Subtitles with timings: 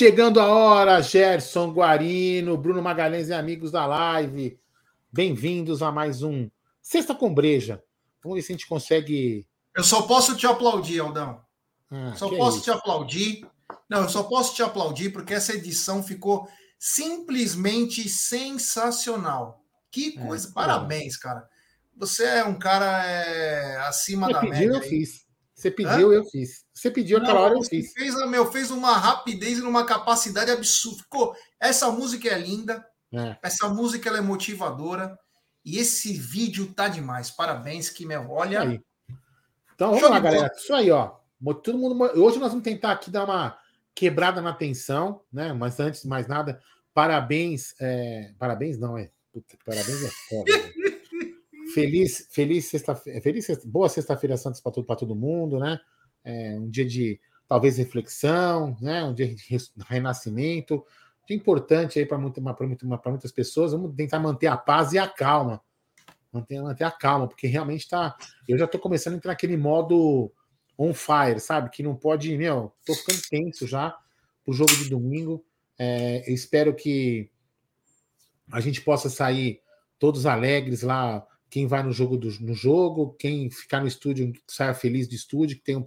[0.00, 4.58] chegando a hora, Gerson Guarino, Bruno Magalhães e amigos da live.
[5.12, 6.48] Bem-vindos a mais um
[6.80, 7.84] Sexta com Breja.
[8.24, 9.46] Vamos ver se a gente consegue.
[9.76, 11.42] Eu só posso te aplaudir, Aldão.
[11.90, 13.46] Ah, só posso é te aplaudir.
[13.90, 16.48] Não, eu só posso te aplaudir porque essa edição ficou
[16.78, 19.62] simplesmente sensacional.
[19.90, 20.48] Que é, coisa.
[20.48, 21.46] É, Parabéns, cara.
[21.94, 24.64] Você é um cara é, acima da média.
[24.64, 25.26] Eu fiz.
[25.60, 26.14] Você pediu, Hã?
[26.14, 26.64] eu fiz.
[26.72, 27.92] Você pediu aquela hora, eu fiz.
[27.92, 31.02] Fez, meu, fez uma rapidez e uma capacidade absurda.
[31.02, 32.82] Ficou, essa música é linda.
[33.12, 33.36] É.
[33.42, 35.18] Essa música é motivadora.
[35.62, 37.30] E esse vídeo tá demais.
[37.30, 38.62] Parabéns, que meu, olha.
[38.62, 38.80] Aí.
[39.74, 40.50] Então vamos lá, galera.
[40.56, 41.16] Isso aí, ó.
[41.62, 42.02] Todo mundo.
[42.18, 43.58] Hoje nós vamos tentar aqui dar uma
[43.94, 45.52] quebrada na tensão, né?
[45.52, 46.58] Mas antes de mais nada,
[46.94, 47.74] parabéns.
[47.78, 48.32] É...
[48.38, 49.10] Parabéns, não, é.
[49.30, 50.52] Puta, parabéns é foda.
[51.74, 53.20] feliz, feliz sexta-feira.
[53.20, 53.68] Feliz sexta...
[53.68, 55.78] Boa sexta-feira Santos para todo, todo mundo, né?
[56.24, 59.04] É um dia de talvez reflexão, né?
[59.04, 59.58] Um dia de
[59.88, 60.84] renascimento
[61.30, 63.70] que importante aí para muito, muitas pessoas.
[63.70, 65.62] Vamos tentar manter a paz e a calma.
[66.32, 68.16] Manter, manter a calma, porque realmente está.
[68.48, 70.32] Eu já estou começando a entrar naquele modo
[70.76, 71.70] on fire, sabe?
[71.70, 72.36] Que não pode.
[72.36, 73.96] Meu, estou ficando tenso já
[74.44, 75.44] o jogo de domingo.
[75.78, 77.30] É, espero que
[78.50, 79.60] a gente possa sair
[80.00, 81.24] todos alegres lá.
[81.50, 85.56] Quem vai no jogo, do, no jogo, quem ficar no estúdio, saia feliz do estúdio,
[85.56, 85.84] que tenha um,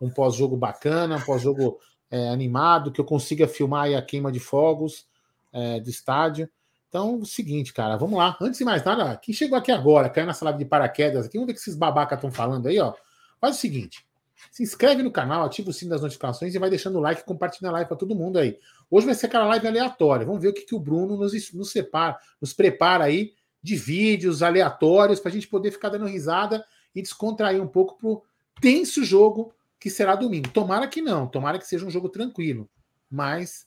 [0.00, 1.78] um pós-jogo bacana, um pós-jogo
[2.10, 5.06] é, animado, que eu consiga filmar a queima de fogos
[5.52, 6.48] é, do estádio.
[6.88, 8.36] Então, o seguinte, cara, vamos lá.
[8.40, 11.46] Antes de mais nada, quem chegou aqui agora, caiu nessa live de paraquedas aqui, vamos
[11.46, 12.94] ver o que esses babacas estão falando aí, ó.
[13.40, 14.06] Faz o seguinte:
[14.50, 17.24] se inscreve no canal, ativa o sino das notificações e vai deixando o like e
[17.24, 18.58] compartilha a live para todo mundo aí.
[18.90, 20.26] Hoje vai ser aquela live aleatória.
[20.26, 23.32] Vamos ver o que, que o Bruno nos, nos separa, nos prepara aí
[23.66, 28.22] de vídeos aleatórios para a gente poder ficar dando risada e descontrair um pouco pro
[28.60, 30.48] tenso jogo que será domingo.
[30.50, 32.70] Tomara que não, tomara que seja um jogo tranquilo,
[33.10, 33.66] mas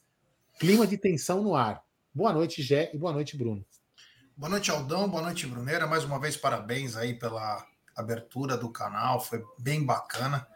[0.58, 1.84] clima de tensão no ar.
[2.14, 3.66] Boa noite, Gé, e boa noite, Bruno.
[4.38, 5.86] Boa noite, Aldão, boa noite, Brunera.
[5.86, 7.62] Mais uma vez, parabéns aí pela
[7.94, 10.48] abertura do canal, foi bem bacana.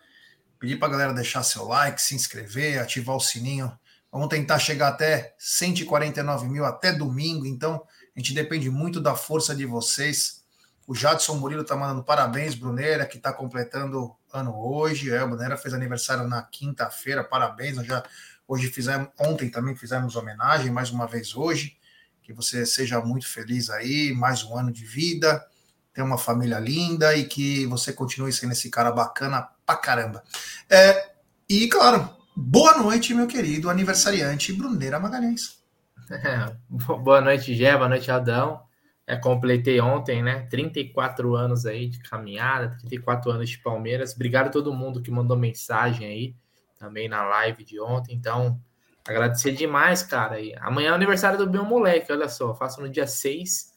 [0.57, 3.77] Pedir para a galera deixar seu like, se inscrever, ativar o sininho.
[4.09, 9.55] Vamos tentar chegar até 149 mil até domingo, então a gente depende muito da força
[9.55, 10.43] de vocês.
[10.85, 15.11] O Jadson Murilo está mandando parabéns, Brunera, que está completando ano hoje.
[15.11, 17.77] É, Brunera fez aniversário na quinta-feira, parabéns.
[17.77, 18.03] Nós já
[18.47, 21.77] hoje fizemos, ontem também fizemos homenagem, mais uma vez hoje.
[22.21, 25.45] Que você seja muito feliz aí, mais um ano de vida,
[25.93, 30.23] tenha uma família linda e que você continue sendo esse cara bacana pra caramba.
[30.69, 31.13] É,
[31.49, 35.62] e claro, boa noite, meu querido aniversariante Brunera Magalhães.
[36.09, 36.55] É,
[36.97, 38.61] boa noite, Gé, boa noite, Adão.
[39.05, 40.47] É, completei ontem, né?
[40.49, 44.13] 34 anos aí de caminhada, 34 anos de Palmeiras.
[44.13, 46.35] Obrigado a todo mundo que mandou mensagem aí
[46.79, 48.15] também na live de ontem.
[48.15, 48.61] Então,
[49.05, 50.39] agradecer demais, cara.
[50.39, 52.53] E amanhã é aniversário do meu moleque, olha só.
[52.53, 53.73] Faço no dia 6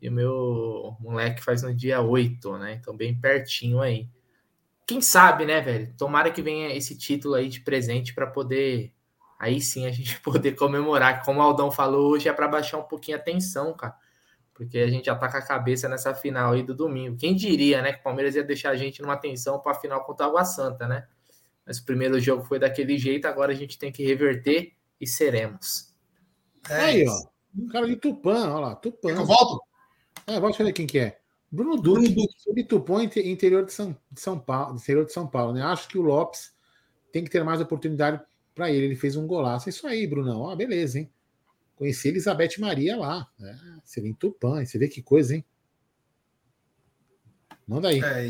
[0.00, 2.78] e o meu moleque faz no dia 8, né?
[2.80, 4.08] Então, bem pertinho aí.
[4.86, 5.94] Quem sabe, né, velho?
[5.96, 8.93] Tomara que venha esse título aí de presente para poder.
[9.44, 11.24] Aí sim a gente poder comemorar.
[11.24, 13.94] Como o Aldão falou, hoje é para baixar um pouquinho a tensão, cara
[14.54, 17.16] porque a gente já tá com a cabeça nessa final aí do domingo.
[17.16, 20.04] Quem diria, né, que o Palmeiras ia deixar a gente numa tensão para a final
[20.04, 21.06] contra o Água Santa, né?
[21.66, 25.92] Mas o primeiro jogo foi daquele jeito, agora a gente tem que reverter e seremos.
[26.70, 27.26] É aí, ó.
[27.56, 29.10] Um cara de Tupã, olha lá, Tupã.
[29.10, 29.60] Eu volto?
[30.26, 31.18] É, volta ver quem que é.
[31.50, 32.54] Bruno Duque, Bruno Duque.
[32.54, 35.62] de Tupã, interior de São, de São Paulo, interior de São Paulo, né?
[35.62, 36.52] Acho que o Lopes
[37.12, 38.20] tem que ter mais oportunidade
[38.54, 38.86] para ele.
[38.86, 39.68] Ele fez um golaço.
[39.68, 40.42] Isso aí, Brunão.
[40.42, 41.10] Ó, beleza, hein?
[41.76, 43.28] Conheci Elizabeth Maria lá.
[43.38, 43.58] Né?
[43.84, 45.44] Você vê em Tupã, você vê que coisa, hein?
[47.66, 48.02] Manda aí.
[48.02, 48.24] É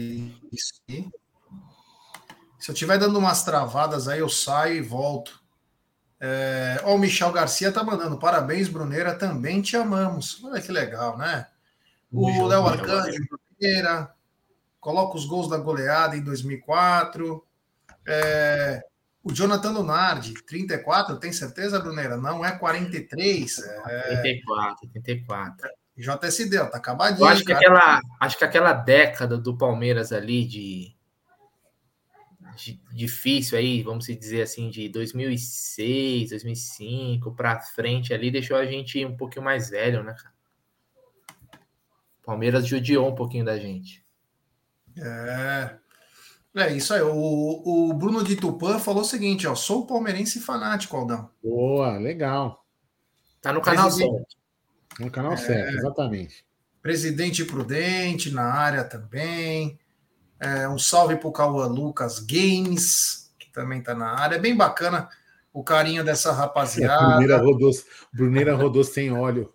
[0.52, 1.08] isso aí.
[2.58, 5.42] Se eu estiver dando umas travadas aí, eu saio e volto.
[6.18, 6.80] É...
[6.84, 10.42] Ó, o Michel Garcia tá mandando parabéns, Bruneira, também te amamos.
[10.42, 11.46] Olha que legal, né?
[12.10, 14.14] O Léo Arcanjo, Bruneira,
[14.80, 17.44] coloca os gols da goleada em 2004.
[18.06, 18.86] É...
[19.24, 22.14] O Jonathan Lunardi, 34, tem certeza, Bruneira?
[22.14, 23.58] Não é 43.
[23.58, 24.20] É...
[24.20, 25.70] 34, 34.
[25.96, 27.24] JSD, ó, tá acabadinho.
[27.24, 30.94] Eu acho que, aquela, acho que aquela década do Palmeiras ali de,
[32.54, 39.06] de difícil aí, vamos dizer assim, de 2006, 2005 para frente ali, deixou a gente
[39.06, 40.34] um pouquinho mais velho, né, cara?
[42.24, 44.04] Palmeiras judiou um pouquinho da gente.
[44.98, 45.76] É,
[46.56, 47.02] é isso aí.
[47.02, 51.30] O, o Bruno de Tupã falou o seguinte: ó, sou palmeirense fanático, Aldão.
[51.42, 52.64] Boa, legal.
[53.40, 54.36] Tá no canal certo.
[54.98, 56.44] No canal é, certo, exatamente.
[56.80, 59.78] Presidente Prudente na área também.
[60.38, 64.36] É, um salve para o Cauã Lucas Games, que também está na área.
[64.36, 65.08] É bem bacana
[65.52, 67.06] o carinho dessa A rapaziada.
[67.06, 67.70] Bruneira rodou,
[68.12, 69.50] Bruneira rodou sem óleo.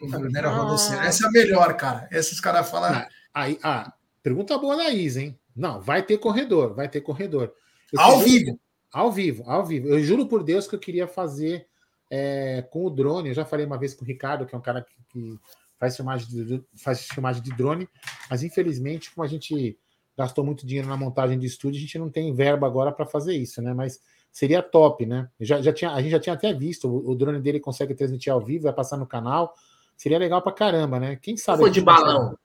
[0.00, 2.08] Bruneira rodou sem- Essa é a melhor, cara.
[2.10, 2.92] Esses caras falam.
[2.92, 3.92] Ah, Aí, ah,
[4.22, 5.38] pergunta boa da Isa, hein?
[5.56, 7.52] Não, vai ter corredor, vai ter corredor.
[7.92, 8.60] Eu Ao queria- vivo.
[8.92, 9.88] Ao vivo, ao vivo.
[9.88, 11.66] Eu juro por Deus que eu queria fazer
[12.10, 13.28] é, com o drone.
[13.28, 15.38] Eu já falei uma vez com o Ricardo, que é um cara que, que
[15.78, 17.88] faz, filmagem de, faz filmagem de drone,
[18.28, 19.78] mas infelizmente, como a gente
[20.18, 23.34] gastou muito dinheiro na montagem de estúdio, a gente não tem verba agora para fazer
[23.36, 23.72] isso, né?
[23.72, 24.00] Mas
[24.32, 25.28] seria top, né?
[25.40, 28.32] Já, já tinha, a gente já tinha até visto, o, o drone dele consegue transmitir
[28.32, 29.54] ao vivo, vai passar no canal.
[29.96, 31.16] Seria legal pra caramba, né?
[31.16, 31.58] Quem sabe.
[31.60, 32.38] Foi de gente consegue- balão.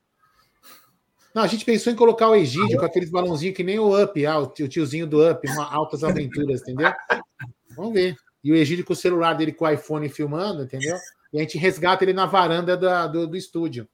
[1.35, 4.25] Não, a gente pensou em colocar o Egídio com aqueles balãozinhos que nem o Up,
[4.25, 6.93] ah, o tio- tiozinho do Up, uma altas aventuras, entendeu?
[7.75, 8.15] Vamos ver.
[8.41, 10.95] E o Egídio com o celular dele com o iPhone filmando, entendeu?
[11.33, 13.85] E a gente resgata ele na varanda da- do, do estúdio,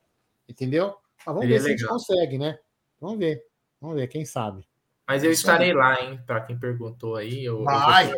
[0.47, 0.93] entendeu?
[1.17, 2.59] Mas vamos Seria ver se a gente consegue, né?
[2.99, 3.41] Vamos ver.
[3.81, 4.63] Vamos ver, quem sabe.
[5.07, 6.19] Mas eu estarei lá, hein?
[6.27, 7.44] Para quem perguntou aí.
[7.44, 8.05] Eu, eu Vai.
[8.07, 8.15] vou,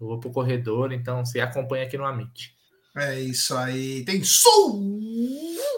[0.00, 2.56] eu vou pro corredor, então você acompanha aqui no Amit.
[2.96, 4.04] É isso aí.
[4.06, 4.24] Tem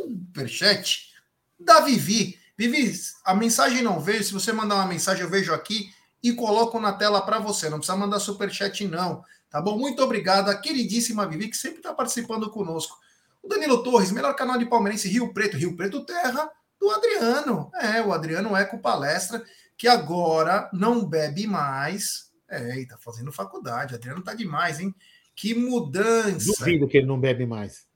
[0.07, 1.11] superchat
[1.59, 2.39] da Vivi.
[2.61, 2.93] Vivi,
[3.25, 4.23] a mensagem não veio.
[4.23, 7.71] Se você mandar uma mensagem, eu vejo aqui e coloco na tela para você.
[7.71, 9.25] Não precisa mandar superchat, não.
[9.49, 9.79] Tá bom?
[9.79, 12.99] Muito obrigado, a queridíssima Vivi, que sempre está participando conosco.
[13.43, 17.71] O Danilo Torres, melhor canal de palmeirense Rio Preto, Rio Preto Terra, do Adriano.
[17.81, 19.43] É, o Adriano Eco Palestra,
[19.75, 22.31] que agora não bebe mais.
[22.47, 23.95] É, e tá fazendo faculdade.
[23.95, 24.95] O Adriano tá demais, hein?
[25.35, 26.53] Que mudança.
[26.59, 27.87] Duvido que ele não bebe mais.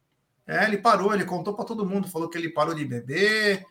[0.47, 3.67] É, ele parou, ele contou para todo mundo, falou que ele parou de beber,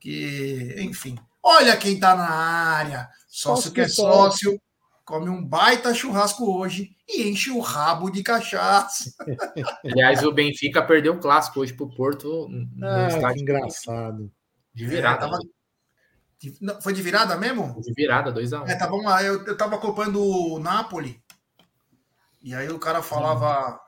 [0.00, 1.18] que, enfim.
[1.42, 3.08] Olha quem tá na área.
[3.28, 4.60] Sócio Sócio que é sócio.
[5.04, 9.10] come um baita churrasco hoje e enche o rabo de cachaça.
[9.84, 14.30] Aliás, o Benfica perdeu o clássico hoje pro Porto no Ah, que engraçado.
[14.74, 15.16] de virada.
[15.26, 15.38] É, tava-
[16.60, 17.80] não, Foi de virada mesmo?
[17.80, 18.68] De virada, 2x1.
[18.68, 21.20] É, tava uma, eu, eu tava acompanhando o Napoli.
[22.42, 23.80] E aí o cara falava.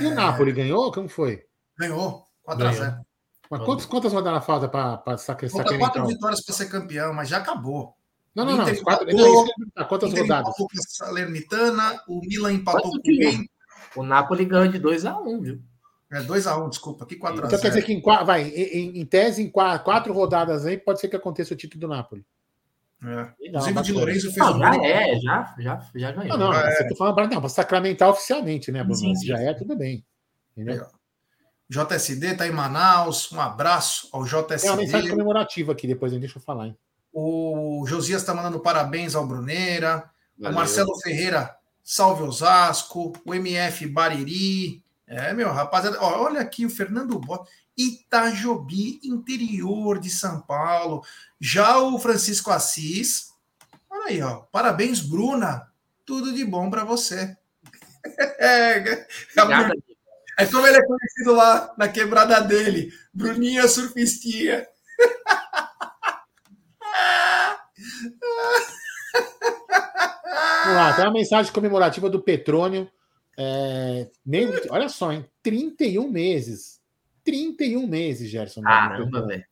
[0.00, 0.90] E o Napoli ganhou?
[0.92, 1.44] Como foi?
[1.78, 3.00] Ganhou, 4x0.
[3.50, 5.78] Mas quantas, quantas rodadas falta para Falta sacramentar?
[5.78, 7.94] quatro vitórias para ser campeão, mas já acabou.
[8.34, 8.64] Não, não, não.
[8.82, 10.48] Quatro- empatou, que Quantas Inter rodadas?
[10.48, 13.50] empatou com a Salernitana, o Milan empatou com o que quem?
[13.96, 15.60] O Napoli ganhou de 2x1, viu?
[16.10, 17.46] É 2x1, desculpa, aqui 4x0.
[17.46, 21.00] Então quer dizer que em, vai, em, em tese, em qua- quatro rodadas aí, pode
[21.00, 22.24] ser que aconteça o título do Napoli.
[23.02, 23.06] É.
[23.06, 23.92] Legal, Inclusive o Di.
[23.92, 24.84] Lorenzo fez Não, um já gol.
[24.84, 26.36] é, já, já, já ganhou.
[26.38, 26.70] Não, não, É.
[26.76, 28.96] você tá falando para não, para sacramentar oficialmente, né, Bruno?
[28.96, 29.26] Sim, sim.
[29.26, 30.04] Já é, tudo bem.
[30.56, 30.84] Entendeu?
[31.68, 35.10] JSD tá em Manaus, um abraço ao Tem uma mensagem JSD.
[35.10, 36.68] comemorativa aqui, depois hein, deixa eu falar.
[36.68, 36.76] Hein?
[37.12, 40.10] O Josias tá mandando parabéns ao Bruneira.
[40.38, 40.52] Valeu.
[40.52, 43.12] O Marcelo Ferreira, salve Osasco.
[43.24, 44.82] O MF Bariri.
[45.06, 45.98] É, meu, rapaziada.
[46.00, 47.50] ó, olha aqui o Fernando Bota.
[47.76, 51.04] Itajobi, interior de São Paulo.
[51.40, 53.32] Já o Francisco Assis.
[53.90, 54.42] Olha aí, ó.
[54.50, 55.68] Parabéns, Bruna.
[56.04, 57.36] Tudo de bom para você.
[58.40, 59.06] É, é,
[59.36, 59.44] a
[60.38, 62.92] é como ele é conhecido lá na quebrada dele.
[63.12, 64.66] Bruninha Surfistinha.
[70.64, 72.90] Vamos lá, tem uma mensagem comemorativa do Petrônio.
[73.36, 75.24] É, nem- olha só, hein?
[75.42, 76.80] 31 meses.
[77.24, 78.62] 31 meses, Gerson.
[78.62, 79.44] Caramba, velho.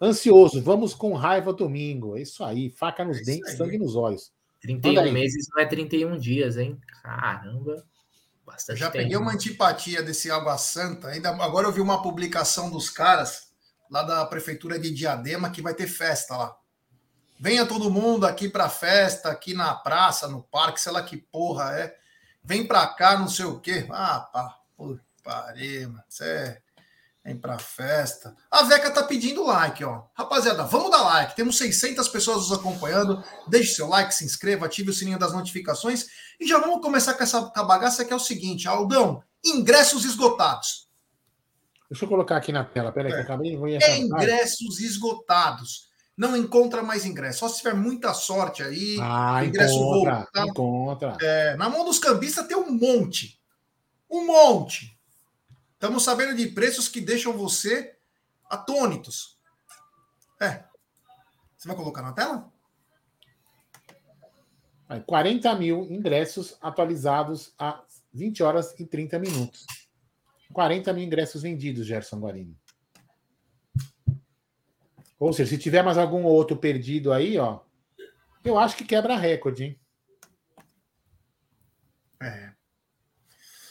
[0.00, 2.16] Ansioso, vamos com raiva domingo.
[2.16, 3.56] É isso aí, faca nos É dentes, aí.
[3.56, 4.32] sangue nos olhos.
[4.60, 5.12] 31 Manda aí.
[5.12, 6.78] meses não é 31 dias, hein?
[7.02, 7.84] Caramba.
[8.54, 9.02] Bastante Já tempo.
[9.02, 11.08] peguei uma antipatia desse Água Santa.
[11.08, 13.48] Ainda agora eu vi uma publicação dos caras
[13.90, 16.56] lá da prefeitura de Diadema que vai ter festa lá.
[17.38, 21.72] Venha todo mundo aqui pra festa, aqui na praça, no parque, sei lá que porra
[21.78, 21.94] é.
[22.42, 23.86] Vem pra cá, não sei o quê.
[23.90, 26.04] Ah, pá, puta pariu, mano.
[26.08, 26.60] Isso é.
[27.24, 28.36] Vem pra festa.
[28.50, 30.04] A Veca tá pedindo like, ó.
[30.12, 31.34] Rapaziada, vamos dar like.
[31.34, 33.24] Temos 600 pessoas nos acompanhando.
[33.48, 36.06] Deixe seu like, se inscreva, ative o sininho das notificações.
[36.40, 40.88] E já vamos começar com essa com bagaça que é o seguinte, Aldão, ingressos esgotados.
[41.90, 45.88] Deixa eu colocar aqui na tela, peraí, que eu acabei vou ir É ingressos esgotados.
[46.16, 47.40] Não encontra mais ingresso.
[47.40, 48.96] Só se tiver muita sorte aí.
[49.00, 50.46] Ah, ingresso encontra, voltar.
[50.46, 51.16] encontra.
[51.20, 53.40] É, na mão dos cambistas tem um monte.
[54.08, 54.98] Um monte.
[55.74, 57.96] Estamos sabendo de preços que deixam você
[58.48, 59.38] atônitos.
[60.40, 60.64] É.
[61.56, 62.52] Você vai colocar na tela?
[64.88, 69.66] Aí, 40 mil ingressos atualizados a 20 horas e 30 minutos.
[70.52, 72.56] 40 mil ingressos vendidos, Gerson Guarini.
[75.18, 77.60] Ou seja, se tiver mais algum outro perdido aí, ó,
[78.44, 79.80] eu acho que quebra recorde, hein?
[82.20, 82.52] É.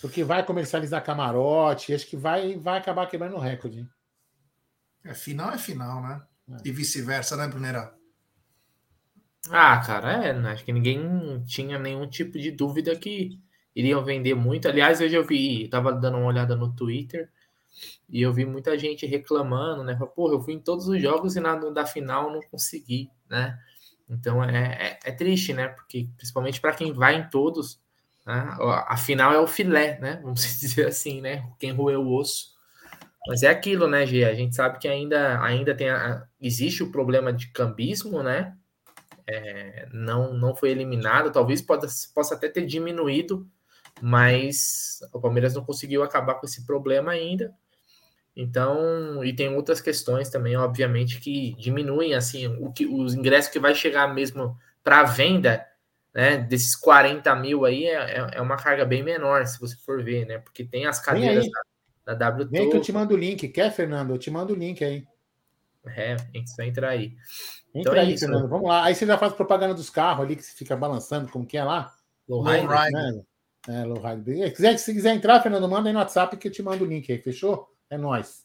[0.01, 3.79] Porque vai comercializar camarote, acho que vai, vai acabar quebrando recorde.
[3.79, 3.89] Hein?
[5.03, 6.21] É final é final, né?
[6.49, 6.57] É.
[6.65, 7.95] E vice-versa, né, Brunera?
[9.49, 13.39] Ah, cara, é, acho que ninguém tinha nenhum tipo de dúvida que
[13.75, 14.67] iriam vender muito.
[14.67, 17.29] Aliás, hoje eu vi, tava dando uma olhada no Twitter
[18.09, 19.97] e eu vi muita gente reclamando, né?
[20.15, 23.59] Pô, eu fui em todos os jogos e na da final não consegui, né?
[24.09, 25.69] Então é, é, é triste, né?
[25.69, 27.81] Porque principalmente para quem vai em todos,
[28.25, 28.55] né?
[28.87, 30.19] a final é o filé, né?
[30.23, 31.49] Vamos dizer assim, né?
[31.59, 32.53] Quem roeu o osso.
[33.27, 34.25] Mas é aquilo, né, Gê?
[34.25, 38.55] A gente sabe que ainda, ainda tem a, existe o problema de cambismo, né?
[39.27, 43.47] É, não, não foi eliminado, talvez possa, possa até ter diminuído,
[44.01, 47.53] mas o Palmeiras não conseguiu acabar com esse problema ainda.
[48.35, 53.59] Então, e tem outras questões também, obviamente, que diminuem assim o que os ingressos que
[53.59, 55.65] vai chegar mesmo para venda,
[56.13, 56.37] né?
[56.37, 60.25] Desses 40 mil aí é, é, é uma carga bem menor, se você for ver,
[60.25, 60.39] né?
[60.39, 61.45] Porque tem as cadeiras
[62.05, 62.49] da, da WTO.
[62.49, 63.47] Vem que eu te mando o link.
[63.49, 64.11] Quer, Fernando?
[64.13, 65.05] Eu te mando o link aí.
[65.87, 67.15] É, tem que entrar aí.
[67.73, 68.43] Entra então, é aí, isso, Fernando.
[68.43, 68.49] Né?
[68.49, 68.83] Vamos lá.
[68.85, 71.63] Aí você já faz propaganda dos carros ali que você fica balançando, como que é
[71.63, 71.93] lá?
[72.27, 72.69] Low Rider.
[72.69, 73.21] Né?
[73.67, 74.49] É, Low Rider.
[74.49, 76.87] Se quiser, se quiser entrar, Fernando, manda aí no WhatsApp que eu te mando o
[76.87, 77.67] link aí, fechou?
[77.89, 78.43] É nóis.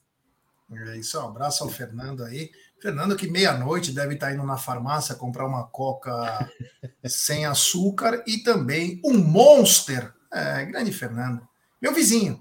[0.71, 2.51] É isso, um abraço ao Fernando aí.
[2.81, 6.49] Fernando, que meia-noite deve estar indo na farmácia comprar uma coca
[7.07, 10.13] sem açúcar e também um Monster.
[10.33, 11.47] É, grande Fernando.
[11.81, 12.41] Meu vizinho.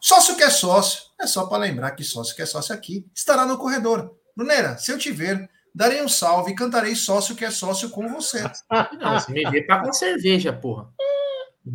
[0.00, 3.44] Sócio que é sócio, é só para lembrar que sócio que é sócio aqui estará
[3.44, 4.16] no corredor.
[4.36, 8.08] Bruneira, se eu te ver, darei um salve e cantarei sócio que é sócio com
[8.08, 8.42] você.
[9.00, 10.88] Não, você me vê para com cerveja, porra.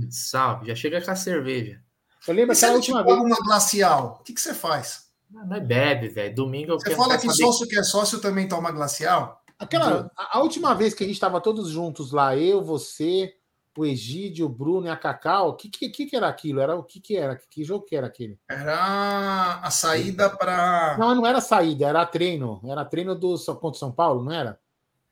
[0.10, 1.82] Salve, já chega com a cerveja.
[2.27, 3.18] Eu lembro que a última vez.
[3.18, 5.10] uma glacial, o que, que você faz?
[5.30, 6.36] Não, é bebe, velho.
[6.36, 7.36] Domingo eu Você fala que saber...
[7.36, 9.41] sócio que é sócio também toma glacial?
[9.58, 13.34] Aquela, a, a, última vez que a gente estava todos juntos lá, eu, você,
[13.78, 16.60] o Egídio, o Bruno e a Cacau, o que, que, que, era aquilo?
[16.60, 17.36] Era o que, que era?
[17.50, 18.38] Que jogo que era aquele?
[18.50, 20.98] Era a saída para.
[20.98, 22.62] Não, não era saída, era treino.
[22.66, 24.60] Era treino do contra São Paulo, não era?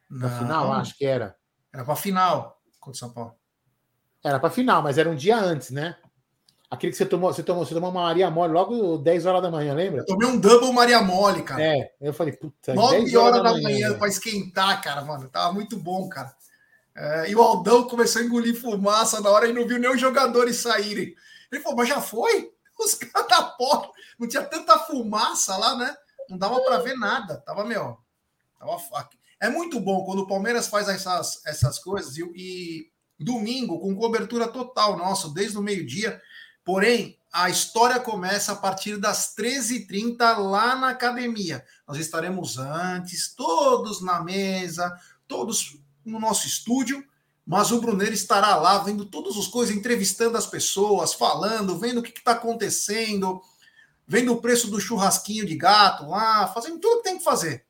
[0.09, 1.35] Na final, acho que era.
[1.73, 3.35] Era para final contra São Paulo.
[4.23, 5.95] Era para final, mas era um dia antes, né?
[6.69, 9.49] Aquele que você tomou, você tomou, você tomou uma Maria Mole logo 10 horas da
[9.49, 10.01] manhã, lembra?
[10.01, 11.63] Eu tomei um double Maria Mole, cara.
[11.63, 15.27] É, eu falei, puta, 9 horas, da, da manhã, para esquentar, cara, mano.
[15.29, 16.31] Tava muito bom, cara.
[17.01, 20.01] É, e o Aldão começou a engolir fumaça na hora e não viu nem os
[20.01, 21.15] jogadores saírem.
[21.49, 22.51] Ele falou, mas já foi?
[22.77, 23.89] Os caras da porta.
[24.17, 25.95] Não tinha tanta fumaça lá, né?
[26.29, 27.37] Não dava para ver nada.
[27.37, 27.97] Tava, meu.
[28.57, 28.77] Tava...
[29.39, 32.91] É muito bom quando o Palmeiras faz essas, essas coisas e, e
[33.23, 36.21] domingo, com cobertura total nosso, desde o meio-dia
[36.69, 41.65] Porém, a história começa a partir das 13h30 lá na academia.
[41.87, 44.95] Nós estaremos antes, todos na mesa,
[45.27, 47.03] todos no nosso estúdio,
[47.45, 52.03] mas o Brunner estará lá vendo todas as coisas, entrevistando as pessoas, falando, vendo o
[52.03, 53.41] que está acontecendo,
[54.07, 57.65] vendo o preço do churrasquinho de gato lá, fazendo tudo que tem que fazer.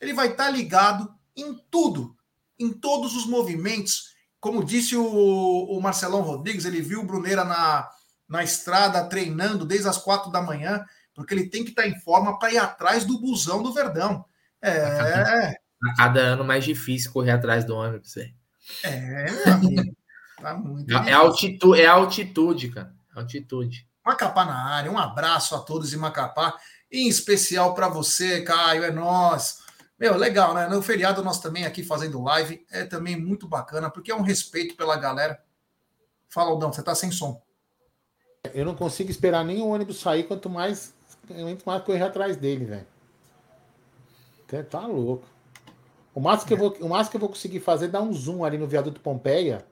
[0.00, 2.16] Ele vai estar tá ligado em tudo,
[2.58, 4.14] em todos os movimentos.
[4.40, 7.88] Como disse o, o Marcelão Rodrigues, ele viu o Bruneira na
[8.30, 12.38] na estrada, treinando desde as quatro da manhã, porque ele tem que estar em forma
[12.38, 14.24] para ir atrás do busão do Verdão.
[14.62, 15.56] É.
[15.82, 18.16] A cada ano mais difícil correr atrás do ônibus.
[18.16, 18.32] É,
[18.84, 19.96] é meu amigo.
[20.40, 22.94] Tá muito é, altitude, é altitude, cara.
[23.14, 23.86] Altitude.
[24.04, 24.90] Macapá na área.
[24.90, 26.56] Um abraço a todos em Macapá.
[26.90, 28.84] Em especial para você, Caio.
[28.84, 29.62] É nós.
[29.98, 30.66] Meu, legal, né?
[30.66, 32.64] No feriado nós também aqui fazendo live.
[32.70, 35.42] É também muito bacana, porque é um respeito pela galera.
[36.28, 37.42] Fala, Aldão, você tá sem som.
[38.54, 40.94] Eu não consigo esperar nem o ônibus sair, quanto mais,
[41.26, 42.86] quanto mais correr atrás dele, velho.
[44.68, 45.26] Tá louco.
[46.20, 48.12] O máximo, que eu vou, o máximo que eu vou conseguir fazer é dar um
[48.12, 49.66] zoom ali no viaduto Pompeia,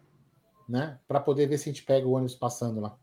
[0.69, 0.99] né?
[1.07, 2.97] Para poder ver se a gente pega o ônibus passando lá.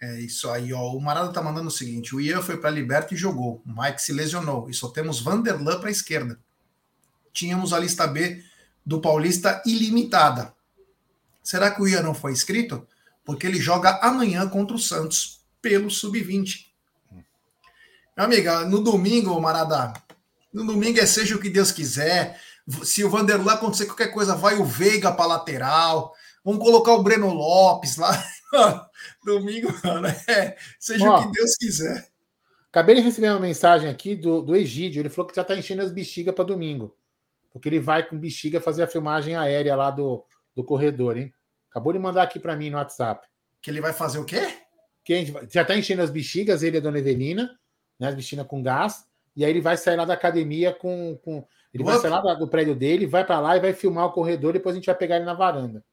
[0.00, 0.92] É isso aí, ó.
[0.92, 3.62] O Marada tá mandando o seguinte: o Ian foi para Liberta e jogou.
[3.66, 4.68] O Mike se lesionou.
[4.70, 6.38] E só temos Vanderlan para a esquerda.
[7.32, 8.42] Tínhamos a lista B
[8.84, 10.54] do Paulista ilimitada.
[11.42, 12.86] Será que o Ian não foi inscrito?
[13.24, 16.66] porque ele joga amanhã contra o Santos pelo sub-20.
[18.16, 19.92] Meu amiga, no domingo, Marada,
[20.52, 22.40] no domingo é seja o que Deus quiser.
[22.84, 26.12] Se o Vanderlan acontecer qualquer coisa, vai o Veiga para lateral.
[26.44, 28.12] Vamos colocar o Breno Lopes lá.
[29.24, 29.68] domingo,
[30.28, 32.08] é, seja Ó, o que Deus quiser.
[32.68, 35.00] Acabei de receber uma mensagem aqui do, do Egídio.
[35.00, 36.96] Ele falou que já está enchendo as bexigas para domingo.
[37.52, 41.32] Porque ele vai com bexiga fazer a filmagem aérea lá do, do corredor, hein?
[41.70, 43.26] Acabou de mandar aqui para mim no WhatsApp.
[43.60, 44.54] Que ele vai fazer o quê?
[45.04, 47.58] Que gente, já está enchendo as bexigas, ele e a dona Evelina,
[47.98, 49.04] né, as bexigas com gás,
[49.34, 51.18] e aí ele vai sair lá da academia com.
[51.22, 54.12] com ele vai sair lá do prédio dele, vai para lá e vai filmar o
[54.12, 55.84] corredor, depois a gente vai pegar ele na varanda.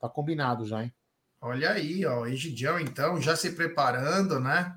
[0.00, 0.92] Tá combinado já, hein?
[1.40, 4.74] Olha aí, ó, Egidião, então, já se preparando, né?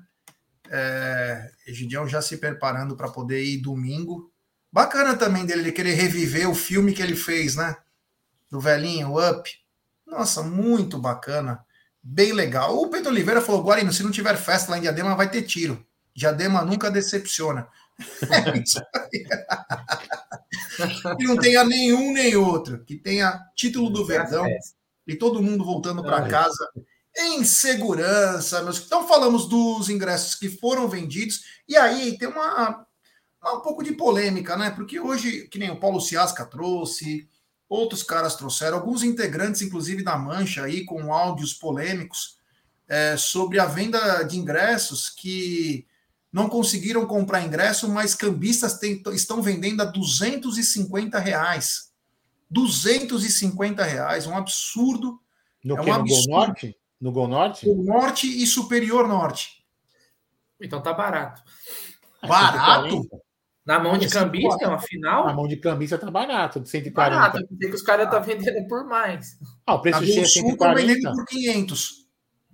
[0.70, 4.30] É, Egidião já se preparando para poder ir domingo.
[4.72, 7.76] Bacana também dele ele querer reviver o filme que ele fez, né?
[8.54, 9.50] do velhinho, Up.
[10.06, 11.64] Nossa, muito bacana.
[12.00, 12.78] Bem legal.
[12.78, 15.84] O Pedro Oliveira falou: Guarino, se não tiver festa lá em Diadema, vai ter tiro.
[16.14, 17.66] Diadema nunca decepciona.
[17.98, 19.26] É isso aí.
[21.16, 22.84] que não tenha nenhum nem outro.
[22.84, 24.46] Que tenha título do Verdão
[25.06, 26.68] e todo mundo voltando para casa
[27.16, 28.62] em segurança.
[28.62, 28.84] Meus...
[28.84, 31.44] Então, falamos dos ingressos que foram vendidos.
[31.68, 32.86] E aí tem uma,
[33.40, 34.70] uma um pouco de polêmica, né?
[34.70, 37.28] Porque hoje, que nem o Paulo Ciasca trouxe,
[37.68, 42.38] outros caras trouxeram, alguns integrantes, inclusive da Mancha, aí com áudios polêmicos
[42.88, 45.86] é, sobre a venda de ingressos que
[46.34, 51.92] não conseguiram comprar ingresso, mas cambistas tem, estão vendendo a 250 reais.
[52.50, 55.20] 250 reais, um absurdo.
[55.64, 56.10] No, é um absurdo.
[56.10, 56.76] no Gol Norte?
[57.00, 57.68] No Gol Norte?
[57.68, 59.64] O Norte e Superior Norte.
[60.60, 61.40] Então tá barato.
[62.26, 63.08] Barato?
[63.64, 65.26] Na mão de cambista, uma final?
[65.26, 67.16] Na mão de cambista tá barato, de 140.
[67.16, 69.38] Barato, porque os caras estão tá vendendo por mais.
[69.64, 70.80] Ah, o preço a cheio é 140.
[70.84, 72.03] vendendo por 500.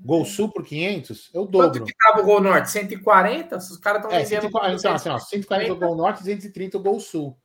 [0.02, 1.30] Gol Sul por 500?
[1.34, 1.80] Eu dobro.
[1.80, 2.70] Quanto que tava o Gol Norte?
[2.70, 3.56] 140?
[3.56, 6.80] Os caras estão é, vendendo 140, então, assim, ó, 140 o Gol Norte, 230 o
[6.80, 7.38] Gol Sul.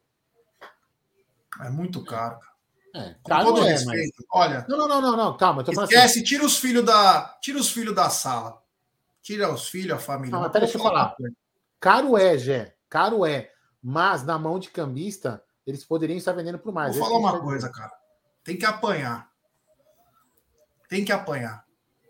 [1.61, 2.39] É muito caro.
[2.93, 4.13] É, caro todo é, respeito.
[4.17, 4.27] Mas...
[4.31, 4.65] Olha.
[4.69, 5.63] Não, não, não, não, calma.
[5.63, 6.23] Esquece, assim.
[6.23, 8.61] tira os filhos da, tira os filhos da sala.
[9.21, 10.31] Tira os filhos, a família.
[10.31, 11.15] Não, até deixa eu falar.
[11.79, 12.75] Caro é, Gé.
[12.89, 13.51] Caro é.
[13.81, 16.95] Mas na mão de cambista, eles poderiam estar vendendo por mais.
[16.95, 17.91] Vou falar uma coisa, cara.
[18.43, 19.29] Tem que apanhar.
[20.87, 21.64] Tem que apanhar.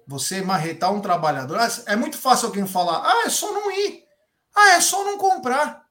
[0.07, 1.57] Você marretar um trabalhador.
[1.59, 4.03] Ah, é muito fácil alguém falar: ah, é só não ir.
[4.55, 5.85] Ah, é só não comprar.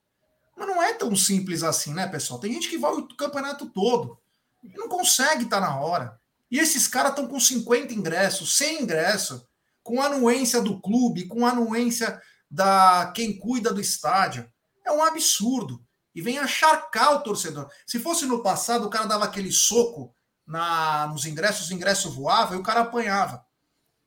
[0.57, 2.39] Mas não é tão simples assim, né, pessoal?
[2.39, 4.19] Tem gente que vai o campeonato todo
[4.63, 6.19] e não consegue estar na hora.
[6.51, 9.43] E esses caras estão com 50 ingressos, 100 ingressos,
[9.83, 14.49] com anuência do clube, com anuência da quem cuida do estádio.
[14.85, 15.85] É um absurdo.
[16.15, 17.69] E vem acharcar o torcedor.
[17.85, 20.15] Se fosse no passado, o cara dava aquele soco
[20.47, 23.45] na, nos ingressos, o ingresso voava e o cara apanhava.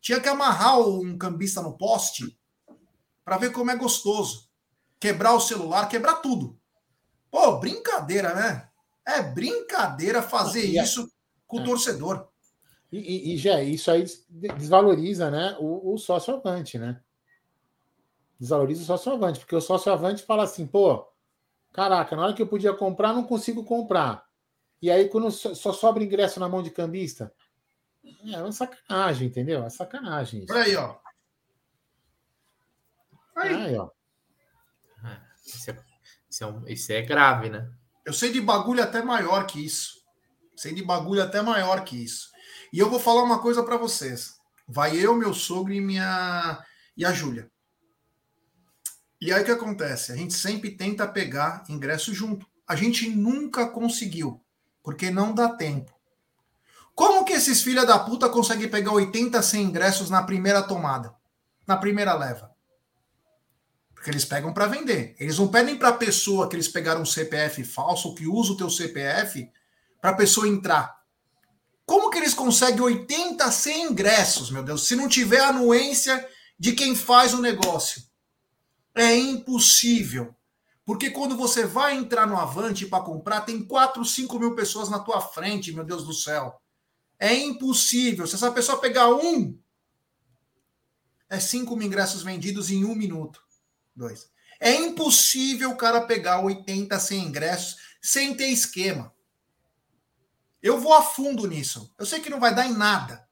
[0.07, 2.39] Tinha que amarrar um cambista no poste
[3.25, 4.49] para ver como é gostoso.
[5.01, 6.57] Quebrar o celular, quebrar tudo.
[7.29, 8.69] Pô, brincadeira, né?
[9.05, 11.11] É brincadeira fazer e isso
[11.45, 11.65] com o é.
[11.65, 12.25] torcedor.
[12.89, 17.01] E, e, e, já, isso aí desvaloriza né, o, o sócio avante, né?
[18.39, 21.05] Desvaloriza o sócio avante, porque o sócio avante fala assim, pô,
[21.73, 24.25] caraca, na hora que eu podia comprar, não consigo comprar.
[24.81, 27.29] E aí, quando só sobra ingresso na mão de cambista,
[28.33, 29.63] é uma sacanagem, entendeu?
[29.63, 30.43] É sacanagem.
[30.43, 30.53] Isso.
[30.53, 30.97] Olha aí, ó.
[33.35, 33.89] Aí, aí ó.
[35.05, 35.77] É, isso é,
[36.29, 37.69] isso, é um, isso é grave, né?
[38.05, 40.01] Eu sei de bagulho até maior que isso.
[40.55, 42.29] Sei de bagulho até maior que isso.
[42.73, 44.37] E eu vou falar uma coisa para vocês.
[44.67, 46.63] Vai eu, meu sogro e minha
[46.95, 47.49] e a Júlia.
[49.19, 50.11] E aí o que acontece?
[50.11, 52.47] A gente sempre tenta pegar ingresso junto.
[52.67, 54.43] A gente nunca conseguiu,
[54.83, 55.96] porque não dá tempo.
[56.97, 61.13] Como que esses filha da puta conseguem pegar 80, 100 ingressos na primeira tomada?
[61.67, 62.51] Na primeira leva?
[63.93, 65.15] Porque eles pegam para vender.
[65.19, 68.57] Eles não pedem para a pessoa que eles pegaram um CPF falso, que usa o
[68.57, 69.47] teu CPF,
[70.01, 70.99] para a pessoa entrar.
[71.85, 76.95] Como que eles conseguem 80, 100 ingressos, meu Deus, se não tiver anuência de quem
[76.95, 78.01] faz o negócio?
[78.95, 80.35] É impossível.
[80.83, 84.97] Porque quando você vai entrar no Avante para comprar, tem 4, 5 mil pessoas na
[84.97, 86.59] tua frente, meu Deus do céu.
[87.19, 88.27] É impossível.
[88.27, 89.59] Se essa pessoa pegar um,
[91.29, 93.41] é 5 mil ingressos vendidos em um minuto.
[93.95, 94.29] Dois.
[94.59, 99.13] É impossível o cara pegar 80, 100 ingressos sem ter esquema.
[100.61, 101.93] Eu vou a fundo nisso.
[101.97, 103.27] Eu sei que não vai dar em nada,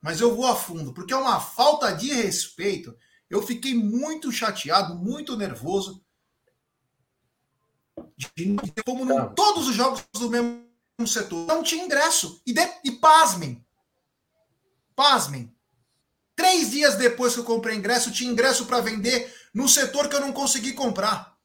[0.00, 2.96] mas eu vou a fundo, porque é uma falta de respeito.
[3.30, 6.04] Eu fiquei muito chateado, muito nervoso.
[8.16, 10.67] De, como não, todos os jogos do mesmo
[11.06, 12.42] setor não tinha ingresso.
[12.46, 13.64] E, de, e pasmem.
[14.96, 15.54] Pasmem.
[16.34, 20.20] Três dias depois que eu comprei ingresso, tinha ingresso para vender no setor que eu
[20.20, 21.36] não consegui comprar.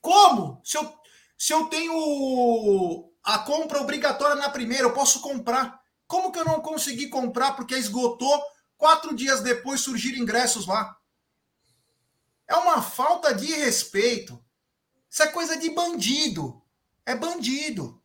[0.00, 0.60] Como?
[0.64, 0.94] Se eu,
[1.36, 5.80] se eu tenho a compra obrigatória na primeira, eu posso comprar.
[6.06, 8.42] Como que eu não consegui comprar porque esgotou?
[8.76, 10.96] Quatro dias depois surgiram ingressos lá.
[12.48, 14.42] É uma falta de respeito.
[15.08, 16.62] Isso é coisa de bandido.
[17.04, 17.99] É bandido.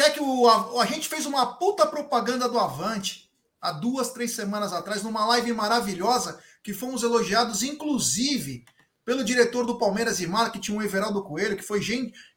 [0.00, 0.48] Quer que o.
[0.48, 5.26] A, a gente fez uma puta propaganda do Avante há duas, três semanas atrás, numa
[5.26, 8.64] live maravilhosa, que fomos elogiados, inclusive,
[9.04, 11.82] pelo diretor do Palmeiras e Marketing, o Everaldo Coelho, que foi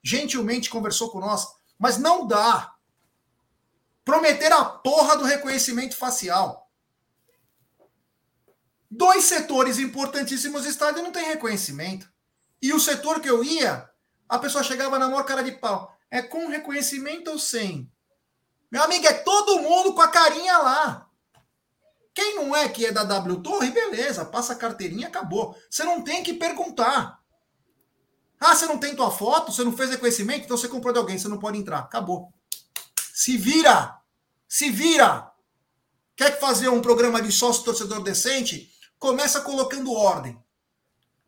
[0.03, 1.47] gentilmente conversou com nós.
[1.79, 2.73] Mas não dá.
[4.03, 6.69] Prometer a porra do reconhecimento facial.
[8.91, 12.11] Dois setores importantíssimos do estádio não tem reconhecimento.
[12.61, 13.89] E o setor que eu ia,
[14.27, 15.92] a pessoa chegava na maior cara de pau.
[16.13, 17.91] É com reconhecimento ou sem?
[18.71, 21.09] Meu amigo, é todo mundo com a carinha lá.
[22.13, 25.57] Quem não é que é da W Torre, beleza, passa a carteirinha, acabou.
[25.67, 27.19] Você não tem que perguntar.
[28.39, 31.17] Ah, você não tem tua foto, você não fez reconhecimento, então você comprou de alguém,
[31.17, 31.79] você não pode entrar.
[31.79, 32.31] Acabou.
[33.11, 33.99] Se vira!
[34.47, 35.31] Se vira!
[36.15, 38.71] Quer fazer um programa de sócio torcedor decente?
[38.99, 40.39] Começa colocando ordem.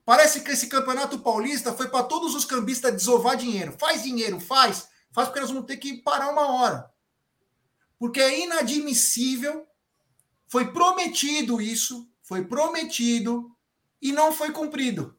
[0.05, 3.75] Parece que esse campeonato paulista foi para todos os cambistas desovar dinheiro.
[3.77, 4.87] Faz dinheiro, faz.
[5.11, 6.91] Faz porque nós vamos ter que parar uma hora.
[7.97, 9.67] Porque é inadmissível
[10.47, 13.51] foi prometido isso, foi prometido
[14.01, 15.17] e não foi cumprido.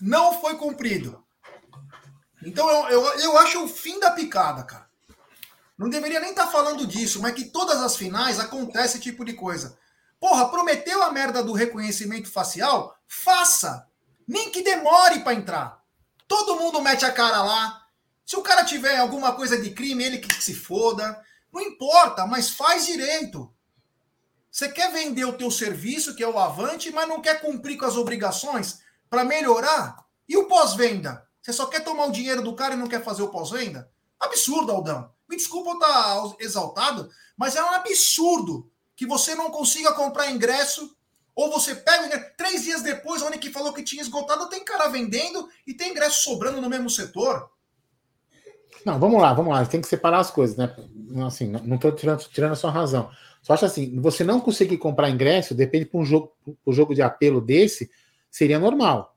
[0.00, 1.24] Não foi cumprido.
[2.42, 4.88] Então eu, eu, eu acho o fim da picada, cara.
[5.76, 9.24] Não deveria nem estar tá falando disso, mas que todas as finais acontece esse tipo
[9.24, 9.78] de coisa.
[10.18, 12.96] Porra, prometeu a merda do reconhecimento facial?
[13.22, 13.88] Faça!
[14.26, 15.84] Nem que demore para entrar.
[16.26, 17.86] Todo mundo mete a cara lá.
[18.24, 21.22] Se o cara tiver alguma coisa de crime, ele que se foda.
[21.52, 23.54] Não importa, mas faz direito.
[24.50, 27.84] Você quer vender o teu serviço, que é o Avante, mas não quer cumprir com
[27.84, 30.04] as obrigações para melhorar?
[30.28, 31.26] E o pós-venda?
[31.40, 33.90] Você só quer tomar o dinheiro do cara e não quer fazer o pós-venda?
[34.18, 35.12] Absurdo, Aldão.
[35.28, 40.30] Me desculpa eu estar tá exaltado, mas é um absurdo que você não consiga comprar
[40.30, 40.96] ingresso
[41.34, 42.30] ou você pega o ingresso.
[42.36, 46.22] Três dias depois, onde que falou que tinha esgotado, tem cara vendendo e tem ingresso
[46.22, 47.50] sobrando no mesmo setor.
[48.84, 49.64] Não, vamos lá, vamos lá.
[49.64, 50.74] Tem que separar as coisas, né?
[51.26, 53.10] Assim, não estou tirando, tirando a sua razão.
[53.42, 56.32] Só acho assim, você não conseguir comprar ingresso, depende para um jogo,
[56.66, 57.90] um jogo de apelo desse,
[58.30, 59.16] seria normal.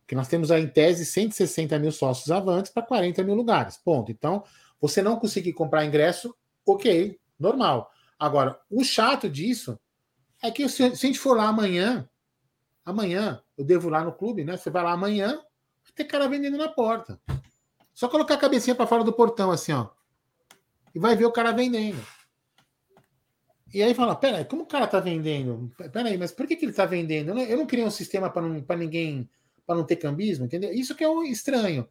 [0.00, 3.76] Porque nós temos aí, em tese, 160 mil sócios avantes para 40 mil lugares.
[3.76, 4.12] Ponto.
[4.12, 4.44] Então,
[4.80, 7.90] você não conseguir comprar ingresso, ok, normal.
[8.18, 9.78] Agora, o chato disso
[10.42, 12.08] é que se, a gente for lá amanhã,
[12.84, 14.56] amanhã, eu devo lá no clube, né?
[14.56, 17.20] Você vai lá amanhã, vai ter cara vendendo na porta.
[17.94, 19.88] Só colocar a cabecinha para fora do portão, assim, ó.
[20.94, 22.00] E vai ver o cara vendendo.
[23.72, 25.70] E aí fala, peraí, como o cara tá vendendo?
[25.92, 27.30] Peraí, mas por que, que ele tá vendendo?
[27.30, 29.28] Eu não, eu não criei um sistema para ninguém,
[29.66, 30.72] para não ter cambismo, entendeu?
[30.72, 31.88] Isso que é um estranho,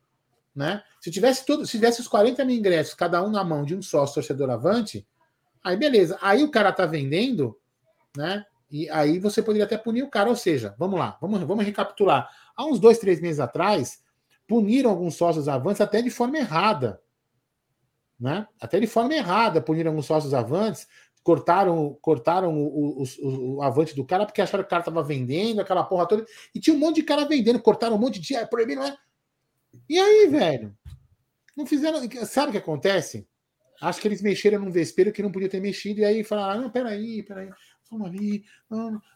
[0.56, 0.82] né?
[1.02, 3.82] Se tivesse tudo, se tivesse os 40 mil ingressos, cada um na mão de um
[3.82, 5.06] sócio torcedor avante,
[5.64, 6.18] aí beleza.
[6.22, 7.60] Aí o cara tá vendendo,
[8.16, 8.46] né?
[8.70, 12.30] E aí você poderia até punir o cara, ou seja, vamos lá, vamos, vamos recapitular.
[12.56, 14.04] Há uns dois, três meses atrás,
[14.48, 17.02] puniram alguns sócios avantes até de forma errada.
[18.20, 18.48] Né?
[18.60, 20.88] Até de forma errada, puniram alguns sócios avantes,
[21.24, 25.04] cortaram, cortaram o, o, o, o, avante do cara porque acharam que o cara estava
[25.04, 26.26] vendendo, aquela porra toda.
[26.54, 28.36] E tinha um monte de cara vendendo, cortaram um monte de.
[28.36, 28.98] É proibido, não é?
[29.90, 30.76] E aí, velho?
[31.56, 32.00] Não fizeram.
[32.26, 33.28] Sabe o que acontece?
[33.82, 36.62] Acho que eles mexeram num vespeiro que não podia ter mexido, e aí falaram: ah,
[36.64, 37.50] não, peraí, peraí,
[37.90, 38.44] vamos ali.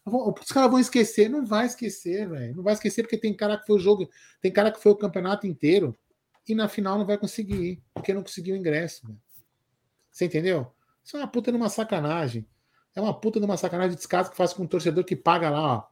[0.05, 1.29] Os caras vão esquecer.
[1.29, 2.55] Não vai esquecer, velho.
[2.55, 4.09] Não vai esquecer porque tem cara que foi o jogo,
[4.41, 5.97] tem cara que foi o campeonato inteiro
[6.47, 9.05] e na final não vai conseguir ir, porque não conseguiu o ingresso.
[9.05, 9.19] Véio.
[10.11, 10.71] Você entendeu?
[11.03, 12.47] Isso é uma puta de uma sacanagem.
[12.95, 15.49] É uma puta de uma sacanagem de descaso que faz com um torcedor que paga
[15.49, 15.83] lá, ó,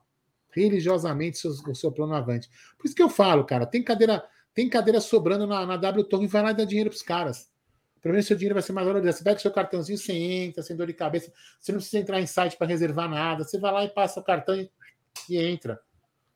[0.50, 2.50] religiosamente seu, o seu plano avante.
[2.78, 6.28] Por isso que eu falo, cara, tem cadeira, tem cadeira sobrando na, na W Torre,
[6.28, 7.50] vai lá e dá dinheiro pros caras.
[8.08, 9.17] Pelo menos seu dinheiro vai ser mais valorizado.
[9.17, 11.30] Você pega o seu cartãozinho, você entra, sem dor de cabeça.
[11.60, 13.43] Você não precisa entrar em site para reservar nada.
[13.43, 14.72] Você vai lá e passa o cartão e,
[15.30, 15.78] e entra.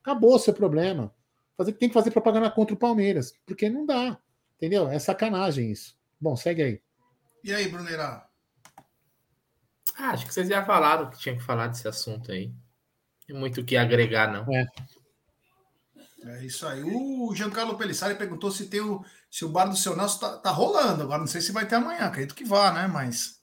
[0.02, 1.16] Acabou o seu problema.
[1.56, 4.20] Fazer, tem que fazer propaganda contra o Palmeiras, porque não dá.
[4.58, 4.90] Entendeu?
[4.90, 5.98] É sacanagem isso.
[6.20, 6.82] Bom, segue aí.
[7.42, 8.28] E aí, Brunerá?
[9.98, 12.52] Ah, acho que vocês já falaram que tinha que falar desse assunto aí.
[13.26, 14.54] Tem muito o que agregar, não.
[14.54, 14.68] É.
[16.26, 16.84] É isso aí.
[16.84, 20.52] O Giancarlo Pelissari perguntou se tem o, se o bar do seu Nelson tá, tá,
[20.52, 21.02] rolando.
[21.02, 22.86] Agora não sei se vai ter amanhã, acredito que vá, né?
[22.86, 23.40] Mas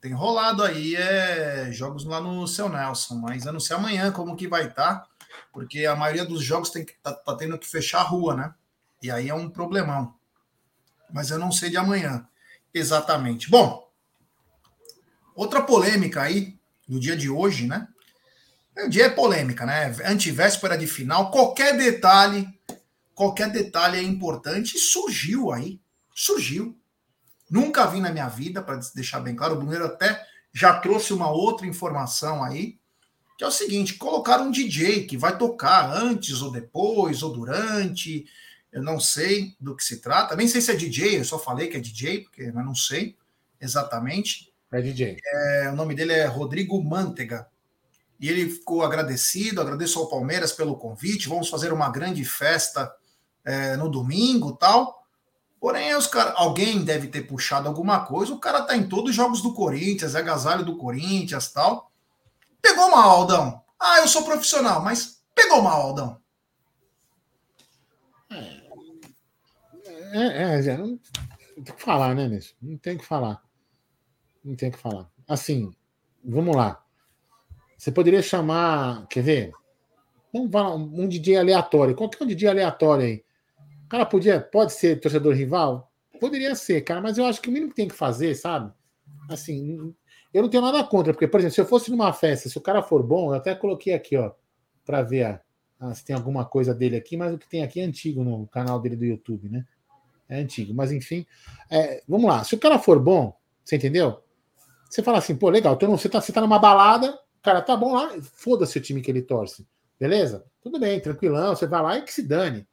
[0.00, 3.16] tem rolado aí é, jogos lá no seu Nelson.
[3.16, 5.06] Mas eu não sei amanhã como que vai estar, tá,
[5.52, 8.54] porque a maioria dos jogos tem que, tá, tá tendo que fechar a rua, né?
[9.02, 10.14] E aí é um problemão.
[11.12, 12.26] Mas eu não sei de amanhã
[12.74, 13.50] exatamente.
[13.50, 13.90] Bom,
[15.40, 17.88] Outra polêmica aí, no dia de hoje, né?
[18.84, 19.86] O dia é polêmica, né?
[20.04, 22.46] Antivéspera de final, qualquer detalhe,
[23.20, 25.78] qualquer detalhe é importante e surgiu aí.
[26.14, 26.74] Surgiu.
[27.50, 31.30] Nunca vi na minha vida, para deixar bem claro, o Bruneiro até já trouxe uma
[31.30, 32.78] outra informação aí,
[33.36, 38.24] que é o seguinte: colocar um DJ que vai tocar antes ou depois ou durante,
[38.72, 41.68] eu não sei do que se trata, nem sei se é DJ, eu só falei
[41.68, 43.18] que é DJ, porque mas não sei
[43.60, 44.50] exatamente.
[44.72, 45.18] É DJ.
[45.22, 47.46] É, o nome dele é Rodrigo Mantega.
[48.18, 51.28] E ele ficou agradecido, agradeço ao Palmeiras pelo convite.
[51.28, 52.90] Vamos fazer uma grande festa
[53.44, 55.00] é, no domingo tal.
[55.60, 58.32] Porém, os cara, alguém deve ter puxado alguma coisa.
[58.32, 61.90] O cara tá em todos os jogos do Corinthians, é agasalho do Corinthians tal.
[62.62, 63.62] Pegou mal, Aldão.
[63.78, 66.20] Ah, eu sou profissional, mas pegou mal, Aldão.
[70.12, 70.76] É, é, é
[71.62, 72.54] tem que falar, né, Nisso?
[72.60, 73.42] Não tem que falar.
[74.42, 75.10] Não tem que falar.
[75.28, 75.70] Assim,
[76.24, 76.82] vamos lá.
[77.76, 79.52] Você poderia chamar, quer ver?
[80.32, 81.94] Vamos falar um DJ aleatório.
[81.94, 83.24] Qualquer um DJ aleatório aí.
[83.90, 85.90] Cara podia, pode ser torcedor rival?
[86.20, 88.72] Poderia ser, cara, mas eu acho que o mínimo que tem que fazer, sabe?
[89.28, 89.92] Assim,
[90.32, 92.60] eu não tenho nada contra, porque, por exemplo, se eu fosse numa festa, se o
[92.60, 94.30] cara for bom, eu até coloquei aqui, ó,
[94.86, 95.42] para ver
[95.80, 98.46] ah, se tem alguma coisa dele aqui, mas o que tem aqui é antigo no
[98.46, 99.66] canal dele do YouTube, né?
[100.28, 101.26] É antigo, mas enfim.
[101.68, 104.22] É, vamos lá, se o cara for bom, você entendeu?
[104.88, 107.94] Você fala assim, pô, legal, então você tá, você tá numa balada, cara, tá bom
[107.94, 109.66] lá, foda-se o time que ele torce,
[109.98, 110.44] beleza?
[110.62, 112.68] Tudo bem, tranquilão, você vai lá e que se dane.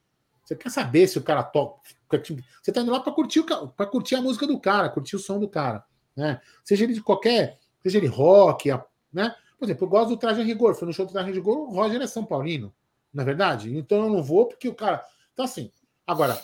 [0.47, 1.81] Você quer saber se o cara toca.
[2.09, 3.43] Você tá indo lá para curtir,
[3.75, 5.83] pra curtir a música do cara, curtir o som do cara.
[6.15, 6.39] Né?
[6.63, 7.59] Seja ele de qualquer.
[7.83, 8.69] Seja ele rock,
[9.11, 9.35] né?
[9.59, 10.73] Por exemplo, eu gosto do Traje Rigor.
[10.73, 12.73] Foi no show do Traje Rigor, o Roger é São Paulino,
[13.13, 13.75] na é verdade?
[13.77, 15.03] Então eu não vou porque o cara.
[15.33, 15.69] Então, assim,
[16.05, 16.41] agora,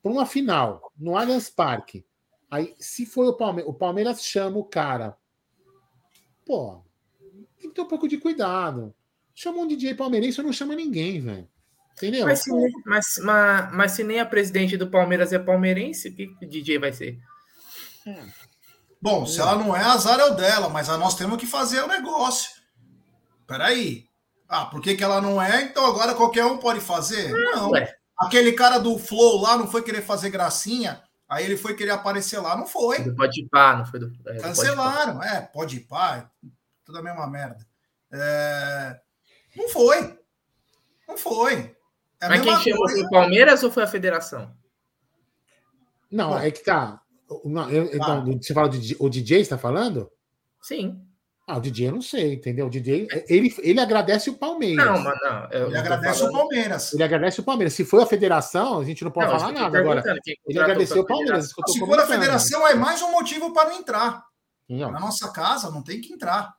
[0.00, 2.06] para uma final, no Allianz Parque,
[2.48, 5.16] aí, se for o Palmeiras, o Palmeiras chama o cara.
[6.46, 6.80] Pô,
[7.58, 8.94] tem que ter um pouco de cuidado.
[9.34, 11.48] Chama um DJ palmeirense, não chama ninguém, velho.
[11.96, 12.26] Entendeu?
[12.26, 12.50] Mas se,
[12.84, 16.78] mas, mas, mas se nem a presidente do Palmeiras é palmeirense, o que o DJ
[16.78, 17.18] vai ser?
[18.06, 18.24] É.
[19.00, 21.88] Bom, se ela não é, azar é o dela, mas nós temos que fazer o
[21.88, 22.50] negócio.
[23.46, 24.04] Peraí.
[24.48, 25.62] Ah, por que, que ela não é?
[25.62, 27.30] Então agora qualquer um pode fazer?
[27.30, 27.70] Não.
[27.70, 27.94] Ué.
[28.18, 32.38] Aquele cara do Flow lá não foi querer fazer gracinha, aí ele foi querer aparecer
[32.38, 33.14] lá, não foi.
[33.14, 34.12] Pode ir pá, não foi do.
[34.26, 36.30] É, Cancelaram, é, pode ir pá,
[36.84, 37.66] tudo a mesma merda.
[38.12, 39.00] É...
[39.56, 40.18] Não foi.
[41.08, 41.74] Não foi.
[42.22, 44.54] É Mas quem chamou foi o Palmeiras ou foi a federação?
[46.10, 47.00] Não, é que tá.
[47.44, 50.10] Não, eu, então, você fala de, o DJ está falando?
[50.60, 51.00] Sim.
[51.46, 52.66] Ah, o DJ eu não sei, entendeu?
[52.66, 54.84] O DJ, ele, ele agradece o Palmeiras.
[54.84, 55.66] Não, mas não.
[55.66, 56.34] ele agradece falando...
[56.34, 56.92] o Palmeiras.
[56.92, 57.74] Ele agradece o Palmeiras.
[57.74, 60.02] Se foi a federação, a gente não pode não, falar nada agora.
[60.46, 61.48] Ele agradeceu o Palmeiras.
[61.48, 64.24] Se for a federação, é mais um motivo para não entrar.
[64.68, 64.92] Não.
[64.92, 66.54] Na nossa casa, não tem que entrar.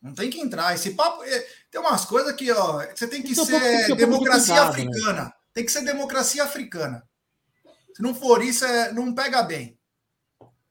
[0.00, 0.74] Não tem que entrar.
[0.74, 1.22] Esse papo.
[1.24, 4.82] É, tem umas coisas que, ó, você tem que então, ser democracia cuidado, né?
[4.82, 5.24] africana.
[5.24, 5.32] Né?
[5.52, 7.08] Tem que ser democracia africana.
[7.94, 9.78] Se não for isso, é, não pega bem.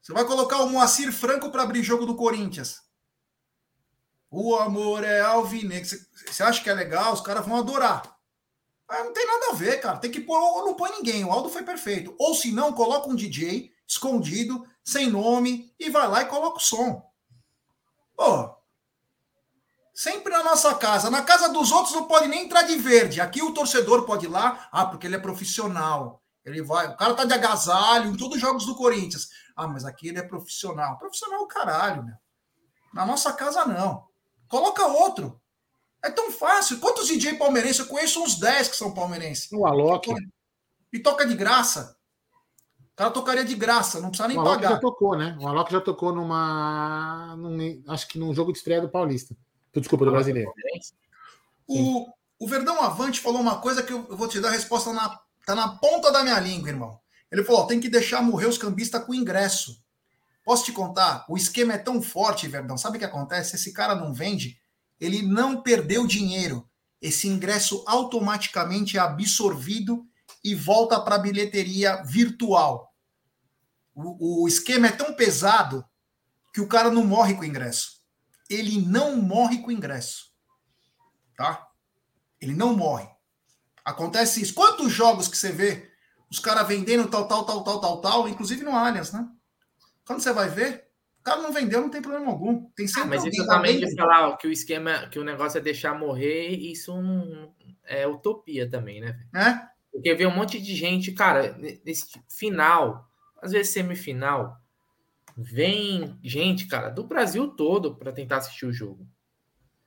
[0.00, 2.80] Você vai colocar o Moacir Franco para abrir jogo do Corinthians.
[4.30, 5.88] O amor é alvinegro.
[6.26, 7.12] Você acha que é legal?
[7.12, 8.16] Os caras vão adorar.
[8.88, 9.98] Mas não tem nada a ver, cara.
[9.98, 11.24] Tem que pôr, ou não põe ninguém.
[11.24, 12.14] O Aldo foi perfeito.
[12.18, 16.62] Ou se não, coloca um DJ escondido, sem nome, e vai lá e coloca o
[16.62, 17.02] som.
[18.16, 18.57] Pô,
[19.98, 21.10] sempre na nossa casa.
[21.10, 23.20] Na casa dos outros não pode nem entrar de verde.
[23.20, 26.22] Aqui o torcedor pode ir lá, ah, porque ele é profissional.
[26.44, 29.28] Ele vai, o cara tá de agasalho em todos os jogos do Corinthians.
[29.56, 30.96] Ah, mas aqui ele é profissional.
[30.98, 32.14] Profissional é o caralho, meu.
[32.94, 34.04] Na nossa casa, não.
[34.46, 35.40] Coloca outro.
[36.02, 36.78] É tão fácil.
[36.78, 37.80] Quantos DJ palmeirenses?
[37.80, 39.50] Eu conheço uns 10 que são palmeirenses.
[39.50, 40.14] O Alok.
[40.92, 41.98] E toca de graça.
[42.92, 44.70] O cara tocaria de graça, não precisa nem o Alok pagar.
[44.74, 45.36] já tocou, né?
[45.40, 47.34] O Alok já tocou numa.
[47.36, 49.36] Num, acho que num jogo de estreia do Paulista.
[49.80, 50.52] Desculpa, do brasileiro.
[51.66, 52.06] O,
[52.38, 55.54] o Verdão Avante falou uma coisa que eu vou te dar a resposta na Tá
[55.54, 57.00] na ponta da minha língua, irmão.
[57.32, 59.82] Ele falou: tem que deixar morrer os cambistas com ingresso.
[60.44, 61.24] Posso te contar?
[61.26, 62.76] O esquema é tão forte, Verdão.
[62.76, 63.56] Sabe o que acontece?
[63.56, 64.60] Esse cara não vende,
[65.00, 66.68] ele não perdeu dinheiro.
[67.00, 70.06] Esse ingresso automaticamente é absorvido
[70.44, 72.92] e volta para a bilheteria virtual.
[73.94, 75.82] O, o esquema é tão pesado
[76.52, 77.97] que o cara não morre com o ingresso.
[78.48, 80.32] Ele não morre com ingresso.
[81.36, 81.68] Tá?
[82.40, 83.08] Ele não morre.
[83.84, 84.54] Acontece isso.
[84.54, 85.90] Quantos jogos que você vê
[86.30, 89.26] os caras vendendo tal, tal, tal, tal, tal, tal, inclusive no Allianz, né?
[90.04, 90.88] Quando você vai ver,
[91.20, 92.64] o cara não vendeu, não tem problema algum.
[92.70, 95.58] Tem ah, sempre ah, mas isso também de falar que o esquema, que o negócio
[95.58, 96.92] é deixar morrer, isso
[97.84, 99.18] é utopia também, né?
[99.34, 99.68] É?
[99.90, 103.08] Porque vê um monte de gente, cara, nesse final,
[103.42, 104.56] às vezes semifinal,
[105.40, 109.06] vem gente, cara, do Brasil todo para tentar assistir o jogo.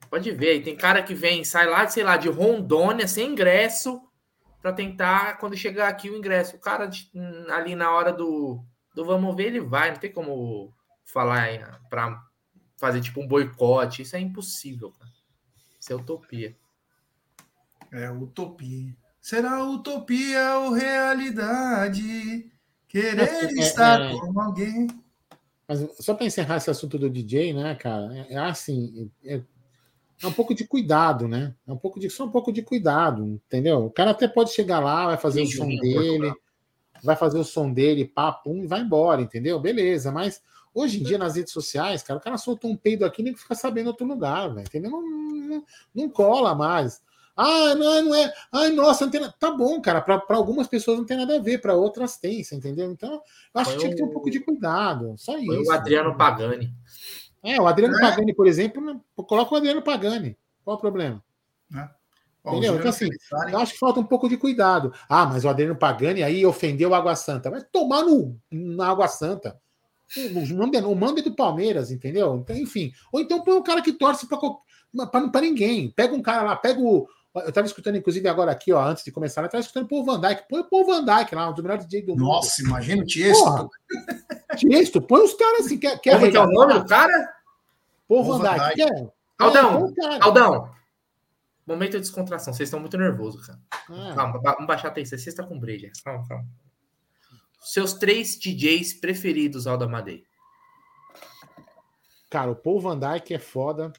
[0.09, 4.01] Pode ver, tem cara que vem, sai lá, sei lá, de Rondônia, sem ingresso,
[4.61, 6.55] para tentar, quando chegar aqui, o ingresso.
[6.55, 6.89] O cara
[7.49, 8.63] ali na hora do,
[8.95, 12.23] do vamos ver, ele vai, não tem como falar para
[12.77, 14.03] fazer tipo um boicote.
[14.03, 15.11] Isso é impossível, cara.
[15.77, 16.55] Isso é utopia.
[17.91, 18.95] É utopia.
[19.19, 22.49] Será utopia ou realidade?
[22.87, 24.87] Querer é, é, estar é, com alguém.
[25.71, 28.13] Mas só para encerrar esse assunto do DJ, né, cara?
[28.13, 29.39] É, é assim, é,
[30.21, 31.55] é um pouco de cuidado, né?
[31.65, 33.85] É um pouco de só um pouco de cuidado, entendeu?
[33.85, 36.33] O cara até pode chegar lá, vai fazer Sim, o som dele,
[37.01, 39.61] vai fazer o som dele, papo, e vai embora, entendeu?
[39.61, 43.23] Beleza, mas hoje em dia nas redes sociais, cara, o cara soltou um peido aqui
[43.23, 44.91] nem fica sabendo outro lugar, velho, entendeu?
[44.91, 45.63] Não, não,
[45.95, 47.01] não, cola mais.
[47.35, 48.33] Ah, não, não é.
[48.51, 49.33] Ai, nossa, não tem nada.
[49.39, 50.01] Tá bom, cara.
[50.01, 52.91] Para algumas pessoas não tem nada a ver, para outras tem, você entendeu?
[52.91, 53.21] Então, eu
[53.61, 55.15] acho Foi que tinha que ter um pouco de cuidado.
[55.17, 55.69] Só Foi isso.
[55.69, 56.73] o Adriano Pagani.
[57.43, 57.99] É, o Adriano é.
[57.99, 60.37] Pagani, por exemplo, coloca o Adriano Pagani.
[60.63, 61.23] Qual o problema?
[61.75, 62.01] É.
[62.45, 62.75] Entendeu?
[62.75, 63.07] Então, assim,
[63.51, 64.91] eu acho que falta um pouco de cuidado.
[65.07, 67.51] Ah, mas o Adriano Pagani aí ofendeu o Água Santa.
[67.51, 69.59] Vai tomar no, na Água Santa.
[70.17, 72.35] O mando, é, o mando é do Palmeiras, entendeu?
[72.35, 72.91] Então, enfim.
[73.13, 75.91] Ou então põe um cara que torce para ninguém.
[75.91, 77.07] Pega um cara lá, pega o.
[77.33, 80.03] Eu estava escutando, inclusive, agora aqui, ó, antes de começar, eu estava escutando o Paul
[80.03, 80.49] Van Dyke.
[80.49, 82.25] Põe o Paul Van Dyke lá, um dos melhores DJ do mundo.
[82.25, 83.69] Nossa, imagina o Tiesto.
[84.57, 85.77] Tiesto, põe os caras assim.
[85.77, 87.33] Quer, quer Como é, é o nome do cara?
[88.07, 88.75] Paul Van Dyke.
[88.75, 90.71] Quer, Aldão, é, Aldão.
[91.65, 92.53] Momento de descontração.
[92.53, 93.59] Vocês estão muito nervosos, cara.
[93.89, 94.13] É.
[94.13, 95.17] Calma, vamos baixar a atenção.
[95.17, 95.89] Vocês estão com breja.
[96.03, 96.45] Calma, calma.
[97.61, 100.23] Seus três DJs preferidos, Alda Madeira.
[102.29, 103.93] Cara, o Paul Van Dyke é foda.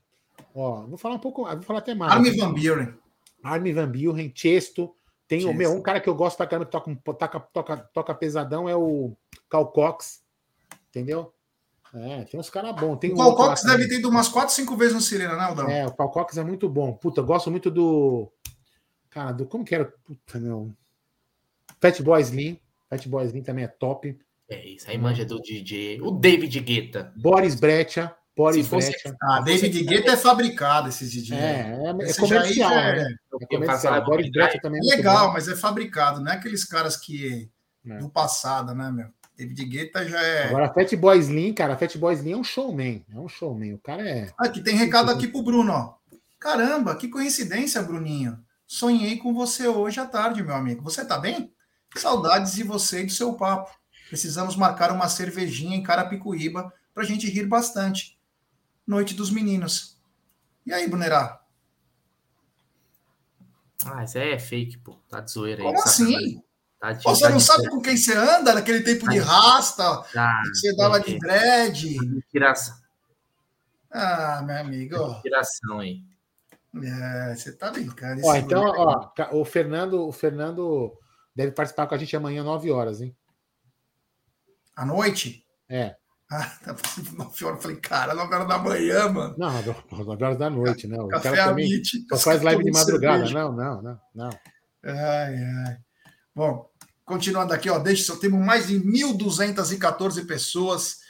[0.55, 2.12] Ó, vou falar um pouco, vou falar até mais.
[2.12, 2.95] Armin Van Buren.
[3.42, 4.94] Armin Van Buren, Chesto.
[5.26, 8.14] Tem o meu, um cara que eu gosto pra caramba que toca, toca, toca, toca
[8.14, 9.16] pesadão é o
[9.48, 10.22] Cal Cox.
[10.90, 11.33] Entendeu?
[11.94, 12.96] É, tem uns caras bons.
[12.98, 15.68] Tem o Cal Cox deve ter ido umas 4, 5 vezes no Sirena, né, Aldão?
[15.68, 16.92] É, o Cal Cox é muito bom.
[16.92, 18.31] Puta, eu gosto muito do.
[19.11, 19.46] Cara, do.
[19.46, 19.87] Como que era?
[20.05, 20.70] Puta, meu.
[21.81, 22.59] Fat Boy Slim.
[22.88, 24.18] Fat Boy Slim também é top.
[24.48, 26.00] É isso, aí manja do DJ.
[26.00, 27.12] O David Guetta.
[27.16, 28.14] Boris Brecha.
[28.37, 29.16] Boris Brecha.
[29.23, 31.33] Ah, David Guetta é fabricado, esses DJs.
[31.33, 33.16] É, é, é comercial, é, né?
[33.40, 34.05] É comercial.
[34.05, 35.33] Boris Brecha também é legal, bom.
[35.35, 37.51] mas é fabricado, não é aqueles caras que.
[37.85, 37.99] É.
[37.99, 39.09] do passado, né, meu?
[39.37, 40.49] David Guetta já é.
[40.49, 43.05] Agora, Fat Boy Slim, cara, Fat Boy Slim é um showman.
[43.12, 43.75] É um showman.
[43.75, 44.33] O cara é.
[44.38, 45.95] Aqui tem recado aqui pro Bruno, ó.
[46.38, 48.38] Caramba, que coincidência, Bruninho.
[48.66, 50.83] Sonhei com você hoje à tarde, meu amigo.
[50.83, 51.53] Você tá bem?
[51.97, 53.71] Saudades de você e do seu papo.
[54.09, 58.18] Precisamos marcar uma cervejinha em Carapicuíba pra gente rir bastante.
[58.87, 59.97] Noite dos Meninos.
[60.66, 61.40] E aí, Brunerá?
[63.85, 64.97] Ah, isso aí é fake, pô.
[65.09, 65.66] Tá de zoeira aí.
[65.66, 66.42] Como assim?
[66.81, 69.85] Tá de, você tá não sabe com quem você anda naquele tempo de rasta?
[70.16, 71.97] Ah, você dava de dread?
[72.31, 72.77] Tiração.
[73.90, 75.21] Ah, meu amigo.
[75.23, 76.03] Tiração aí.
[76.75, 78.23] É, você tá brincando.
[78.25, 80.99] Ó, então, ó, o Fernando, o Fernando
[81.35, 83.14] deve participar com a gente amanhã, 9 horas, hein?
[84.75, 85.47] À noite?
[85.68, 85.97] É.
[86.35, 86.75] Ah, tá
[87.12, 87.62] 9 horas.
[87.62, 89.35] Falei, cara, 9 horas da manhã, mano.
[89.37, 89.53] Não,
[89.90, 91.07] 9 horas da noite, não.
[91.09, 93.28] Café o cara também só faz live de madrugada.
[93.28, 94.30] Não, não, não, não.
[94.83, 95.76] Ai, ai.
[96.35, 96.70] Bom,
[97.05, 101.01] continuando aqui, ó, deixa só temos mais de 1.214 pessoas.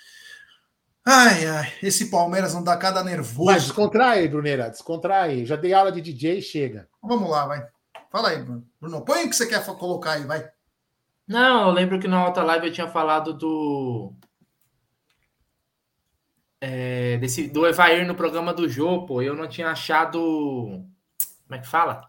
[1.06, 3.44] Ai, ai, esse Palmeiras não dá cada nervoso.
[3.44, 5.46] Mas descontrai, Bruneira, descontrai.
[5.46, 6.88] Já dei aula de DJ, chega.
[7.00, 7.64] Vamos lá, vai.
[8.10, 9.04] Fala aí, Bruno.
[9.04, 10.50] Põe o que você quer colocar aí, vai.
[11.28, 14.12] Não, eu lembro que na outra live eu tinha falado do
[16.64, 20.20] é, desse, do Evair no programa do Jô, pô, eu não tinha achado.
[20.20, 22.08] Como é que fala?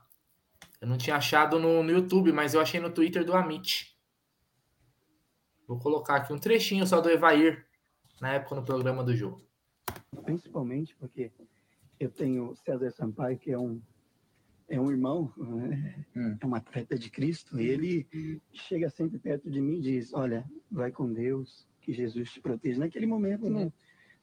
[0.80, 3.98] Eu não tinha achado no, no YouTube, mas eu achei no Twitter do Amit.
[5.68, 7.66] Vou colocar aqui um trechinho só do Evair,
[8.22, 9.42] na época no programa do Jô.
[10.24, 11.32] Principalmente porque
[12.00, 13.82] eu tenho César Sampaio, que é um,
[14.70, 16.06] é um irmão, né?
[16.16, 16.38] hum.
[16.40, 20.46] é um atleta de Cristo, e ele chega sempre perto de mim e diz: Olha,
[20.72, 22.80] vai com Deus, que Jesus te proteja.
[22.80, 23.74] Naquele momento, né?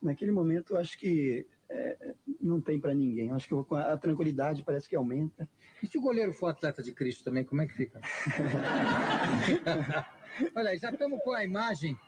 [0.03, 3.28] Naquele momento, eu acho que é, não tem para ninguém.
[3.28, 5.48] Eu acho que a tranquilidade parece que aumenta.
[5.82, 8.01] E se o goleiro for atleta de Cristo também, como é que fica?
[10.55, 11.98] Olha, já estamos com a imagem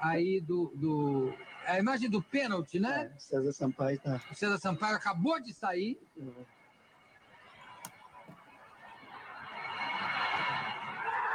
[0.00, 1.34] aí do, do
[1.66, 3.12] a imagem do pênalti, né?
[3.14, 4.20] É, César Sampaio tá.
[4.30, 6.00] O César Sampaio acabou de sair.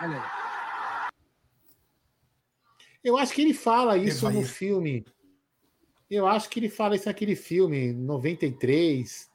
[0.01, 0.36] Olha aí.
[3.03, 5.05] Eu acho que ele fala isso no filme.
[6.10, 9.32] Eu acho que ele fala isso naquele filme, 93.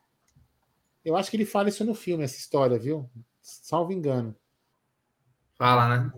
[1.04, 3.10] Eu acho que ele fala isso no filme, essa história, viu?
[3.40, 4.36] Salvo engano.
[5.54, 6.12] Fala, né?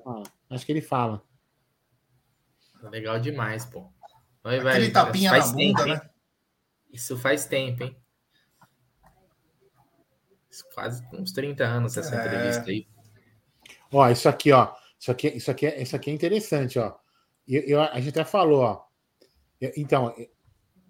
[0.51, 1.23] Acho que ele fala.
[2.83, 3.93] Legal demais, pô.
[4.45, 6.11] Oi, Aquele velho, tapinha na bunda, tempo, né?
[6.93, 7.97] Isso faz tempo, hein?
[10.75, 12.19] Quase uns 30 anos essa é...
[12.19, 12.87] entrevista aí.
[13.91, 14.75] Ó, isso aqui, ó.
[14.99, 16.97] Isso aqui, isso aqui, isso aqui é interessante, ó.
[17.47, 18.85] Eu, eu, a gente até falou, ó.
[19.77, 20.15] Então,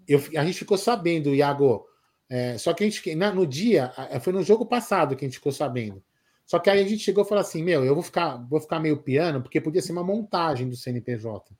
[0.07, 1.85] eu, a gente ficou sabendo, Iago.
[2.29, 3.91] É, só que a gente, no dia,
[4.21, 6.03] foi no jogo passado que a gente ficou sabendo.
[6.45, 8.79] Só que aí a gente chegou e falou assim: Meu, eu vou ficar, vou ficar
[8.79, 11.55] meio piano, porque podia ser uma montagem do CNPJ.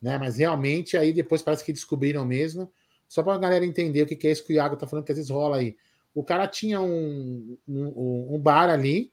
[0.00, 0.18] Né?
[0.18, 2.72] Mas realmente, aí depois parece que descobriram mesmo.
[3.08, 5.04] Só para a galera entender o que, que é isso que o Iago tá falando,
[5.04, 5.76] que às vezes rola aí.
[6.14, 9.12] O cara tinha um, um, um bar ali.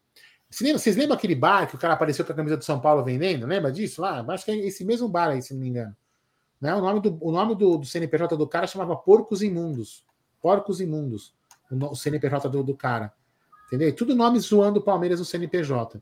[0.50, 2.80] Vocês lembram, vocês lembram aquele bar que o cara apareceu com a camisa do São
[2.80, 3.46] Paulo vendendo?
[3.48, 4.26] Lembra disso lá?
[4.30, 5.96] Acho que é esse mesmo bar aí, se não me engano.
[6.60, 6.74] Né?
[6.74, 10.04] O nome, do, o nome do, do CNPJ do cara chamava Porcos Imundos.
[10.42, 11.34] Porcos Imundos.
[11.72, 13.14] O, o CNPJ do, do cara.
[13.68, 13.94] Entendeu?
[13.96, 16.02] Tudo nome zoando o Palmeiras no CNPJ.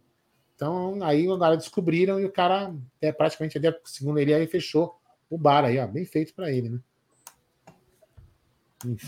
[0.55, 4.97] Então, aí agora descobriram e o cara, é, praticamente, segundo ele, aí fechou
[5.29, 5.87] o bar aí, ó.
[5.87, 6.79] Bem feito para ele, né?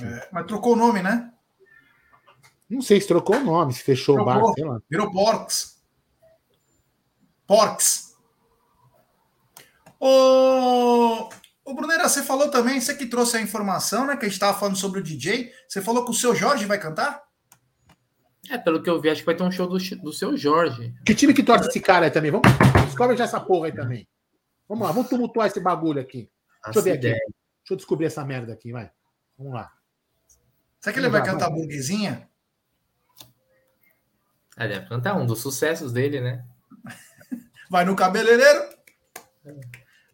[0.01, 1.31] É, mas trocou o nome, né?
[2.69, 4.81] Não sei se trocou o nome, se fechou trocou, o bar, sei lá.
[4.89, 5.81] Virou Porks.
[7.45, 8.06] Porks.
[9.99, 11.29] Ô,
[11.65, 14.15] ô Brunera, você falou também, você que trouxe a informação, né?
[14.15, 15.51] Que a gente estava falando sobre o DJ.
[15.67, 17.23] Você falou que o seu Jorge vai cantar?
[18.49, 20.93] É, pelo que eu vi, acho que vai ter um show do, do seu Jorge.
[21.05, 22.31] Que time que torce esse cara aí também?
[22.31, 22.47] Vamos
[22.85, 24.07] descobre já essa porra aí também.
[24.67, 26.29] Vamos lá, vamos tumultuar esse bagulho aqui.
[26.65, 27.09] Deixa eu ver aqui.
[27.09, 28.89] Deixa eu descobrir essa merda aqui, vai.
[29.37, 29.71] Vamos lá.
[30.79, 31.59] Será que ele vai, vai cantar vai.
[31.59, 32.29] burguesinha?
[34.57, 36.43] É, deve cantar um dos sucessos dele, né?
[37.69, 38.63] Vai no cabeleireiro?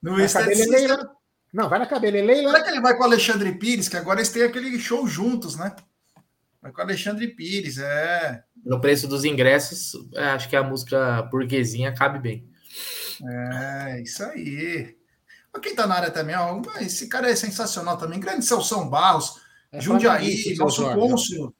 [0.03, 1.09] No cabeleireiro?
[1.53, 2.49] Não, vai na cabeleireira.
[2.49, 3.87] Será que ele vai com o Alexandre Pires?
[3.87, 5.73] Que agora eles têm aquele show juntos, né?
[6.61, 8.43] Vai com o Alexandre Pires, é.
[8.65, 12.49] No preço dos ingressos, é, acho que a música burguesinha cabe bem.
[13.25, 14.97] É, isso aí.
[15.61, 18.19] Quem tá na área também, ó, esse cara é sensacional também.
[18.19, 19.39] Grande Celso Barros,
[19.71, 21.55] é Jundiaí, nosso cônsul.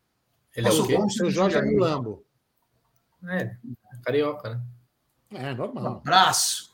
[0.56, 0.96] Ele nosso é o quê?
[0.96, 2.26] Cônsul, Jorge Lambo.
[3.30, 3.56] É,
[4.04, 4.62] carioca, né?
[5.32, 5.84] É, normal.
[5.84, 6.73] Um abraço.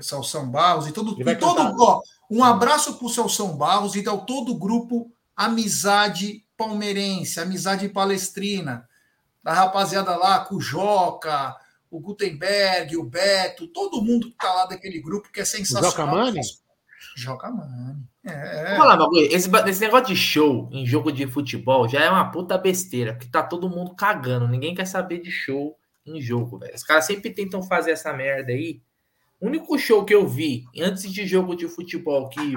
[0.00, 1.20] Celso Barros e todo.
[1.20, 7.40] E todo ó, um abraço pro Celso Barros e ao todo o grupo Amizade Palmeirense,
[7.40, 8.88] Amizade Palestrina.
[9.42, 11.56] Da rapaziada lá, com o Joca,
[11.90, 15.90] o Gutenberg, o Beto, todo mundo que tá lá daquele grupo que é sensacional.
[15.90, 16.40] Joca Mani?
[17.16, 18.06] Joca Mani.
[18.24, 18.76] É.
[18.76, 19.26] Vamos lá, bagulho.
[19.30, 23.28] Esse, esse negócio de show em jogo de futebol já é uma puta besteira, porque
[23.28, 24.48] tá todo mundo cagando.
[24.48, 25.76] Ninguém quer saber de show
[26.06, 26.74] em jogo, velho.
[26.74, 28.80] Os caras sempre tentam fazer essa merda aí.
[29.42, 32.54] O único show que eu vi antes de jogo de futebol que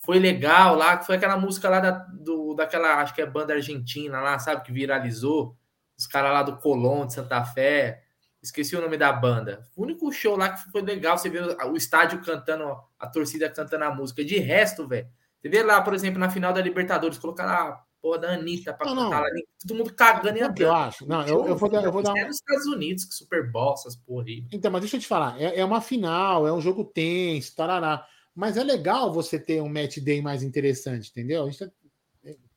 [0.00, 3.54] foi legal lá, que foi aquela música lá da, do, daquela, acho que é banda
[3.54, 5.56] argentina lá, sabe, que viralizou.
[5.96, 8.02] Os caras lá do Colón, de Santa Fé.
[8.42, 9.62] Esqueci o nome da banda.
[9.74, 13.84] O único show lá que foi legal, você vê o estádio cantando, a torcida cantando
[13.84, 14.22] a música.
[14.22, 15.08] De resto, velho,
[15.40, 18.86] você vê lá, por exemplo, na final da Libertadores, colocaram a porra da Anitta pra
[18.86, 19.22] não, cantar não.
[19.22, 19.30] lá,
[19.66, 20.60] todo mundo cagando e andando.
[20.60, 21.08] Eu acho.
[21.08, 23.72] Não, eu, eu vou dar, eu vou dar É nos Estados Unidos, que Super Bowl,
[23.72, 24.44] essas porra aí.
[24.52, 28.06] Então, mas deixa eu te falar, é, é uma final, é um jogo tenso, tarará.
[28.32, 31.50] Mas é legal você ter um match day mais interessante, entendeu?
[31.58, 31.66] Tá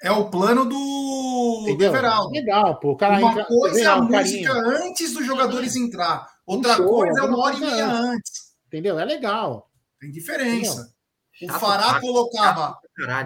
[0.01, 1.89] é o plano do, Entendeu?
[1.89, 2.31] Everaldo.
[2.31, 2.91] Legal, pô.
[2.91, 3.45] O cara uma entra...
[3.45, 4.87] coisa é a música carinho.
[4.87, 6.27] antes dos jogadores entrar.
[6.45, 8.05] Outra show, coisa é uma hora e meia antes.
[8.05, 8.31] antes.
[8.67, 8.99] Entendeu?
[8.99, 9.69] É legal.
[9.99, 10.93] Tem diferença.
[11.35, 11.55] Entendeu?
[11.55, 12.79] O Fará colocava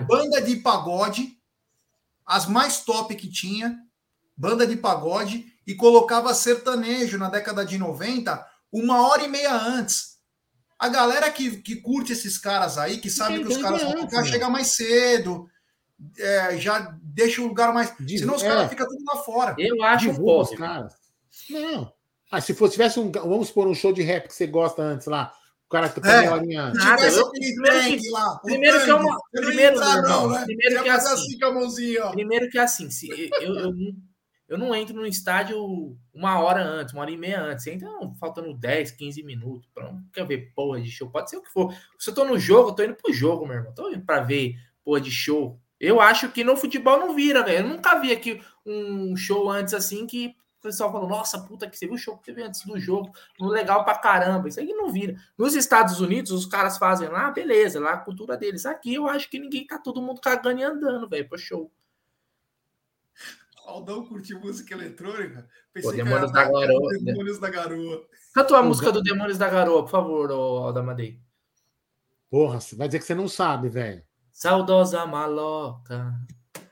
[0.07, 1.37] banda de pagode,
[2.25, 3.77] as mais top que tinha,
[4.35, 10.13] banda de pagode, e colocava sertanejo na década de 90, uma hora e meia antes.
[10.77, 14.25] A galera que, que curte esses caras aí, que sabe que os caras vão tocar,
[14.25, 15.49] chega mais cedo
[16.17, 17.93] é, já deixa o lugar mais.
[17.99, 19.55] Diz, Senão os é, caras ficam tudo lá fora.
[19.57, 20.57] Eu acho posse.
[20.57, 20.93] caras.
[21.49, 21.91] Não.
[22.31, 23.11] Ah, se fosse, tivesse um.
[23.11, 25.33] Vamos supor um show de rap que você gosta antes lá.
[25.73, 26.85] O cara que tá é, horinha antes.
[26.85, 29.19] Nada, eu, primeiro que, lá, primeiro que é uma.
[29.31, 30.43] Primeiro, não, né?
[30.45, 31.13] primeiro que é assim.
[31.13, 32.11] assim com a mãozinha, ó.
[32.11, 32.91] Primeiro que é assim.
[32.91, 33.73] Se, eu, eu,
[34.49, 37.65] eu não entro no estádio uma hora antes, uma hora e meia antes.
[37.65, 39.67] Entra faltando 10, 15 minutos.
[39.73, 41.09] Pra, não quer ver porra de show.
[41.09, 41.73] Pode ser o que for.
[41.97, 43.73] Se eu tô no jogo, eu tô indo pro jogo, meu irmão.
[43.73, 44.53] Tô indo pra ver
[44.85, 45.59] porra de show.
[45.79, 47.65] Eu acho que no futebol não vira, velho.
[47.65, 51.85] Eu nunca vi aqui um show antes assim que pessoal falou: nossa, puta, que você
[51.85, 54.47] viu o show que teve antes do jogo, legal pra caramba.
[54.47, 55.15] Isso aí não vira.
[55.37, 58.65] Nos Estados Unidos, os caras fazem lá, beleza, lá a cultura deles.
[58.65, 61.71] Aqui eu acho que ninguém tá todo mundo cagando e andando, velho, pro show.
[63.65, 65.47] Aldão curte música eletrônica.
[65.71, 66.99] Pensei Pô, Demônios da Garoa.
[66.99, 68.05] Demônios da Garoa.
[68.33, 71.19] Canta a música do Demônios da Garoa, por favor, Aldamadei.
[72.29, 74.03] Porra, vai dizer que você não sabe, velho.
[74.31, 76.13] Saudosa maloca.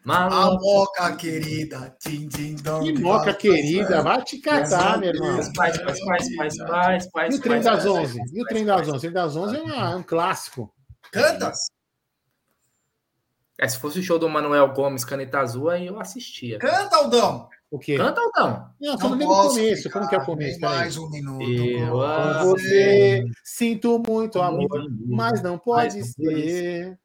[0.03, 1.03] Maloca.
[1.03, 1.95] A querida.
[1.99, 4.01] Tim, tim, dom, que moca querida.
[4.01, 5.37] Vai te catar, meu irmão.
[5.55, 7.35] Paz, paz, paz, paz, paz, paz.
[7.35, 8.19] E o trem das 11?
[8.33, 8.97] E o trem das 11?
[8.97, 10.73] O trem das 11 é um clássico.
[11.11, 11.51] Canta!
[13.59, 16.57] É, se fosse o show do Manuel Gomes, Caneta Azul, aí eu assistia.
[16.57, 17.47] Canta, Aldão!
[17.69, 17.95] O quê?
[17.95, 18.69] Canta, Aldão!
[18.81, 19.89] Não, não nem no começo.
[19.91, 20.59] Como que é o começo?
[20.61, 21.43] Mais um minuto.
[21.43, 26.97] Eu com você sinto muito amor, mas não pode ser.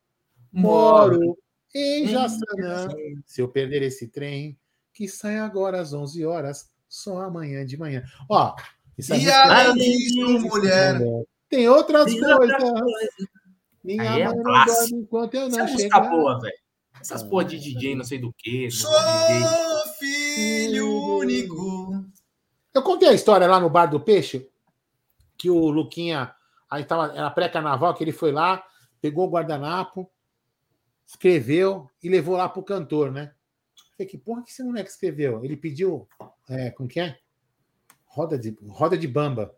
[0.50, 1.36] Moro
[1.76, 2.88] em Jaçanã.
[3.26, 4.58] Se eu perder esse trem,
[4.92, 8.02] que sai agora às 11 horas, só amanhã de manhã.
[8.28, 8.54] Ó,
[8.96, 10.98] isso e além disso, mulher,
[11.48, 12.62] tem outras tem coisas.
[13.84, 16.00] Minha Aí é mãe não dorme enquanto eu não Essa chegar.
[16.00, 16.54] Boa, velho.
[17.00, 18.70] Essas porra de DJ, não sei do que.
[18.70, 18.90] Sou
[19.98, 22.04] filho único.
[22.74, 24.48] Eu contei a história lá no Bar do Peixe,
[25.36, 26.34] que o Luquinha,
[26.68, 28.64] aí tava, era pré-carnaval, que ele foi lá,
[29.00, 30.10] pegou o guardanapo,
[31.06, 33.32] escreveu e levou lá pro cantor, né?
[33.96, 35.44] Falei, que porra que esse moleque escreveu?
[35.44, 36.08] Ele pediu.
[36.48, 37.18] É, como que é?
[38.04, 39.54] Roda de, roda de bamba.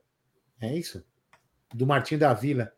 [0.61, 1.05] É isso?
[1.74, 2.72] Do Martinho da Vila.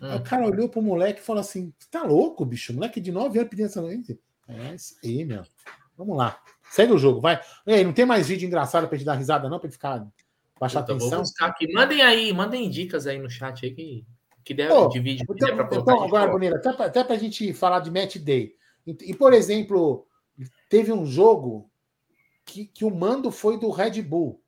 [0.00, 0.10] Hum.
[0.10, 2.72] Aí o cara olhou pro moleque e falou assim: tá louco, bicho?
[2.72, 4.18] Moleque de 9 anos pedindo essa noite.
[4.48, 5.42] É isso aí, meu.
[5.96, 6.40] Vamos lá.
[6.70, 7.40] Segue o jogo, vai.
[7.66, 10.06] Ei, não tem mais vídeo engraçado pra gente dar risada, não, pra gente ficar.
[10.58, 11.10] Baixar Puta, atenção.
[11.10, 11.70] Vou buscar aqui.
[11.72, 14.06] Mandem aí, mandem dicas aí no chat aí que,
[14.46, 15.26] que der oh, de vídeo.
[15.28, 18.54] Então, então agora, Bonita, até pra, até pra gente falar de match day.
[18.86, 20.06] E, e, por exemplo,
[20.70, 21.68] teve um jogo
[22.44, 24.40] que, que o mando foi do Red Bull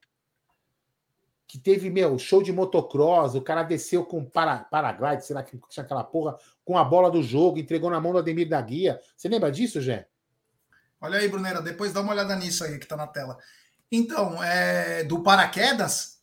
[1.49, 5.59] que teve, meu, show de motocross, o cara desceu com para, paraglide, sei lá que
[5.70, 9.01] tinha aquela porra, com a bola do jogo, entregou na mão do Ademir da Guia.
[9.16, 10.07] Você lembra disso, Gé?
[11.01, 13.38] Olha aí, Brunera, depois dá uma olhada nisso aí que tá na tela.
[13.90, 16.22] Então, é do paraquedas?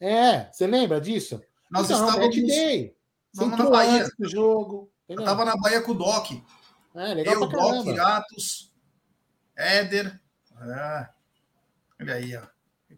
[0.00, 1.42] É, você lembra disso?
[1.74, 2.96] Nós então, estávamos day.
[3.34, 4.08] Na Bahia.
[4.18, 4.90] Do jogo.
[5.08, 6.30] Eu tava na Bahia com o Doc.
[6.94, 8.72] É, legal Eu, Doc, Iratos,
[9.54, 10.18] Éder.
[10.62, 11.08] É.
[12.00, 12.54] Olha aí, ó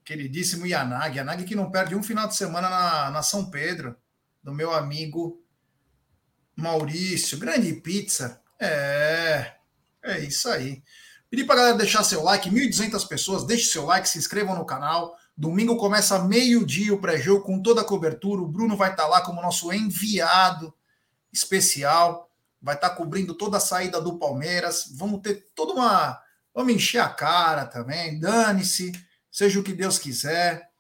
[0.07, 3.97] queridíssimo Yanagi, Yanagi que não perde um final de semana na, na São Pedro,
[4.43, 5.43] do meu amigo
[6.55, 8.41] Maurício, grande pizza.
[8.59, 9.55] É,
[10.03, 10.83] é isso aí.
[11.29, 15.19] Pedi para galera deixar seu like, 1.200 pessoas, deixe seu like, se inscrevam no canal.
[15.37, 18.41] Domingo começa meio-dia o pré-jogo com toda a cobertura.
[18.41, 20.73] O Bruno vai estar tá lá como nosso enviado
[21.31, 22.31] especial.
[22.61, 24.91] Vai estar tá cobrindo toda a saída do Palmeiras.
[24.95, 26.19] Vamos ter toda uma.
[26.55, 28.19] Vamos encher a cara também.
[28.19, 28.93] Dane-se
[29.31, 30.71] seja o que Deus quiser.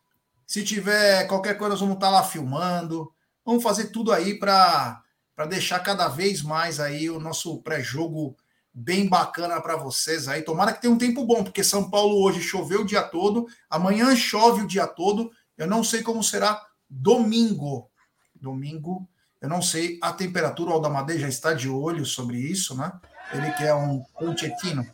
[0.46, 3.12] Se tiver qualquer coisa, nós vamos estar lá filmando.
[3.44, 5.02] Vamos fazer tudo aí para
[5.50, 8.34] deixar cada vez mais aí o nosso pré-jogo
[8.78, 10.42] bem bacana para vocês aí.
[10.42, 14.14] Tomara que tenha um tempo bom, porque São Paulo hoje choveu o dia todo, amanhã
[14.14, 15.30] chove o dia todo.
[15.56, 17.90] Eu não sei como será domingo.
[18.34, 19.08] Domingo,
[19.40, 20.70] eu não sei a temperatura.
[20.70, 22.92] O Aldamadei já está de olho sobre isso, né?
[23.32, 24.86] Ele que é um conchetino.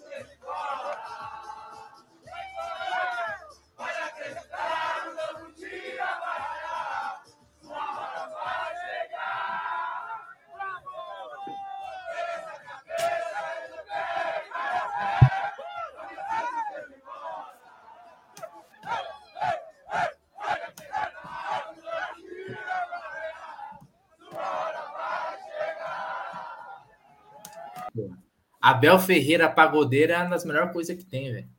[28.63, 31.51] Abel Ferreira Pagodeira é uma das melhores coisas que tem, velho.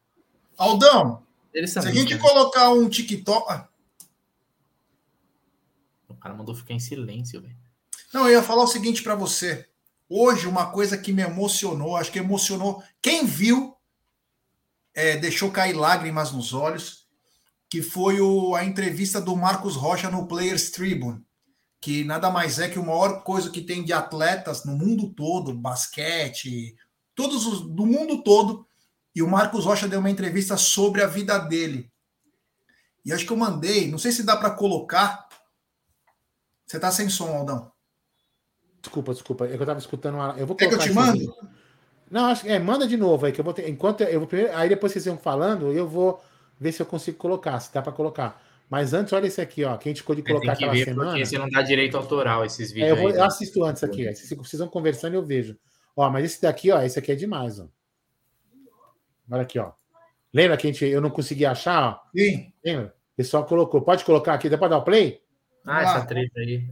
[0.57, 1.21] Aldão,
[1.67, 2.19] se a gente né?
[2.21, 3.45] colocar um TikTok.
[3.51, 3.67] Ah.
[6.07, 7.57] O cara mandou ficar em silêncio, velho.
[8.13, 9.67] Não, eu ia falar o seguinte para você.
[10.07, 12.81] Hoje, uma coisa que me emocionou, acho que emocionou.
[13.01, 13.75] Quem viu,
[14.93, 17.05] é, deixou cair lágrimas nos olhos,
[17.69, 21.21] que foi o, a entrevista do Marcos Rocha no Players Tribune
[21.83, 25.53] que nada mais é que a maior coisa que tem de atletas no mundo todo,
[25.53, 26.73] basquete,
[27.15, 28.65] todos os do mundo todo,
[29.15, 31.91] e o Marcos Rocha deu uma entrevista sobre a vida dele.
[33.05, 35.27] E acho que eu mandei, não sei se dá para colocar.
[36.65, 37.71] Você tá sem som, Aldão.
[38.81, 40.35] Desculpa, desculpa, é que eu tava escutando uma...
[40.37, 41.35] Eu vou colocar Quer que eu te mando?
[42.09, 44.27] Não, acho que é, manda de novo aí que eu vou ter, enquanto eu vou
[44.27, 46.21] primeiro, aí depois vocês vão falando, eu vou
[46.59, 48.41] ver se eu consigo colocar, se dá para colocar.
[48.69, 51.11] Mas antes, olha esse aqui, ó, que a gente ficou de colocar aquela semana.
[51.11, 52.89] Porque você não dá direito autoral esses vídeos.
[52.89, 54.05] É, eu, vou, aí, eu, assisto antes aqui.
[54.13, 55.57] Vocês vão conversando, eu vejo.
[55.95, 57.67] Ó, mas esse daqui, ó, esse aqui é demais, ó.
[59.31, 59.71] Olha aqui, ó.
[60.33, 61.89] Lembra que a gente, eu não consegui achar?
[61.89, 61.99] Ó?
[62.17, 62.51] Sim.
[62.63, 62.87] Lembra?
[62.87, 63.81] O pessoal colocou.
[63.81, 65.21] Pode colocar aqui, dá para dar o play?
[65.65, 66.65] Ah, essa treta aí.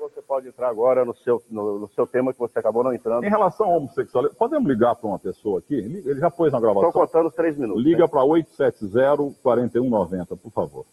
[0.00, 3.24] Você pode entrar agora no seu, no, no, seu tema que você acabou não entrando.
[3.24, 5.74] Em relação ao homossexual, podemos ligar para uma pessoa aqui?
[5.74, 6.88] Ele já pôs na gravação.
[6.88, 7.82] Estou contando os três minutos.
[7.82, 10.84] Liga para 870-4190, por favor.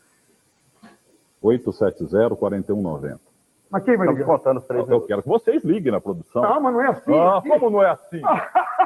[1.44, 3.20] 870-4190.
[3.76, 4.26] Mas quem vai ligar?
[4.26, 6.42] contando os três Eu quero que vocês liguem na produção.
[6.42, 7.14] Não, mas não é assim.
[7.14, 8.22] Ah, como não é assim?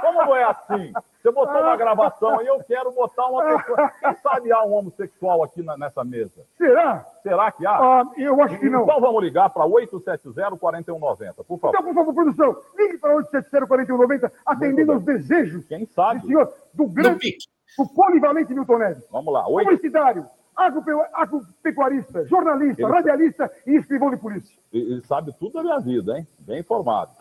[0.01, 0.93] como não é assim?
[1.21, 3.91] Você botou uma gravação e eu quero botar uma pessoa.
[3.99, 6.43] Quem sabe há um homossexual aqui na, nessa mesa?
[6.57, 7.05] Será?
[7.21, 7.77] Será que há?
[7.77, 8.81] Ah, eu acho que não.
[8.81, 11.69] Então vamos ligar para 870-4190, por favor.
[11.69, 15.67] Então, por favor, produção, ligue para 870-4190, atendendo aos desejos.
[15.67, 16.21] Quem sabe?
[16.21, 17.37] Do senhor, do grande,
[17.77, 19.07] do polivalente Milton Neves.
[19.11, 19.47] Vamos lá.
[19.47, 19.65] 8...
[19.65, 20.25] Publicitário
[20.59, 22.91] agropecuarista, jornalista, ele...
[22.91, 24.57] radialista e escrivão de polícia.
[24.71, 26.27] Ele sabe tudo da minha vida, hein?
[26.39, 27.11] Bem informado.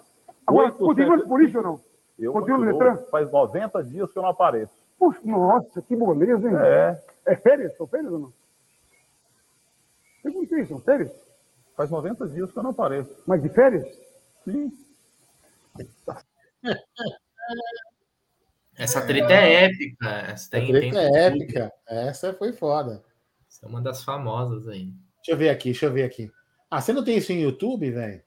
[0.47, 1.81] Agora, continua de polícia ou não?
[2.19, 2.97] Eu continua no Detran?
[3.11, 4.73] Faz 90 dias que eu não apareço.
[4.99, 6.57] Puxa, nossa, que moleza, hein?
[6.57, 7.01] É.
[7.27, 7.77] É férias?
[7.77, 8.33] São férias ou não?
[10.23, 11.13] Perguntei, são férias?
[11.77, 13.15] Faz 90 dias que eu não apareço.
[13.27, 13.87] Mas de férias?
[14.45, 14.73] Sim.
[18.77, 20.09] Essa treta é épica.
[20.09, 21.73] Essa tem, treta tem é épica.
[21.87, 23.05] Essa foi foda.
[23.59, 24.93] Essa é uma das famosas aí.
[25.17, 26.31] Deixa eu ver aqui, deixa eu ver aqui.
[26.71, 28.23] Ah, você não tem isso em YouTube, velho?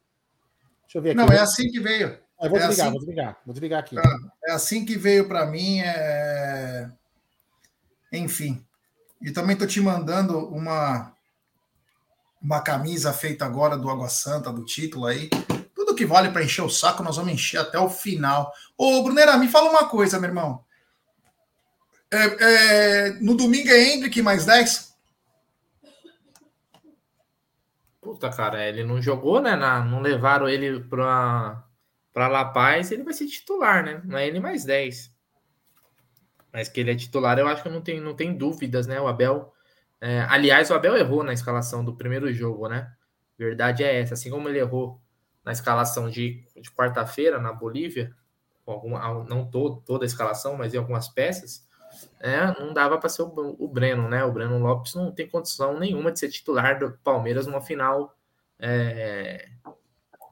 [0.83, 1.17] Deixa eu ver aqui.
[1.17, 2.19] Não, é assim que veio.
[2.41, 2.91] Eu vou É desligar, assim?
[2.91, 3.41] vou desligar.
[3.45, 3.95] Vou desligar aqui.
[4.45, 5.79] É assim que veio para mim.
[5.79, 6.91] É...
[8.11, 8.65] Enfim.
[9.21, 11.15] E também tô te mandando uma
[12.41, 15.29] uma camisa feita agora do Água Santa, do título aí.
[15.75, 18.51] Tudo que vale para encher o saco, nós vamos encher até o final.
[18.75, 20.65] Ô, Brunera, me fala uma coisa, meu irmão.
[22.11, 24.90] É, é, no domingo é Hendrick mais 10?
[28.11, 29.55] Puta, cara, ele não jogou, né?
[29.55, 31.65] na- não levaram ele pra,
[32.11, 34.01] pra La Paz, ele vai ser titular, né?
[34.05, 35.15] Não é ele mais 10.
[36.51, 38.99] Mas que ele é titular, eu acho que não tem, não tem dúvidas, né?
[38.99, 39.53] O Abel.
[40.01, 42.91] é, aliás, o Abel errou na escalação do primeiro jogo, né?
[43.37, 44.13] Verdade é essa.
[44.15, 45.01] Assim como ele errou
[45.45, 48.13] na escalação de, de quarta-feira na Bolívia,
[48.65, 51.65] alguma, não toda a escalação, mas em algumas peças,
[52.19, 54.23] é, não dava para ser o, o Breno, né?
[54.23, 58.15] O Breno Lopes não tem condição nenhuma de ser titular do Palmeiras numa final
[58.59, 59.49] é,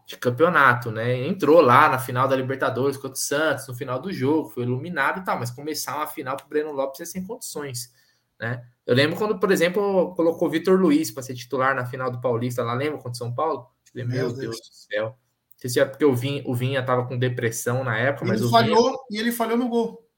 [0.05, 1.28] de campeonato, né?
[1.28, 5.20] Entrou lá na final da Libertadores contra o Santos, no final do jogo, foi iluminado
[5.20, 7.93] e tal, mas começar uma final para o Breno Lopes é sem condições,
[8.39, 8.64] né?
[8.86, 12.20] Eu lembro quando, por exemplo, colocou o Vitor Luiz para ser titular na final do
[12.20, 13.68] Paulista, lá lembra contra o São Paulo?
[13.93, 14.38] Meu, Meu Deus.
[14.38, 14.57] Deus.
[14.57, 15.05] do céu.
[15.05, 18.39] Não sei se é porque o Vinha, o Vinha tava com depressão na época, mas
[18.39, 18.62] Ele o Vinha...
[18.62, 20.09] falhou e ele falhou no gol.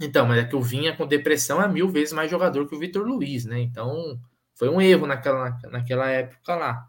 [0.00, 2.78] Então, mas é que o Vinha com depressão é mil vezes mais jogador que o
[2.78, 3.60] Vitor Luiz, né?
[3.60, 4.18] Então,
[4.54, 6.88] foi um erro naquela, naquela época lá.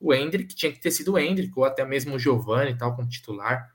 [0.00, 2.94] O Hendrick tinha que ter sido o Hendrick, ou até mesmo o Giovanni e tal,
[2.96, 3.70] como titular,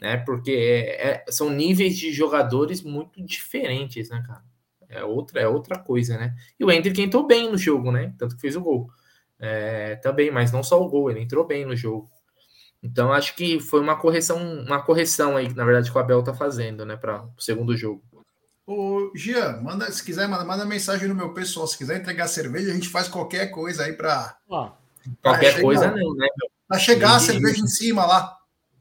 [0.00, 0.16] né?
[0.18, 4.42] Porque é- é- são níveis de jogadores muito diferentes, né, cara?
[4.88, 6.34] É outra, é outra coisa, né?
[6.60, 8.14] E o Hendrick entrou bem no jogo, né?
[8.18, 8.90] Tanto que fez o gol.
[9.38, 12.10] É, também, mas não só o gol, ele entrou bem no jogo.
[12.82, 16.34] Então, acho que foi uma correção, uma correção aí, na verdade, que o Abel tá
[16.34, 18.02] fazendo, né, para o segundo jogo.
[18.74, 21.66] Ô, Gian, manda, se quiser, manda, manda mensagem no meu pessoal.
[21.66, 24.38] Se quiser entregar cerveja, a gente faz qualquer coisa aí para
[25.20, 26.26] Qualquer coisa não, né?
[26.70, 26.80] meu?
[26.80, 27.32] chegar a Entendi.
[27.32, 28.38] cerveja em cima lá.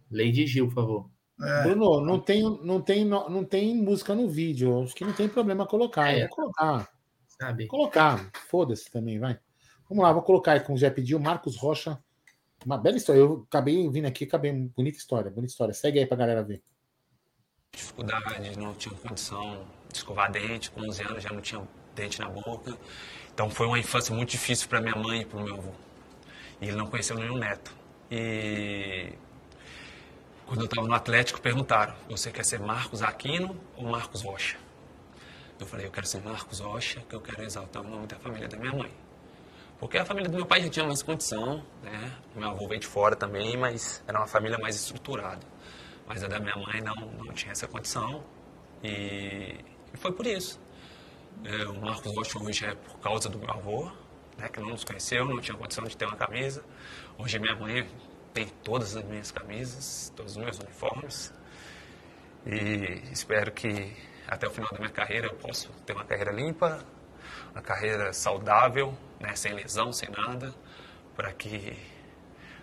[0.10, 1.10] Lei de Gil, por favor.
[1.42, 4.82] É, Bruno, não tem, não, tem, não tem música no vídeo.
[4.82, 6.10] Acho que não tem problema colocar.
[6.10, 6.22] É.
[6.28, 6.90] Vou colocar.
[7.28, 7.66] Sabe?
[7.66, 8.30] Vou colocar.
[8.50, 9.38] Foda-se também, vai.
[9.90, 12.00] Vamos lá, vou colocar aí, como já pediu, Marcos Rocha.
[12.66, 13.20] Uma bela história.
[13.20, 14.54] Eu acabei vindo aqui, acabei.
[14.54, 15.74] Bonita história, bonita história.
[15.74, 16.64] Segue aí pra galera ver.
[17.74, 21.66] Dificuldade, não tinha condição de escovar dente, com 11 anos já não tinha
[21.96, 22.78] dente na boca.
[23.34, 25.72] Então foi uma infância muito difícil para minha mãe e para o meu avô.
[26.60, 27.74] E ele não conheceu nenhum neto.
[28.10, 29.14] E
[30.46, 34.58] quando eu estava no Atlético, perguntaram: você quer ser Marcos Aquino ou Marcos Rocha?
[35.58, 38.50] Eu falei: eu quero ser Marcos Rocha, que eu quero exaltar o nome da família
[38.50, 38.92] da minha mãe.
[39.80, 42.16] Porque a família do meu pai já tinha mais condição, né?
[42.36, 45.40] Meu avô veio de fora também, mas era uma família mais estruturada.
[46.12, 46.94] Mas a da minha mãe não,
[47.24, 48.22] não tinha essa condição
[48.84, 49.56] e,
[49.94, 50.60] e foi por isso.
[51.46, 53.90] É, o Marcos Rocha hoje é por causa do meu avô,
[54.38, 56.66] né, que não nos conheceu, não tinha condição de ter uma camisa.
[57.18, 57.90] Hoje minha mãe
[58.34, 61.34] tem todas as minhas camisas, todos os meus uniformes.
[62.46, 63.96] E espero que
[64.28, 66.86] até o final da minha carreira eu possa ter uma carreira limpa,
[67.54, 70.54] uma carreira saudável, né, sem lesão, sem nada,
[71.16, 71.74] para que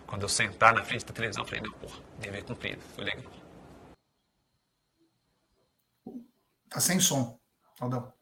[0.07, 3.38] quando eu sentar na frente da televisão, eu falei, não, porra, dever cumprido, foi legal.
[6.69, 7.39] Tá sem som,
[7.81, 8.13] Aldão.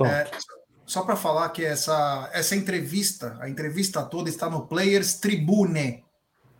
[0.00, 0.30] É,
[0.86, 6.04] só para falar que essa, essa entrevista, a entrevista toda está no Players Tribune,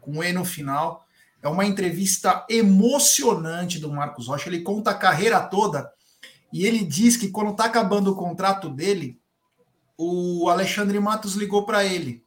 [0.00, 1.06] com E no final.
[1.40, 4.48] É uma entrevista emocionante do Marcos Rocha.
[4.48, 5.92] Ele conta a carreira toda
[6.52, 9.20] e ele diz que quando está acabando o contrato dele,
[9.96, 12.24] o Alexandre Matos ligou para ele.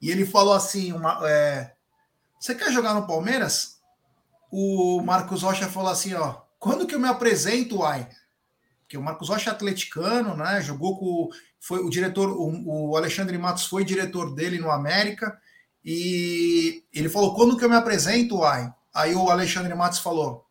[0.00, 1.74] E ele falou assim: uma, é,
[2.38, 3.80] Você quer jogar no Palmeiras?
[4.50, 8.06] O Marcos Rocha falou assim: ó, quando que eu me apresento, ai?
[8.82, 10.60] Porque o Marcos Rocha é atleticano, né?
[10.60, 11.30] Jogou com.
[11.58, 15.40] Foi o diretor, o, o Alexandre Matos foi diretor dele no América.
[15.82, 18.70] E ele falou: quando que eu me apresento, ai?
[18.92, 20.46] Aí o Alexandre Matos falou: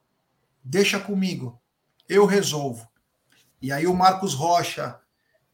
[0.64, 1.62] deixa comigo,
[2.08, 2.90] eu resolvo.
[3.62, 5.00] E aí o Marcos Rocha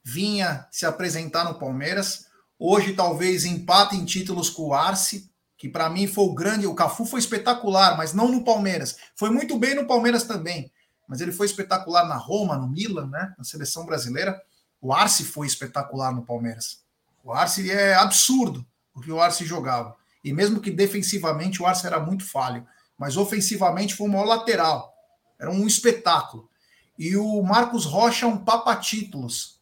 [0.04, 2.28] vinha se apresentar no Palmeiras.
[2.58, 6.68] Hoje talvez empate em títulos com o Arce, que para mim foi o grande.
[6.68, 8.98] O Cafu foi espetacular, mas não no Palmeiras.
[9.16, 10.72] Foi muito bem no Palmeiras também,
[11.08, 13.34] mas ele foi espetacular na Roma, no Milan, né?
[13.38, 14.40] Na seleção brasileira.
[14.82, 16.84] O Arce foi espetacular no Palmeiras.
[17.24, 19.96] O Arce é absurdo o que o Arce jogava.
[20.24, 22.66] E mesmo que defensivamente o Arce era muito falho,
[22.98, 24.94] mas ofensivamente foi o maior lateral.
[25.40, 26.50] Era um espetáculo.
[26.98, 29.55] E o Marcos Rocha é um papa-títulos.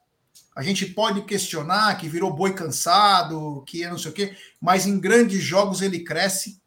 [0.55, 4.85] A gente pode questionar que virou boi cansado, que é não sei o quê, mas
[4.85, 6.61] em grandes jogos ele cresce.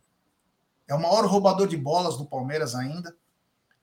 [0.88, 3.16] É o maior roubador de bolas do Palmeiras ainda.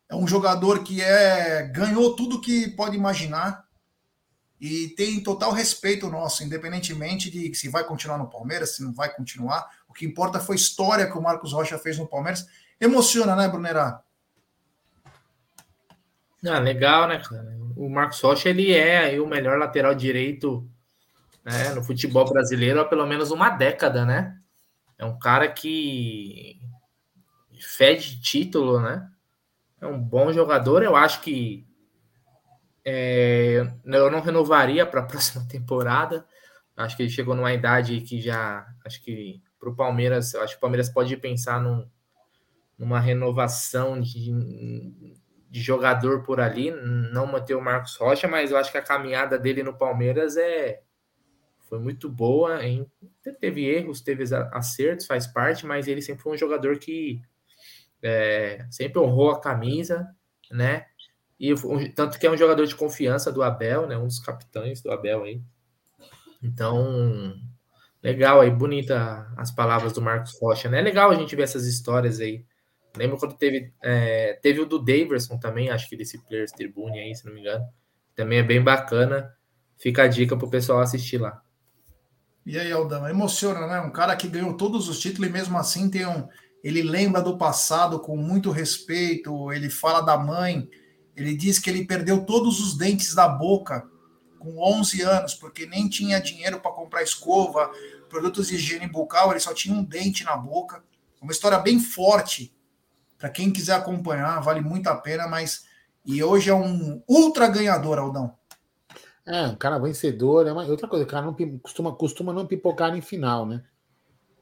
[0.09, 3.63] É um jogador que é ganhou tudo que pode imaginar.
[4.59, 9.13] e tem total respeito nosso, independentemente de se vai continuar no Palmeiras, se não vai
[9.13, 9.69] continuar.
[9.89, 12.45] O que importa foi a história que o Marcos Rocha fez no Palmeiras.
[12.79, 14.01] Emociona, né, Brunerá?
[16.45, 17.57] Ah, legal, né, cara?
[17.75, 20.69] O Marcos Rocha, ele é o melhor lateral direito
[21.43, 24.37] né, no futebol brasileiro há pelo menos uma década, né?
[24.97, 26.59] É um cara que
[27.59, 29.09] fede título, né?
[29.81, 30.83] É um bom jogador.
[30.83, 31.67] Eu acho que
[32.85, 36.25] é, eu não renovaria para a próxima temporada.
[36.75, 38.65] Acho que ele chegou numa idade que já.
[38.85, 41.87] Acho que para o Palmeiras, acho que o Palmeiras pode pensar num,
[42.77, 44.31] numa renovação de,
[45.53, 49.37] de jogador por ali, não manter o Marcos Rocha, mas eu acho que a caminhada
[49.37, 50.81] dele no Palmeiras é
[51.69, 52.65] foi muito boa.
[52.65, 52.91] Hein?
[53.39, 57.21] Teve erros, teve acertos, faz parte, mas ele sempre foi um jogador que
[58.01, 60.09] é, sempre honrou a camisa,
[60.49, 60.87] né?
[61.39, 61.53] E
[61.93, 63.95] tanto que é um jogador de confiança do Abel, né?
[63.95, 65.39] Um dos capitães do Abel aí.
[66.41, 67.39] Então,
[68.01, 70.79] legal aí, bonita as palavras do Marcos Rocha, né?
[70.79, 72.43] É legal a gente ver essas histórias aí.
[72.95, 77.15] Lembro quando teve é, teve o do Daverson também, acho que desse Players Tribune aí,
[77.15, 77.65] se não me engano.
[78.15, 79.33] Também é bem bacana.
[79.77, 81.41] Fica a dica pro pessoal assistir lá.
[82.45, 83.79] E aí, Aldão, emociona, né?
[83.79, 86.27] Um cara que ganhou todos os títulos e mesmo assim tem um.
[86.63, 90.69] Ele lembra do passado com muito respeito, ele fala da mãe,
[91.15, 93.85] ele diz que ele perdeu todos os dentes da boca
[94.39, 97.71] com 11 anos, porque nem tinha dinheiro para comprar escova,
[98.09, 100.83] produtos de higiene bucal, ele só tinha um dente na boca.
[101.21, 102.53] Uma história bem forte.
[103.23, 105.65] Para quem quiser acompanhar, vale muito a pena, mas.
[106.05, 108.35] E hoje é um ultra ganhador, Aldão.
[109.25, 110.45] É, um cara vencedor.
[110.45, 113.63] É uma, outra coisa, o cara não costuma, costuma não pipocar em final, né?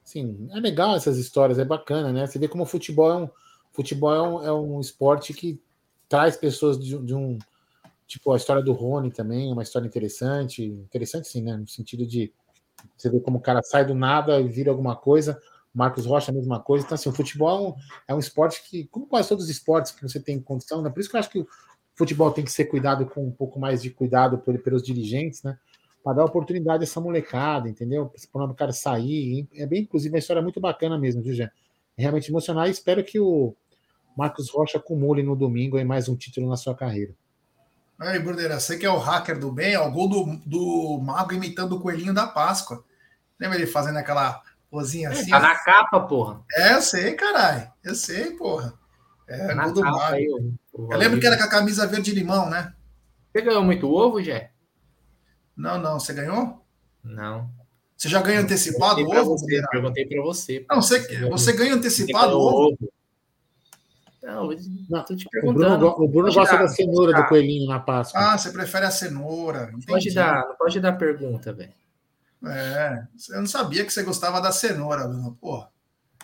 [0.04, 2.26] Sim, é legal essas histórias, é bacana, né?
[2.26, 3.30] Você vê como o futebol é um,
[3.72, 5.62] futebol é um, é um esporte que
[6.10, 7.38] traz pessoas de, de, um.
[8.08, 10.66] Tipo, a história do Rony também, é uma história interessante.
[10.66, 11.56] Interessante, sim, né?
[11.56, 12.34] No sentido de
[12.98, 15.40] você ver como o cara sai do nada e vira alguma coisa.
[15.74, 16.86] Marcos Rocha, a mesma coisa.
[16.86, 20.02] Então, assim, o futebol é um, é esporte que, como quase todos os esportes que
[20.02, 20.90] você tem condição, né?
[20.90, 21.48] Por isso que eu acho que o
[21.96, 25.58] futebol tem que ser cuidado com um pouco mais de cuidado pelos dirigentes, né?
[26.04, 28.12] Para dar oportunidade a essa molecada, entendeu?
[28.32, 29.48] Para o cara sair.
[29.54, 31.52] É bem, inclusive, uma história muito bacana mesmo, viu, Jé?
[31.98, 33.56] É realmente emocionar e espero que o,
[34.16, 37.14] Marcos Rocha acumule no domingo aí mais um título na sua carreira.
[38.00, 41.34] Aí, Burdeira, você que é o hacker do bem, é o gol do, do Mago
[41.34, 42.84] imitando o coelhinho da Páscoa.
[43.40, 44.42] Lembra ele fazendo aquela
[44.72, 45.30] pozinha é, assim?
[45.30, 46.42] Tá na capa, porra.
[46.56, 47.70] É, eu sei, caralho.
[47.84, 48.74] Eu sei, porra.
[49.28, 50.00] É, tá gol do.
[50.00, 52.74] Aí, eu, eu lembro que era com a camisa verde-limão, né?
[53.32, 54.52] Você ganhou muito ovo, Jé?
[55.56, 56.00] Não, não.
[56.00, 56.66] Você ganhou?
[57.04, 57.50] Não.
[57.96, 59.38] Você já ganha antecipado o ovo?
[59.38, 60.66] Você, perguntei para você.
[60.68, 62.74] Não, você, você ganha antecipado o ovo?
[62.74, 62.92] ovo?
[64.24, 64.50] Não,
[64.90, 65.88] não tô te perguntando.
[65.88, 68.20] O Bruno, o Bruno gosta dar, da cenoura do coelhinho na Páscoa.
[68.20, 69.72] Ah, você prefere a cenoura.
[69.88, 71.74] Pode dar, não pode dar pergunta, velho.
[72.46, 75.38] É, eu não sabia que você gostava da cenoura, Bruno.
[75.40, 75.70] Porra.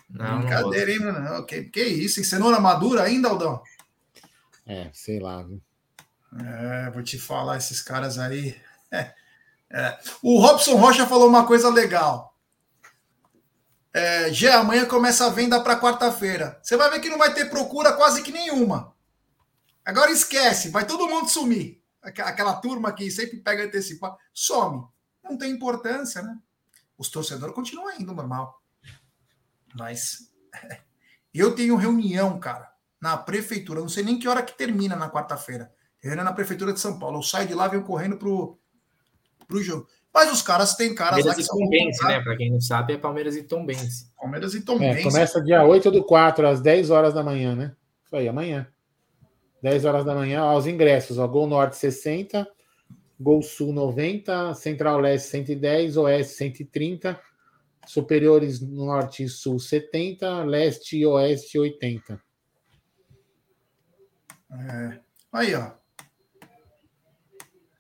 [0.10, 1.46] Não, Brincadeira, hein, Bruno?
[1.46, 2.20] Que, que isso?
[2.20, 3.62] E cenoura madura ainda, Aldão?
[4.66, 5.62] É, sei lá, viu?
[6.40, 8.56] É, vou te falar, esses caras aí.
[8.92, 9.14] É,
[9.70, 10.00] é.
[10.22, 12.34] O Robson Rocha falou uma coisa legal.
[13.94, 16.60] É, Gê, amanhã começa a venda para quarta-feira.
[16.62, 18.94] Você vai ver que não vai ter procura quase que nenhuma.
[19.84, 21.82] Agora esquece, vai todo mundo sumir.
[22.02, 24.86] Aquela turma que sempre pega antecipado, some.
[25.30, 26.38] Não tem importância, né?
[26.98, 28.62] Os torcedores continuam indo normal.
[29.76, 30.32] Mas
[31.34, 32.72] eu tenho reunião, cara,
[33.02, 33.82] na prefeitura.
[33.82, 35.72] Não sei nem que hora que termina na quarta-feira.
[36.00, 37.20] Reunião na prefeitura de São Paulo.
[37.20, 38.58] Eu saio de lá, venho correndo pro,
[39.48, 39.88] pro jogo.
[40.14, 41.58] Mas os caras têm caras Palmeiras lá que são.
[41.58, 42.22] Tombense, né?
[42.22, 44.12] Para quem não sabe, é Palmeiras e Tombense.
[44.16, 45.00] Palmeiras e Tombense.
[45.02, 47.76] É, começa dia 8 do 4, às 10 horas da manhã, né?
[48.04, 48.68] Isso aí, amanhã.
[49.62, 51.18] 10 horas da manhã, ó, os ingressos.
[51.20, 52.48] Ó, Gol Norte 60,
[53.20, 57.20] Gol Sul 90, Central Leste 110, Oeste 130,
[57.86, 62.22] Superiores Norte e Sul 70, Leste e Oeste 80.
[64.52, 65.00] É.
[65.32, 65.72] Aí, ó.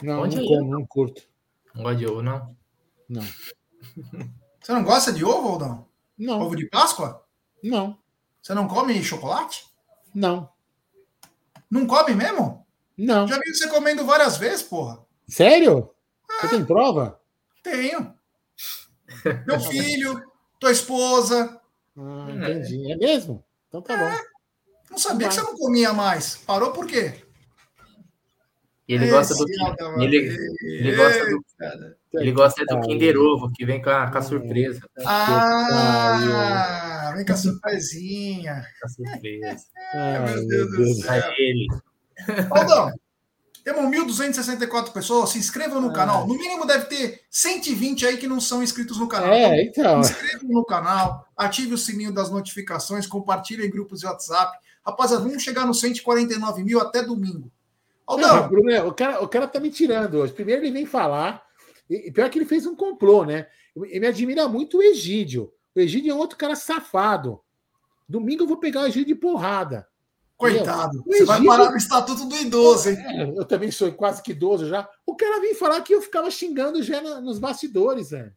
[0.02, 1.28] Não, Onde não, como, não curto.
[1.74, 2.56] Não gosta de ovo, não?
[3.08, 3.22] Não.
[4.62, 5.88] Você não gosta de ovo ou não?
[6.18, 6.42] Não.
[6.42, 7.24] Ovo de Páscoa?
[7.64, 7.98] Não.
[8.42, 9.66] Você não come chocolate?
[10.14, 10.50] Não.
[11.70, 12.66] Não come mesmo?
[12.98, 13.28] Não.
[13.28, 15.07] Já vi você comendo várias vezes, porra.
[15.28, 15.90] Sério?
[16.30, 16.42] É.
[16.42, 17.20] Você tem prova?
[17.64, 18.14] Tenho.
[19.46, 20.22] Meu filho,
[20.60, 21.60] tua esposa.
[21.98, 22.92] Ah, entendi.
[22.92, 23.44] É, é mesmo?
[23.68, 23.98] Então tá é.
[23.98, 24.18] bom.
[24.92, 26.38] Não sabia que você não comia mais.
[26.38, 27.24] Parou por quê?
[28.88, 29.46] Ele gosta do
[30.02, 31.44] ele, ele gosta do
[32.14, 34.82] ele gosta do Kinder Ovo, que vem com a, com a surpresa.
[35.06, 38.66] Ah, vem com a surpresinha.
[38.80, 39.66] Com a surpresa.
[39.94, 41.34] Ai, meu Deus do céu.
[41.38, 41.68] Ele.
[42.50, 42.94] Aldão,
[43.68, 45.32] Temos 1.264 pessoas.
[45.32, 45.94] Se inscrevam no É.
[45.94, 46.26] canal.
[46.26, 49.34] No mínimo deve ter 120 aí que não são inscritos no canal.
[49.34, 50.02] É, então.
[50.02, 54.58] Se inscrevam no canal, ative o sininho das notificações, compartilhem em grupos de WhatsApp.
[54.86, 57.52] Rapaziada, vamos chegar nos 149 mil até domingo.
[58.08, 60.32] Não, Aldão, Bruno, é, o, cara, o cara tá me tirando hoje.
[60.32, 61.44] Primeiro ele vem falar,
[61.90, 63.48] e, pior que ele fez um complô, né?
[63.76, 65.52] E me admira muito o Egídio.
[65.76, 67.42] O Egídio é outro cara safado.
[68.08, 69.86] Domingo eu vou pegar o Egídio de porrada.
[70.38, 72.98] Coitado, O você vai parar no estatuto do idoso, hein?
[73.00, 74.88] É, eu também sou quase que idoso já.
[75.06, 78.34] O cara vem falar que eu ficava xingando já nos bastidores, velho.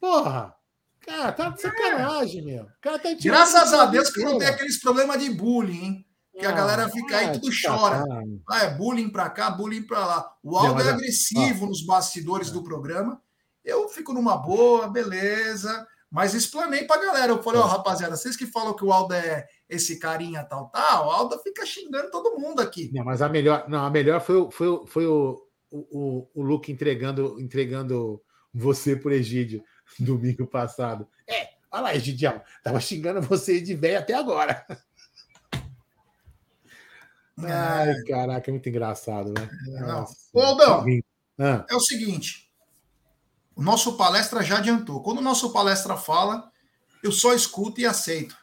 [0.00, 0.54] Porra!
[1.00, 2.66] Cara, tá de sacanagem, meu.
[2.80, 6.06] Cara tá Graças a de Deus que não tem aqueles problemas de bullying, hein?
[6.38, 8.04] Que a Ah, galera fica aí ah, tudo chora.
[8.48, 10.32] Ah, é bullying pra cá, bullying pra lá.
[10.42, 13.20] O Aldo é é- agressivo nos bastidores do programa.
[13.64, 15.86] Eu fico numa boa, beleza.
[16.10, 17.32] Mas explanei pra galera.
[17.32, 21.06] Eu falei, ó, rapaziada, vocês que falam que o Aldo é esse carinha tal, tal,
[21.06, 22.90] o Aldo fica xingando todo mundo aqui.
[22.92, 26.42] Não, mas a melhor, não, a melhor foi, o- foi, o- foi o, o, o
[26.42, 28.20] Luke entregando, entregando
[28.52, 29.62] você por Egídio
[30.00, 31.06] domingo passado.
[31.28, 34.66] É, olha lá, Egidião, tava xingando você de velho até agora.
[37.42, 39.48] Ai, caraca, é muito engraçado, né?
[39.68, 39.86] Não.
[40.00, 40.14] Nossa.
[40.34, 40.84] Ô, Aldão,
[41.38, 42.49] Ah, é o seguinte:
[43.60, 45.02] o nosso palestra já adiantou.
[45.02, 46.50] Quando o nosso palestra fala,
[47.02, 48.34] eu só escuto e aceito.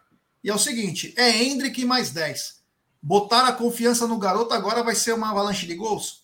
[0.44, 2.62] E é o seguinte: é Hendrick mais 10.
[3.02, 6.24] Botar a confiança no garoto agora vai ser uma avalanche de gols?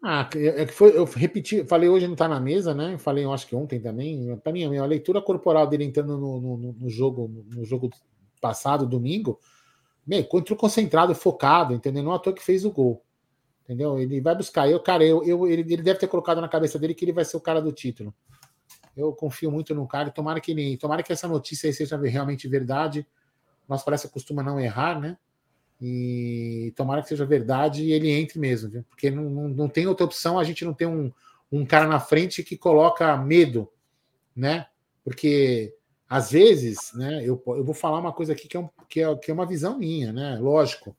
[0.00, 2.96] Ah, é que foi, eu repeti, falei hoje não tá na mesa, né?
[2.98, 4.36] Falei, eu acho que ontem também.
[4.36, 7.90] Para mim, a leitura corporal dele entrando no, no, no jogo, no jogo
[8.40, 9.40] passado, domingo,
[10.06, 12.04] meu, entrou concentrado, focado, entendeu?
[12.04, 13.02] Não é à toa que fez o gol.
[13.70, 14.00] Entendeu?
[14.00, 14.68] Ele vai buscar.
[14.68, 17.24] Eu, cara, eu, eu, ele, ele deve ter colocado na cabeça dele que ele vai
[17.24, 18.12] ser o cara do título.
[18.96, 22.48] Eu confio muito no cara tomara que ele, tomara que essa notícia aí seja realmente
[22.48, 23.06] verdade.
[23.68, 25.16] Nossa parece costuma não errar, né?
[25.80, 28.84] E tomara que seja verdade e ele entre mesmo, viu?
[28.88, 31.12] Porque não, não, não tem outra opção, a gente não tem um,
[31.52, 33.70] um cara na frente que coloca medo,
[34.34, 34.66] né?
[35.04, 35.72] Porque
[36.08, 37.22] às vezes, né?
[37.22, 39.46] Eu, eu vou falar uma coisa aqui que é, um, que, é, que é uma
[39.46, 40.40] visão minha, né?
[40.40, 40.96] Lógico,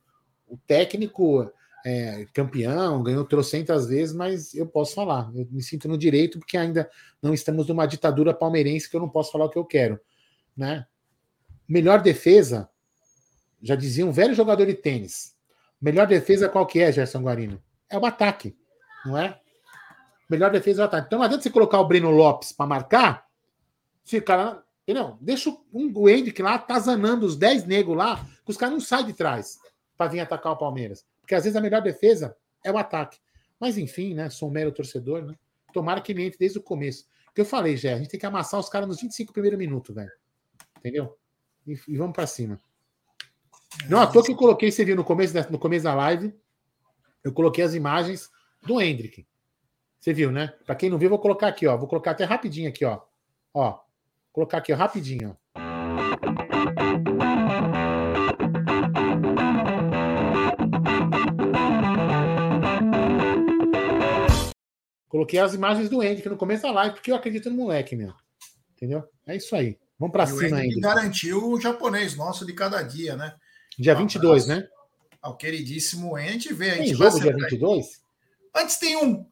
[0.48, 1.52] o técnico
[1.86, 6.58] é campeão, ganhou trocentas vezes, mas eu posso falar, eu me sinto no direito porque
[6.58, 6.90] ainda
[7.22, 10.00] não estamos numa ditadura palmeirense que eu não posso falar o que eu quero,
[10.56, 10.86] né?
[11.68, 12.70] Melhor defesa,
[13.62, 15.36] já dizia um velho jogador de tênis.
[15.82, 17.62] Melhor defesa qual que é, Gerson Guarino?
[17.90, 18.56] É o ataque,
[19.06, 19.40] não é?
[20.30, 21.08] Melhor defesa é o ataque.
[21.08, 23.26] Então não adianta você colocar o Breno Lopes para marcar,
[24.04, 24.64] se o cara.
[24.84, 25.18] Entendeu?
[25.22, 29.06] Deixa um, o Hendrick lá atazanando os 10 negros lá, que os caras não saem
[29.06, 29.60] de trás
[29.96, 31.06] para vir atacar o Palmeiras.
[31.22, 33.20] Porque às vezes a melhor defesa é o ataque.
[33.60, 34.30] Mas enfim, né?
[34.30, 35.36] Sou um mero torcedor, né?
[35.72, 37.06] Tomara que ele entre desde o começo.
[37.34, 39.96] Que eu falei, Gé, a gente tem que amassar os caras nos 25 primeiros minutos,
[39.96, 40.12] velho.
[40.78, 41.18] Entendeu?
[41.66, 42.60] E, e vamos para cima.
[43.88, 46.36] Não à toa que eu coloquei, você viu no começo, da, no começo da live,
[47.24, 48.30] eu coloquei as imagens
[48.62, 49.26] do Hendrick.
[50.00, 50.48] Você viu, né?
[50.66, 51.78] Para quem não viu, vou colocar aqui, ó.
[51.78, 53.00] Vou colocar até rapidinho aqui, ó.
[53.54, 53.80] Ó.
[54.34, 56.31] Colocar aqui, ó, rapidinho, ó.
[65.12, 68.14] Coloquei as imagens do Hendrick no começo da live, porque eu acredito no moleque, meu.
[68.74, 69.04] Entendeu?
[69.28, 69.78] É isso aí.
[70.00, 70.80] Vamos para cima ainda.
[70.80, 73.36] garantiu o japonês nosso de cada dia, né?
[73.78, 74.70] Dia Um 22, abraço né?
[75.22, 76.70] Ao queridíssimo a gente vê.
[76.70, 77.50] A Tem gente vai jogo dia acertar.
[77.50, 78.02] 22?
[78.56, 79.26] Antes tem um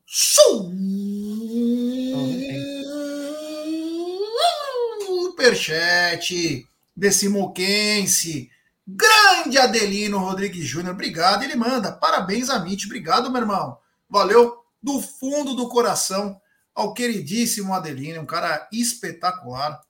[5.05, 8.51] superchat desse moquense.
[8.85, 11.43] Grande Adelino Rodrigues Júnior, obrigado.
[11.43, 13.77] Ele manda, parabéns, Amit, obrigado, meu irmão.
[14.09, 16.39] Valeu do fundo do coração
[16.73, 19.81] ao queridíssimo Adelino, um cara espetacular.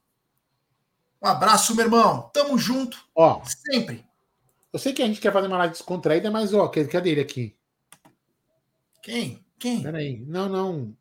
[1.21, 2.29] Um abraço, meu irmão.
[2.33, 4.05] Tamo junto Ó, sempre.
[4.71, 7.55] eu sei que a gente quer fazer uma live descontraída, mas ó, cadê ele aqui?
[9.01, 9.45] Quem?
[9.59, 9.83] Quem?
[9.83, 10.23] Peraí.
[10.25, 10.95] Não, não.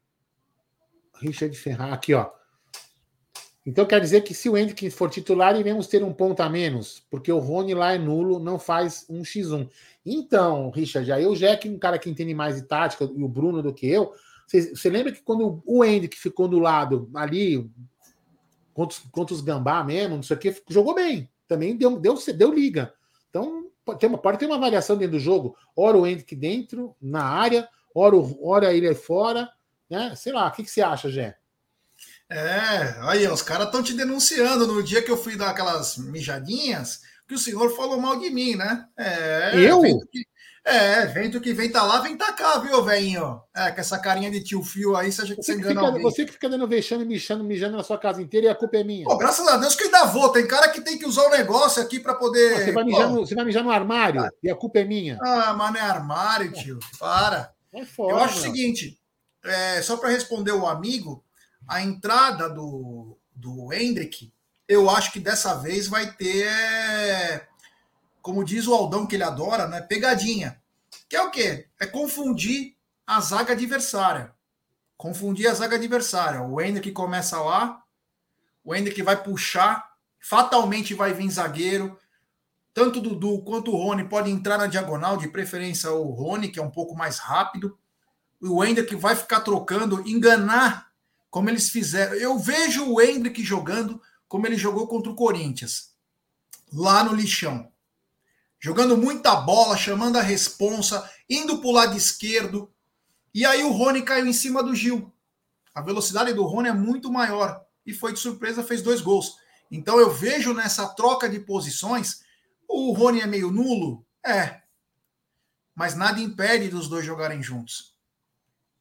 [1.20, 1.92] Richard Ferrar.
[1.92, 2.30] Aqui, ó.
[3.68, 7.02] Então quer dizer que se o Hendrick for titular, iremos ter um ponto a menos,
[7.10, 9.68] porque o Rony lá é nulo, não faz um x1.
[10.06, 13.62] Então, Richard, aí já que um cara que entende mais de tática, e o Bruno
[13.62, 14.14] do que eu,
[14.46, 17.70] você, lembra que quando o Hendrick ficou do lado ali,
[18.72, 21.28] contra, os- contra os Gambá mesmo, não sei o que, jogou bem.
[21.46, 22.94] Também deu, deu, deu liga.
[23.28, 25.54] Então, pode ter, uma, pode ter uma variação dentro do jogo.
[25.76, 29.50] Ora o Hendrick dentro, na área, ora, o- ora ele fora,
[29.90, 30.14] né?
[30.16, 31.37] Sei lá, o que, que você acha, Jé?
[32.30, 37.00] É, aí, os caras estão te denunciando no dia que eu fui dar aquelas mijadinhas,
[37.26, 38.84] que o senhor falou mal de mim, né?
[38.98, 39.80] É, Eu?
[39.80, 40.26] vendo que-
[40.64, 43.40] É, vento que vem tá lá, vem tá cá, viu, velhinho?
[43.56, 46.02] É, com essa carinha de tio Fio aí, você acha que você, engana fica, alguém.
[46.02, 48.84] você que fica dando vexame, mijando, mijando na sua casa inteira e a culpa é
[48.84, 49.06] minha.
[49.06, 50.28] Pô, graças a Deus que ainda vou.
[50.28, 52.64] Tem cara que tem que usar o negócio aqui pra poder.
[52.66, 55.18] Você vai, mijar no, você vai mijar no armário e a culpa é minha.
[55.22, 56.78] Ah, mas não é armário, tio.
[56.98, 57.50] Para.
[57.72, 58.12] É foda.
[58.12, 58.50] Eu acho o meu.
[58.52, 58.98] seguinte,
[59.46, 61.24] é, só para responder o amigo,
[61.68, 64.32] a entrada do, do Hendrick,
[64.66, 67.46] eu acho que dessa vez vai ter,
[68.22, 70.60] como diz o Aldão que ele adora, né, pegadinha.
[71.08, 71.68] Que é o quê?
[71.78, 72.74] É confundir
[73.06, 74.34] a zaga adversária.
[74.96, 76.42] Confundir a zaga adversária.
[76.42, 77.82] O Hendrick começa lá,
[78.64, 81.98] o Hendrick vai puxar, fatalmente vai vir zagueiro.
[82.72, 86.58] Tanto o Dudu quanto o Rony podem entrar na diagonal, de preferência o Rony, que
[86.58, 87.78] é um pouco mais rápido.
[88.40, 90.87] O Hendrick vai ficar trocando, enganar,
[91.30, 92.14] como eles fizeram.
[92.14, 95.94] Eu vejo o Hendrick jogando como ele jogou contra o Corinthians,
[96.72, 97.72] lá no lixão.
[98.60, 102.72] Jogando muita bola, chamando a responsa, indo para o lado esquerdo.
[103.32, 105.12] E aí o Rony caiu em cima do Gil.
[105.74, 107.64] A velocidade do Rony é muito maior.
[107.86, 109.36] E foi de surpresa, fez dois gols.
[109.70, 112.22] Então eu vejo nessa troca de posições,
[112.66, 114.04] o Rony é meio nulo?
[114.24, 114.62] É.
[115.74, 117.87] Mas nada impede dos dois jogarem juntos.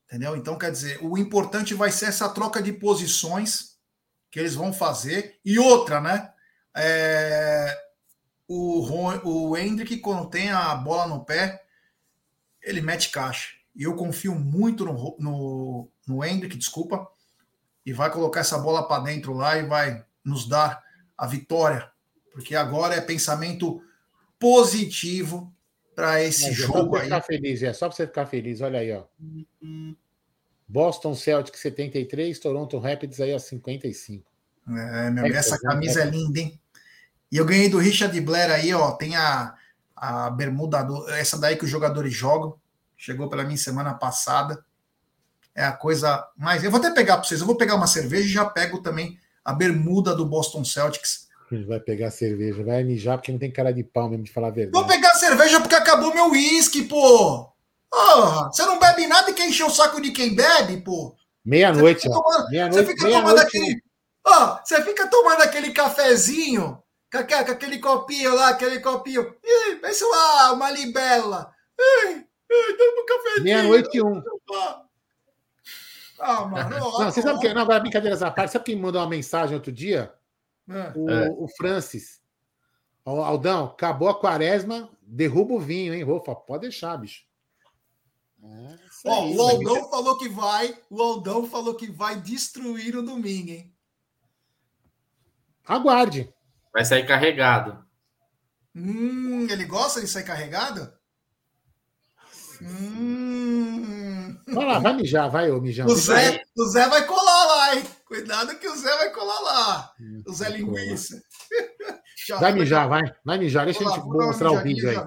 [0.08, 0.38] Entendeu?
[0.38, 3.78] Então, quer dizer, o importante vai ser essa troca de posições
[4.32, 5.38] que eles vão fazer.
[5.44, 6.32] E outra, né?
[6.74, 7.78] É,
[8.48, 8.82] o,
[9.24, 11.62] o Hendrick, quando tem a bola no pé,
[12.62, 13.50] ele mete caixa.
[13.76, 17.06] E eu confio muito no, no, no Hendrick, desculpa,
[17.86, 20.82] e vai colocar essa bola para dentro lá e vai nos dar
[21.18, 21.92] a vitória.
[22.32, 23.82] Porque agora é pensamento
[24.40, 25.54] positivo
[25.98, 27.06] para esse É, jogo aí.
[27.06, 28.62] ficar feliz, é só pra você ficar feliz.
[28.62, 29.06] Olha aí, ó.
[30.68, 34.24] Boston Celtics 73, Toronto Rapids aí a 55.
[34.68, 36.62] É, meu, É, essa é, camisa é linda, hein?
[37.32, 38.92] E eu ganhei do Richard Blair aí, ó.
[38.92, 39.56] Tem a,
[39.96, 42.60] a bermuda, do, essa daí que os jogadores jogam.
[42.96, 44.64] Chegou para mim semana passada.
[45.56, 46.64] É a coisa mais.
[46.64, 47.42] Eu vou até pegar para vocês.
[47.42, 51.27] Eu vou pegar uma cerveja e já pego também a bermuda do Boston Celtics.
[51.66, 54.52] Vai pegar cerveja, vai mijar porque não tem cara de pau mesmo de falar a
[54.52, 54.88] Vou verdade.
[54.88, 57.50] pegar a cerveja porque acabou meu uísque, pô.
[57.90, 61.16] Porra, você não bebe nada e quer encher o saco de quem bebe, pô.
[61.46, 62.22] Meia-noite, Você fica ó.
[62.22, 63.48] tomando- Você fica tomando meia-noite.
[63.58, 63.82] aquele.
[64.26, 69.34] Ó, você fica tomando aquele cafezinho, com aquele, copinho lá, aquele copinho.
[69.42, 71.50] Ih, pensa lá, uma libela.
[71.80, 73.44] Ih, dá um cafezinho.
[73.46, 74.22] Meia-noite e um.
[76.20, 76.76] Ah, mano.
[76.82, 77.54] ó, Não, você sabe que.
[77.54, 78.52] Não, agora brincadeiras à parte.
[78.52, 80.12] Sabe quem me mandou uma mensagem outro dia?
[80.70, 80.92] É.
[80.96, 81.30] O, É.
[81.30, 82.22] o Francis.
[83.06, 86.04] Aldão, acabou a quaresma, derruba o vinho, hein?
[86.04, 87.24] Vou falar, pode deixar, bicho.
[88.44, 90.78] É, Ó, aí, o Aldão falou que vai.
[90.90, 93.74] O Aldão falou que vai destruir o domingo, hein?
[95.66, 96.34] Aguarde.
[96.74, 97.86] Vai sair carregado.
[98.76, 100.94] Hum, ele gosta de sair carregado?
[102.62, 104.38] Hum.
[104.48, 105.88] Vai lá, vai mijar, vai, ô mijão.
[105.88, 107.84] O Zé, o Zé vai colar lá, hein?
[108.06, 109.92] Cuidado que o Zé vai colar lá.
[110.26, 111.22] O Zé Linguiça.
[112.28, 113.04] Já Vai mijar, vai.
[113.24, 113.66] Vai mijar.
[113.66, 114.98] Deixa Vou a gente mostrar o vídeo aí.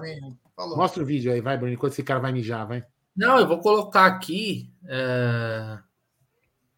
[0.57, 2.83] Mostra o vídeo aí, vai, Bruno, enquanto esse cara vai mijar, vai.
[3.15, 4.73] Não, eu vou colocar aqui.
[4.87, 5.77] é,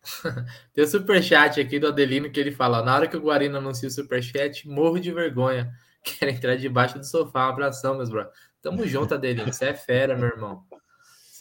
[0.73, 3.87] Tem o superchat aqui do Adelino que ele fala: na hora que o Guarino anuncia
[3.87, 5.71] o superchat, morro de vergonha.
[6.03, 7.47] Quero entrar debaixo do sofá.
[7.47, 8.27] Um abração, meus bro.
[8.61, 9.51] Tamo junto, Adelino.
[9.51, 10.63] Você é fera, meu irmão.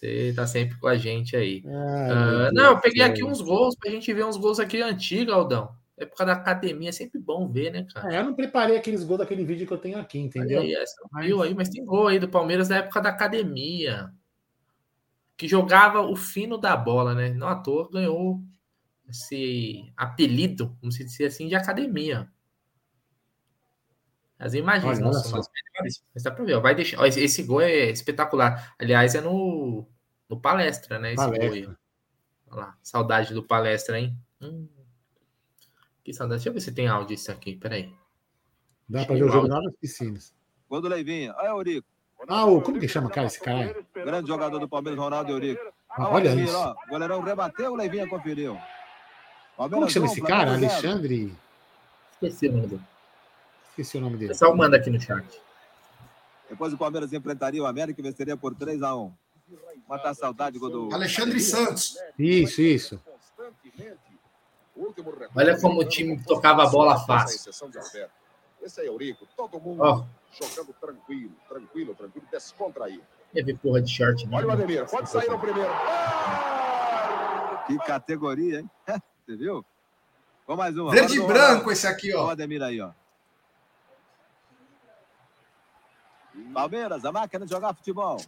[0.02, 1.62] Você tá sempre com a gente aí.
[1.64, 5.32] Ai, Deus não, eu peguei aqui uns gols pra gente ver uns gols aqui antigos,
[5.32, 5.76] Aldão.
[5.96, 8.12] Época da academia, é sempre bom ver, né, cara?
[8.12, 10.60] É, eu não preparei aqueles gols daquele vídeo que eu tenho aqui, entendeu?
[10.60, 14.12] Aí, essa viu aí, mas tem gol aí do Palmeiras da época da academia.
[15.36, 17.28] Que jogava o fino da bola, né?
[17.30, 18.42] Não à toa ganhou
[19.08, 22.28] esse apelido, vamos dizer assim, de academia.
[24.36, 26.54] As imagens Olha, não são as melhores, mas dá pra ver.
[26.54, 26.60] ó.
[26.60, 28.74] Vai deixar, ó, esse, esse gol é espetacular.
[28.76, 29.86] Aliás, é no,
[30.32, 31.08] no palestra, né?
[31.12, 31.46] Esse Palestra.
[31.46, 31.68] gol aí.
[32.50, 34.16] Olha lá, saudade do palestra, hein?
[34.40, 34.66] Hum,
[36.02, 36.38] que saudade.
[36.40, 37.92] Deixa eu ver se tem áudio isso aqui, peraí.
[38.88, 40.34] Dá pra ver o jogo lá nas piscinas.
[40.68, 41.34] Gol do Leivinha.
[41.36, 41.86] Olha o Eurico.
[42.28, 43.84] Ah, o, como que chama, cara, esse cara?
[43.94, 45.60] Grande jogador do Palmeiras, Ronaldo Eurico.
[45.90, 46.56] Ah, olha Leivinha, isso.
[46.56, 46.72] ó.
[46.72, 48.54] O goleirão rebateu, o Leivinha conferiu.
[49.56, 50.50] Como Palmeiras que chama esse cara?
[50.58, 50.64] Zero.
[50.64, 51.34] Alexandre?
[52.12, 52.82] Esqueci o nome dele.
[53.70, 54.28] Esqueci o nome O dele.
[54.28, 55.40] pessoal manda aqui no chat.
[56.48, 59.12] Depois o Palmeiras enfrentaria o América e venceria por 3x1.
[59.88, 60.92] Matar a saudade, do.
[60.92, 61.96] Alexandre Santos.
[62.18, 63.00] Isso, isso.
[65.34, 67.50] Olha como o time tocava a bola fácil.
[68.62, 70.04] Esse é Eurico, todo mundo Ó,
[70.40, 73.02] jogando tranquilo, tranquilo, tranquilo, descontraído.
[73.32, 74.36] teve porra de short, né?
[74.36, 75.70] Olha o Ademir, pode sair no primeiro.
[77.66, 78.70] Que categoria, hein?
[79.26, 79.64] Você viu?
[80.46, 80.92] Vamos mais uma.
[80.92, 82.30] Verde e branco esse aqui, Olha o ó.
[82.30, 82.92] Ademir aí, ó.
[86.54, 88.18] Palmeiras, a máquina de jogar futebol.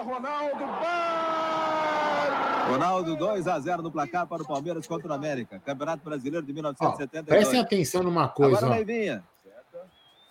[0.00, 0.64] Olha Ronaldo,
[2.70, 5.60] Ronaldo 2 a 0 no placar para o Palmeiras contra o América.
[5.60, 7.26] Campeonato Brasileiro de Ó, 1972.
[7.26, 8.56] prestem atenção numa coisa.
[8.58, 8.74] Agora ó.
[8.76, 9.22] Leivinha.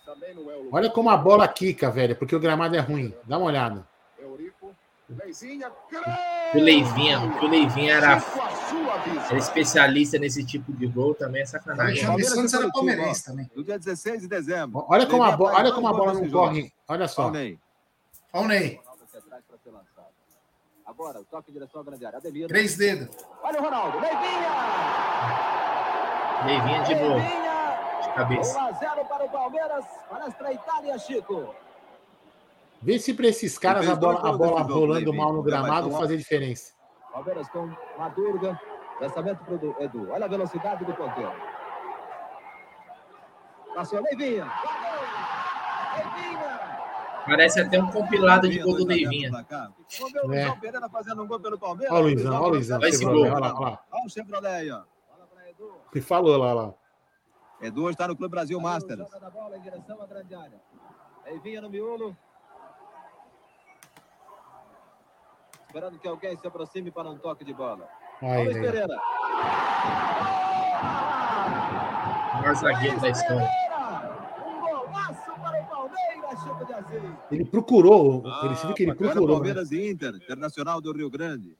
[0.06, 3.14] é o Olha como a bola quica, velho, porque o gramado é ruim.
[3.24, 3.86] Dá uma olhada.
[4.18, 4.74] Eurico,
[5.08, 5.70] Leizinha,
[6.54, 8.22] O Leivinha, o Leivinha era,
[9.28, 12.04] era especialista nesse tipo de gol também é sacanagem.
[12.04, 13.50] Alexandre Santos era Curitiba, palmeirense também.
[13.54, 14.84] No dia 16 de dezembro.
[14.88, 16.72] Olha como a, Leivinha bo- faz olha como a bola não corre.
[16.88, 17.24] Olha só.
[17.24, 17.58] Palmeiras.
[18.32, 18.76] Olha o Ney.
[18.82, 20.06] Ronaldo aqui atrás para ser lançado.
[20.90, 22.18] Agora, o toque em direção à grande área.
[22.18, 22.48] Ademir.
[22.48, 23.08] Três dedos.
[23.44, 24.00] Olha o Ronaldo.
[24.00, 24.50] Leivinha!
[26.44, 27.78] Leivinha de novo, Leivinha!
[28.02, 28.58] de cabeça.
[28.58, 29.84] 1 a 0 para o Palmeiras.
[30.08, 31.54] Palestra a Itália, Chico.
[32.82, 36.16] Vê se para esses caras a bola, a bola rolando mal no Vai, gramado fazer
[36.16, 36.72] diferença.
[37.12, 38.60] Palmeiras com Madurga.
[39.00, 40.10] Lançamento para o Edu.
[40.10, 41.32] Olha a velocidade do ponteiro.
[43.76, 44.50] Passou Leivinha.
[45.94, 46.69] Leivinha!
[47.26, 49.30] Parece até um compilado de gol do Leivinha.
[49.30, 50.44] Vamos ver o É.
[50.44, 51.92] Luizão Pereira fazendo um gol pelo Palmeiras.
[51.92, 52.80] Olha o Luizão, olha o Luizão.
[52.80, 53.24] Vai esse gol.
[53.24, 53.84] Olha lá, olha lá.
[53.92, 54.82] Olha o Chevrolet aí, ó.
[55.92, 56.74] Que falou lá, lá.
[57.60, 59.00] Edu está no Clube Brasil Masters.
[59.00, 60.60] Joga da bola em direção à grande área.
[61.24, 62.16] Leivinha no miolo.
[65.66, 67.86] Esperando que alguém se aproxime para um toque de bola.
[68.22, 68.62] Aí, Luiz né?
[68.62, 68.96] Pereira.
[72.32, 73.48] O maior zagueiro da história.
[74.46, 76.29] Um golaço para o Palmeiras, Chico de Assis.
[77.30, 79.26] Ele procurou, ele se viu que ele procurou.
[79.26, 79.34] né?
[79.34, 81.56] Palmeiras e Inter, Internacional do Rio Grande.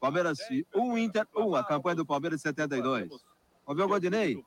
[0.00, 0.38] Palmeiras
[0.74, 3.08] 1, Inter 1, a campanha do Palmeiras 72.
[3.08, 4.44] Vamos ver o Godinei?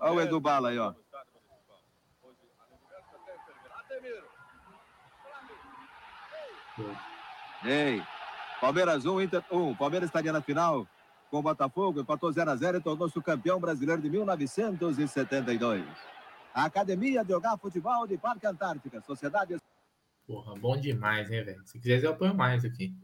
[0.00, 0.94] Olha o Edu Bala aí, ó.
[7.64, 8.02] Ei,
[8.60, 9.74] Palmeiras 1, Inter 1.
[9.76, 10.86] Palmeiras estaria na final
[11.30, 15.84] com o Botafogo, empatou 0 a 0 e tornou-se o campeão brasileiro de 1972.
[16.56, 19.58] A Academia de Jogar Futebol de Parque Antártica, Sociedade
[20.26, 21.62] Porra, bom demais, hein, velho?
[21.66, 22.94] Se quiser, eu apoio mais aqui.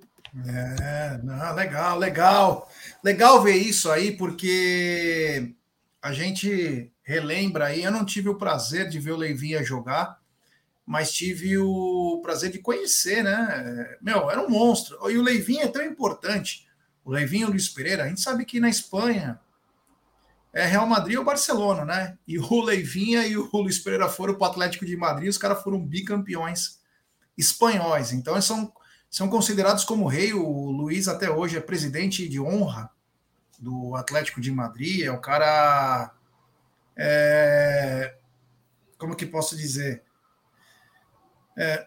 [0.48, 2.72] É, não, legal, legal.
[3.04, 5.54] Legal ver isso aí, porque
[6.00, 7.84] a gente relembra aí.
[7.84, 10.18] Eu não tive o prazer de ver o Leivinha jogar,
[10.86, 13.98] mas tive o prazer de conhecer, né?
[14.00, 14.98] Meu, era um monstro.
[15.10, 16.66] E o Leivinha é tão importante.
[17.04, 19.38] O Leivinha e o Luiz Pereira, a gente sabe que na Espanha
[20.52, 22.18] é Real Madrid ou Barcelona, né?
[22.26, 25.62] E o Leivinha e o Luiz Pereira foram para o Atlético de Madrid, os caras
[25.62, 26.80] foram bicampeões
[27.36, 28.12] espanhóis.
[28.12, 28.72] Então, eles são
[29.12, 30.32] são considerados como rei.
[30.32, 32.90] O Luiz até hoje é presidente de honra
[33.58, 35.02] do Atlético de Madrid.
[35.02, 36.10] É o cara.
[36.96, 38.16] é,
[38.96, 40.02] como que posso dizer?
[41.58, 41.86] É,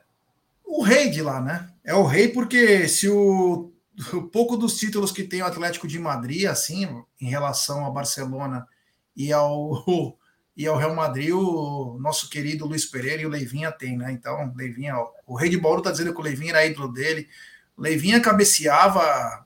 [0.64, 1.74] o rei de lá, né?
[1.84, 3.74] É o rei porque se o,
[4.14, 6.88] o pouco dos títulos que tem o Atlético de Madrid, assim,
[7.20, 8.68] em relação a Barcelona
[9.16, 9.84] e ao
[10.58, 14.10] e ao Real Madrid, o nosso querido Luiz Pereira e o Leivinha tem, né?
[14.14, 14.96] Então, Leivinha,
[15.28, 17.28] o Rei de Bauru tá dizendo que o Leivinha era ídolo dele.
[17.76, 19.46] O Leivinha cabeceava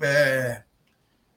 [0.00, 0.62] é,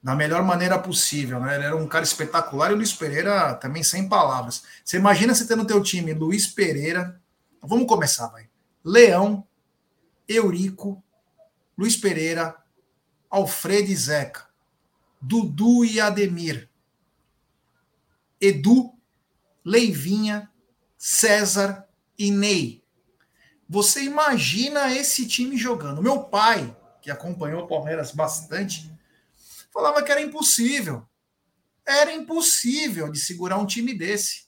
[0.02, 1.56] da melhor maneira possível, né?
[1.56, 4.64] Ele era um cara espetacular e o Luiz Pereira também sem palavras.
[4.84, 7.20] Você imagina você ter no teu time Luiz Pereira,
[7.62, 8.50] vamos começar, vai.
[8.84, 9.46] Leão,
[10.28, 11.04] Eurico,
[11.82, 12.56] Luiz Pereira,
[13.28, 14.48] Alfredo e Zeca,
[15.20, 16.70] Dudu e Ademir,
[18.40, 18.94] Edu,
[19.66, 20.48] Leivinha,
[20.96, 21.90] César
[22.20, 22.84] e Ney.
[23.68, 26.04] Você imagina esse time jogando.
[26.04, 28.94] Meu pai, que acompanhou o Palmeiras bastante,
[29.74, 31.04] falava que era impossível.
[31.84, 34.46] Era impossível de segurar um time desse.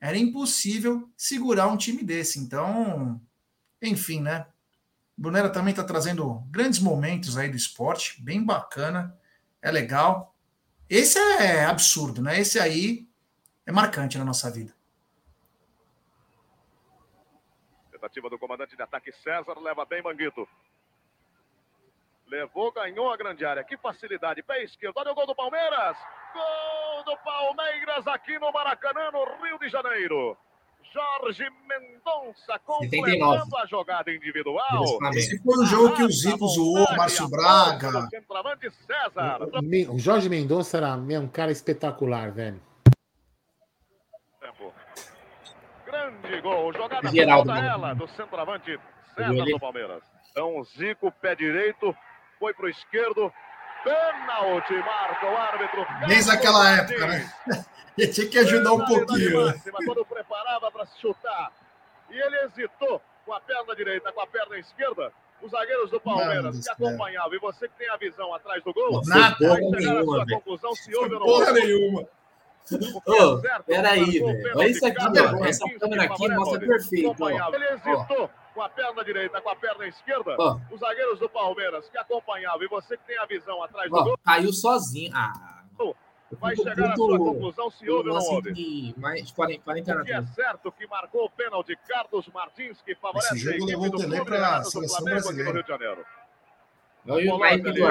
[0.00, 2.40] Era impossível segurar um time desse.
[2.40, 3.20] Então,
[3.80, 4.48] enfim, né?
[5.16, 9.18] Brunera também está trazendo grandes momentos aí do esporte, bem bacana,
[9.62, 10.34] é legal.
[10.88, 12.38] Esse é absurdo, né?
[12.38, 13.08] Esse aí
[13.64, 14.74] é marcante na nossa vida.
[17.90, 20.46] Tentativa do comandante de ataque César, leva bem Manguito.
[22.26, 23.64] Levou, ganhou a grande área.
[23.64, 24.42] Que facilidade.
[24.42, 24.96] Pé esquerdo.
[24.96, 25.96] Olha o gol do Palmeiras.
[26.34, 30.36] Gol do Palmeiras aqui no Maracanã, no Rio de Janeiro.
[30.92, 34.84] Jorge Mendonça completando a jogada individual.
[35.14, 38.08] Esse foi o jogo que o Zico zoou, o Márcio Braga.
[39.88, 42.60] O, o Jorge Mendonça era meu, um cara espetacular, velho.
[44.40, 44.72] Tempo.
[45.84, 46.72] Grande gol.
[46.72, 47.66] Jogada Geraldo, mano.
[47.66, 48.78] ela do centroavante
[49.14, 50.02] César do Palmeiras.
[50.30, 51.94] Então, Zico, pé direito,
[52.38, 53.32] foi pro esquerdo.
[53.86, 55.86] Pênalti, marca o árbitro.
[56.08, 57.30] Desde aquela época, né?
[57.96, 59.46] Ele tinha que ajudar um pouquinho.
[59.46, 59.52] né?
[59.52, 61.52] Máxima, quando preparava para chutar.
[62.10, 65.10] E ele hesitou com a perna direita, com a perna esquerda.
[65.40, 69.00] Os zagueiros do Palmeiras que acompanhavam e você que tem a visão atrás do gol,
[69.06, 72.06] Nada, vai chegar nenhuma, à sua conclusão se houve ou não Porra nenhuma.
[73.06, 74.52] Ô, peraí, velho.
[74.56, 75.44] Olha isso aqui, ó.
[75.44, 77.16] Essa câmera aqui mostra perfeito.
[77.18, 77.54] ó.
[77.54, 80.34] Ele hesitou com a perna direita, com a perna esquerda.
[80.38, 80.58] Ó.
[80.72, 84.02] Os zagueiros do Palmeiras que acompanhavam e você que tem a visão atrás do Ó,
[84.02, 85.12] gol, caiu sozinho.
[85.14, 85.62] Ah,
[86.40, 88.94] vai chegar à sua conclusão se houve ou não lance houve.
[88.96, 90.30] mais de 40, 40 O que é anos.
[90.34, 93.90] certo que marcou o pênalti Carlos Martins, que favorece Esse jogo a equipe levou o
[93.90, 95.52] do Clube Renato do seleção Flamengo aqui no brasileira.
[95.52, 96.06] Rio de Janeiro.
[97.08, 97.86] Olha o Coloca naipe ali, do.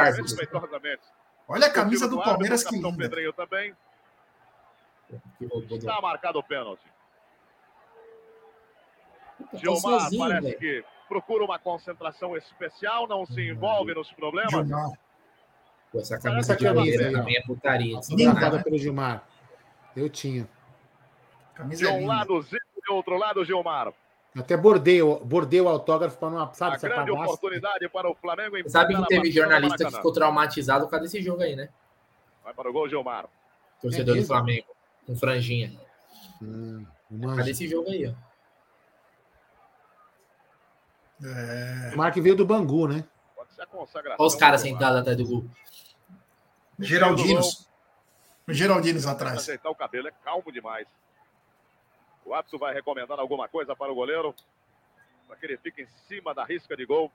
[1.47, 2.97] Olha a camisa O do árbitro, Palmeiras que linda.
[2.97, 3.75] Pedrinho também.
[5.39, 6.81] Do- Está marcado o pênalti.
[9.51, 10.57] Tá Gilmar sozinho, parece velho.
[10.59, 14.51] que procura uma concentração especial, não se envolve nos problemas.
[14.51, 14.91] Gilmar.
[15.91, 17.99] Pô, essa camisa que é vermelha isso aí, também é putaria.
[18.63, 19.23] Pelo Gilmar.
[19.95, 20.47] Eu tinha.
[21.53, 22.13] Camisa De é um linda.
[22.13, 23.93] lado, Zico, de outro lado, Gilmar.
[24.37, 28.57] Até bordei, o- bordei o autógrafo para não, sabe, A grande oportunidade para o Flamengo.
[28.69, 31.69] Sabe que teve jornalista que ficou traumatizado por causa desse jogo aí, né?
[32.43, 33.25] Vai para o gol, Gilmar.
[33.81, 34.27] Torcedor É do?
[34.27, 34.67] Flamengo.
[35.07, 35.71] Com franjinha.
[36.41, 38.13] Hum, Por causa desse jogo aí, ó.
[41.23, 43.03] É, O Mark veio do Bangu, né?
[43.35, 44.17] Pode ser a consagração.
[44.19, 45.45] Olha os caras sentados atrás do gol.
[46.79, 47.67] Geraldinos.
[48.47, 49.39] Geraldinos atrás.
[49.39, 50.87] ajeitar o cabelo, é calmo demais.
[52.25, 54.35] O árbitro vai recomendando alguma coisa para o goleiro,
[55.27, 57.11] para que ele fique em cima da risca de gol.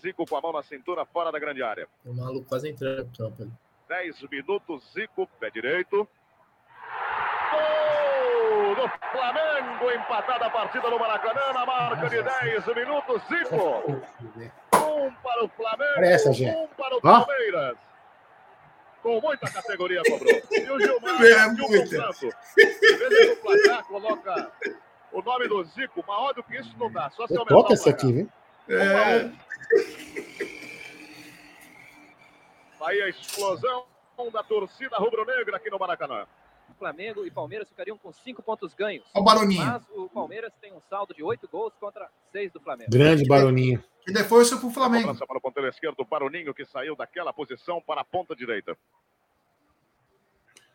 [0.00, 1.86] Zico com a mão na cintura, fora da grande área.
[2.04, 3.52] O maluco quase entrando no campo ali.
[3.88, 6.08] 10 minutos, Zico, pé direito.
[8.82, 13.56] Do Flamengo, empatada a partida no Maracanã, na marca de 10 minutos, Zico.
[14.74, 16.50] Um para o Flamengo, essa, Gê.
[16.50, 17.00] um para o.
[17.00, 17.76] Palmeiras.
[19.00, 20.32] Com muita categoria cobrou.
[20.32, 22.10] E o Gilmar É, com muita.
[23.32, 24.52] o placar, coloca
[25.12, 26.04] o nome do Zico.
[26.04, 27.88] Maior do que isso não dá, só se aumentar o placar.
[27.94, 28.28] aqui, viu?
[28.68, 29.30] É,
[32.84, 33.84] Aí a explosão
[34.32, 36.26] da torcida rubro-negra aqui no Maracanã.
[36.82, 39.04] Flamengo e Palmeiras ficariam com cinco pontos ganhos.
[39.14, 39.64] Olha o Baroninho.
[39.64, 42.90] Mas o Palmeiras tem um saldo de oito gols contra seis do Flamengo.
[42.90, 43.80] Grande Baroninho.
[44.04, 45.04] que dê força pro Flamengo.
[45.04, 48.76] Cobrança para o ponteiro esquerdo, Baroninho, que saiu daquela posição para a ponta direita.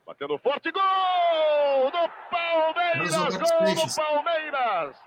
[0.05, 3.13] Batendo forte, gol do Palmeiras!
[3.13, 3.95] Gol do.
[3.95, 4.97] Palmeiras!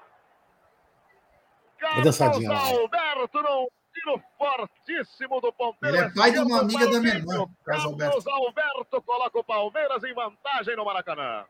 [1.78, 2.20] Carlos.
[2.20, 3.66] Alberto num
[4.00, 7.46] tiro fortíssimo do ponteiro Ele é pai de uma amiga da minha irmã.
[7.64, 11.44] Carlos Carlos Alberto coloca o Palmeiras em vantagem no Maracanã.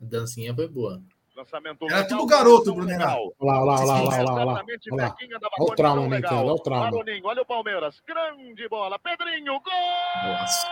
[0.00, 1.00] A dancinha foi boa.
[1.36, 3.34] Lançamento Era legal, tudo garoto, legal.
[3.40, 6.44] Olha lá, olha lá, olha lá, olha lá, olha o trauma legal.
[6.44, 6.90] olha o trauma.
[6.92, 8.00] Baroninho, olha o Palmeiras.
[8.06, 9.00] Grande bola.
[9.00, 10.66] Pedrinho, gol Nossa.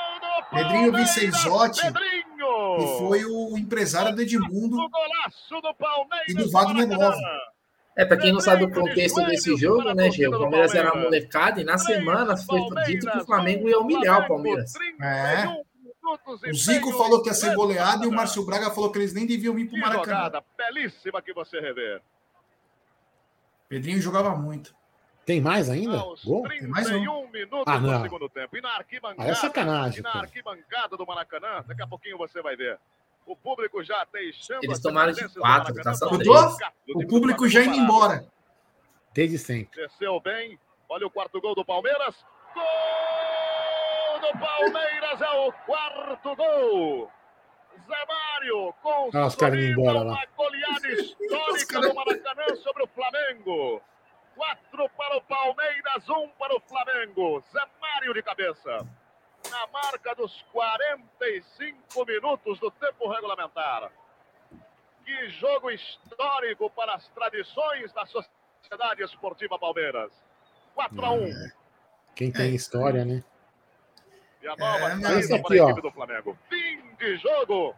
[0.50, 1.14] Pedrinho Palmeiras.
[1.14, 2.76] Vicenzotti, Pedrinho.
[2.78, 6.28] que foi o empresário do Edmundo do Palmeiras.
[6.28, 7.16] e do Wagner no Maracanã.
[7.16, 7.51] Love.
[7.94, 10.26] É, pra quem não sabe o contexto desse jogo, né, Gê?
[10.26, 14.22] O Palmeiras era uma molecada e na semana foi dito que o Flamengo ia humilhar
[14.24, 14.72] o Palmeiras.
[15.00, 15.42] É.
[15.42, 18.98] 31 minutos O Zico falou que ia ser goleado e o Márcio Braga falou que
[18.98, 20.04] eles nem deviam ir pro Que Maracanã.
[20.16, 22.00] jogada belíssima que você revê.
[23.68, 24.74] Pedrinho jogava muito.
[25.24, 25.98] Tem mais ainda?
[26.24, 26.48] Gol?
[26.48, 26.90] Tem mais um.
[26.94, 28.02] 31 minutos Ah, não.
[28.02, 28.56] segundo tempo.
[28.56, 32.42] E na arquibancada, Ah, é sacanagem, e na arquibancada do Maracanã, daqui a pouquinho você
[32.42, 32.78] vai ver.
[33.26, 35.40] O público já deixando Eles tomaram de quatro,
[35.74, 35.82] Maracanã.
[35.82, 36.06] tá só
[36.94, 38.26] O público já indo embora.
[39.14, 39.80] Desde sempre.
[39.80, 40.58] Desceu bem.
[40.88, 42.24] Olha o quarto gol do Palmeiras.
[42.54, 47.10] Gol do Palmeiras é o quarto gol.
[47.86, 48.74] Zé Mário
[49.14, 50.12] Ah, os caras indo embora lá.
[50.12, 53.80] uma goleada histórica do Maracanã sobre o Flamengo.
[54.34, 57.42] Quatro para o Palmeiras, um para o Flamengo.
[57.52, 58.86] Zé Mário de cabeça.
[59.52, 63.92] Na marca dos 45 minutos do tempo regulamentar.
[65.04, 70.10] Que jogo histórico para as tradições da Sociedade Esportiva Palmeiras.
[70.74, 71.50] 4 a 1.
[72.14, 73.22] Quem tem história, né?
[74.42, 75.66] E a nova É, saída esse para aqui, a ó.
[75.70, 76.38] equipe do Flamengo.
[76.48, 77.74] Fim de jogo.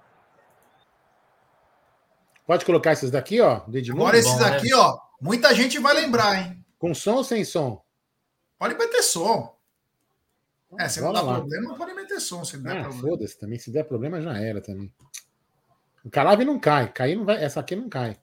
[2.47, 4.03] Pode colocar esses daqui, ó, do Edmundo?
[4.03, 4.57] Agora esses bom, né?
[4.57, 6.65] aqui, ó, muita gente vai lembrar, hein?
[6.79, 7.83] Com som ou sem som?
[8.59, 9.54] Pode meter som.
[10.79, 11.37] É, se não dá lá.
[11.41, 12.45] problema, pode meter som.
[12.45, 13.09] Se não der Ah, problema.
[13.09, 13.59] foda-se também.
[13.59, 14.93] Se der problema, já era também.
[16.05, 16.93] O Calave não cai.
[16.93, 17.43] Cair não vai.
[17.43, 18.19] Essa aqui não cai.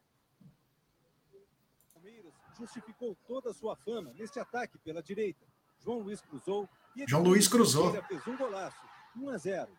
[1.93, 5.45] Palmeiras justificou toda a sua fama neste ataque pela direita.
[5.83, 6.69] João Luiz cruzou.
[6.95, 7.91] E João Luiz cruzou.
[8.03, 8.77] Fez um golaço.
[9.17, 9.71] 1 a 0.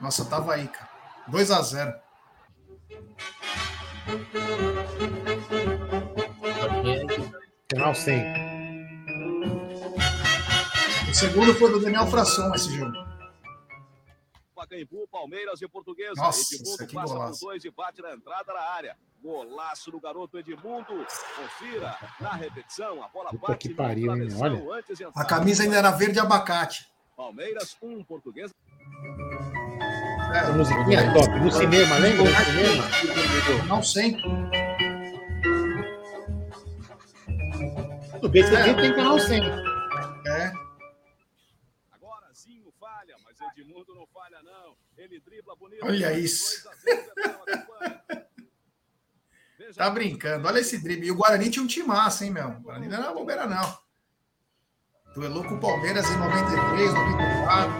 [0.00, 0.90] Nossa, tava aí, cara.
[1.28, 1.94] 2 a 0
[7.68, 8.43] Canal 100.
[11.14, 12.92] O segundo foi do Daniel Frasson esse jogo.
[14.52, 16.14] Pacaembu, Palmeiras e Portuguesa.
[16.16, 17.38] Nossa, Edmundo isso aqui passa golaço.
[17.38, 18.96] por dois e bate na entrada da área.
[19.22, 21.06] Golaço do garoto Edmundo.
[21.36, 23.00] Confira na repetição.
[23.00, 24.26] A bola Puta que pariu, hein?
[24.40, 24.60] Olha.
[25.14, 26.92] A camisa ainda era verde abacate.
[27.16, 28.52] Palmeiras 1, um, Português.
[30.34, 31.28] É, musiquinha top.
[31.38, 32.24] No cinema, lembra?
[32.24, 33.68] No cinema?
[33.68, 34.16] Não sei.
[38.14, 38.74] Tudo bem, você é.
[38.74, 39.40] tem canal 100.
[40.26, 40.63] É.
[43.74, 44.76] Edmundo não falha, não.
[44.96, 45.84] Ele dribla bonito.
[45.84, 46.62] Olha isso.
[49.74, 50.46] tá brincando.
[50.46, 51.08] Olha esse drible.
[51.08, 52.50] E o Guarani tinha um time massa, hein, meu?
[52.50, 53.78] O Guarani não era bobeira, não.
[55.16, 57.74] Duelou com o Palmeiras em 93, 94.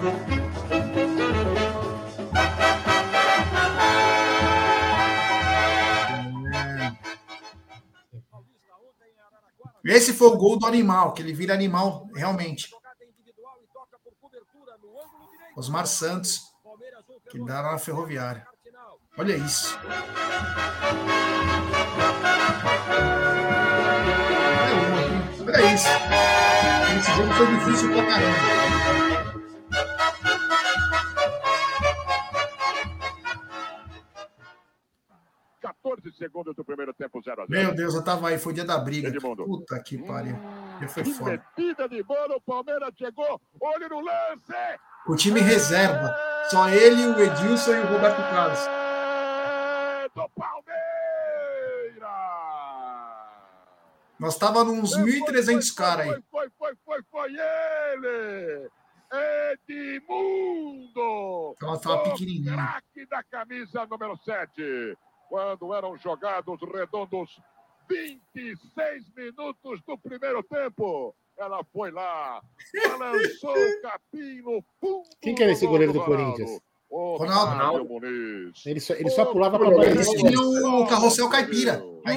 [9.85, 12.69] Esse foi o gol do animal, que ele vira animal realmente.
[15.57, 16.41] Osmar Santos,
[17.31, 18.47] que dá na ferroviária.
[19.17, 19.79] Olha isso.
[25.41, 25.89] Olha isso.
[26.99, 28.65] Esse jogo foi difícil pra caramba.
[35.65, 38.67] 14 segundos do primeiro tempo, 0 a 0 Meu Deus, eu tava aí, foi dia
[38.67, 39.09] da briga.
[39.09, 39.47] Edmundo.
[39.47, 40.37] Puta que pariu.
[40.37, 41.43] Hum, foi foda.
[41.57, 44.53] Metida de bola, o Palmeiras chegou, olho no lance.
[45.07, 46.15] O time reserva.
[46.51, 48.59] Só ele, o Edilson e o Roberto Carlos.
[50.15, 50.75] Do Palmeiras!
[54.19, 56.23] Nós tava nos 1.300 caras aí.
[56.31, 58.69] Foi, foi, foi, foi ele!
[59.67, 61.57] Edmundo!
[61.63, 62.53] Ela tava pequenininho.
[62.53, 64.95] craque da camisa número 7
[65.29, 67.41] quando eram jogados redondos
[67.89, 71.15] 26 minutos do primeiro tempo.
[71.37, 72.41] Ela foi lá,
[72.89, 75.09] balançou o capim no fundo.
[75.21, 76.61] Quem que era esse goleiro do, do Corinthians?
[76.89, 77.89] O Ronaldo.
[78.65, 80.17] Ele só, ele só pulava para aparecer.
[80.17, 81.83] Tinha o carrossel caipira.
[82.07, 82.17] Aí.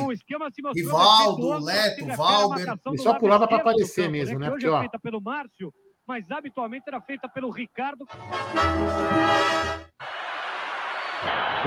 [0.75, 2.77] Rivaldo, Leto, Valber.
[2.85, 4.51] Ele só pulava para aparecer mesmo, né?
[4.51, 4.79] Porque, ó...
[4.81, 5.73] feita pelo Márcio,
[6.05, 8.05] mas habitualmente era feita pelo Ricardo.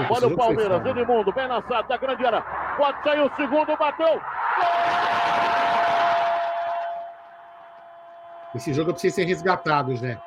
[0.09, 2.43] Olha o Palmeiras, Edmundo, bem lançado da grande área.
[2.77, 4.21] Pode sair o segundo, bateu.
[8.55, 10.19] Esse jogo eu preciso ser resgatado, Zé.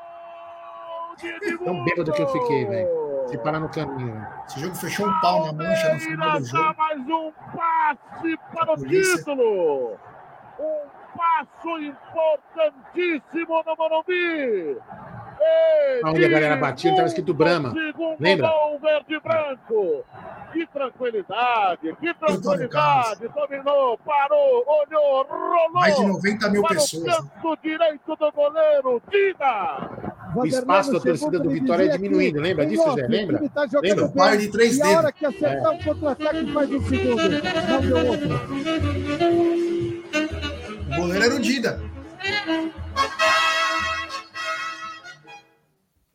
[1.64, 3.04] Tão bêbado que eu fiquei, velho.
[3.28, 4.26] Se parar no caminho.
[4.48, 6.76] Esse jogo fechou um pau na mancha no final do jogo.
[6.78, 10.00] mais um passe para o título.
[10.60, 14.78] Um passo importantíssimo no Morumbi.
[16.06, 17.74] Onde a galera batia, estava escrito Brahma.
[18.20, 18.52] Lembra?
[18.84, 20.03] verde branco.
[20.52, 23.28] Que tranquilidade, que tranquilidade.
[23.30, 25.72] Dominou, parou, olhou, rolou.
[25.74, 27.03] Mais de 90 mil pessoas.
[27.03, 27.30] Né?
[27.41, 29.90] Canto direito do goleiro, Dida.
[30.36, 33.07] O espaço da torcida do Vitória é diminuindo, lembra disso, Zé?
[33.07, 33.49] Lembra?
[33.49, 34.06] Tá lembra?
[34.06, 34.91] O pai de três dedos.
[34.91, 35.76] E a hora que acertar é.
[35.76, 37.30] o contra-ataque faz um segundo.
[37.70, 38.30] Não deu outro.
[40.91, 41.80] O goleiro era o Dida.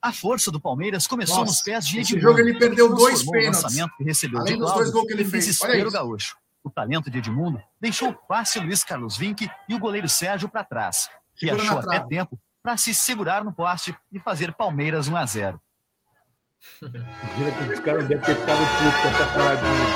[0.01, 2.17] A força do Palmeiras começou Nossa, nos pés de Edmundo.
[2.17, 3.75] Esse jogo ele perdeu dois pênaltis.
[3.97, 5.61] Que recebeu Além dos dois gols que ele fez.
[5.63, 5.91] Olha isso.
[5.91, 6.37] gaúcho.
[6.63, 10.63] O talento de Edmundo deixou o passe Luiz Carlos Vinck e o goleiro Sérgio para
[10.65, 15.17] trás, que Segura achou até tempo para se segurar no poste e fazer Palmeiras 1
[15.17, 15.61] a 0.
[16.83, 19.87] Os caras devem ter ficado putos com essa paradinha.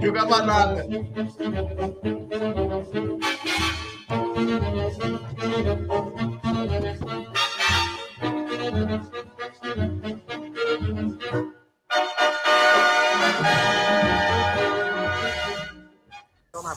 [0.00, 0.86] Jogava nada.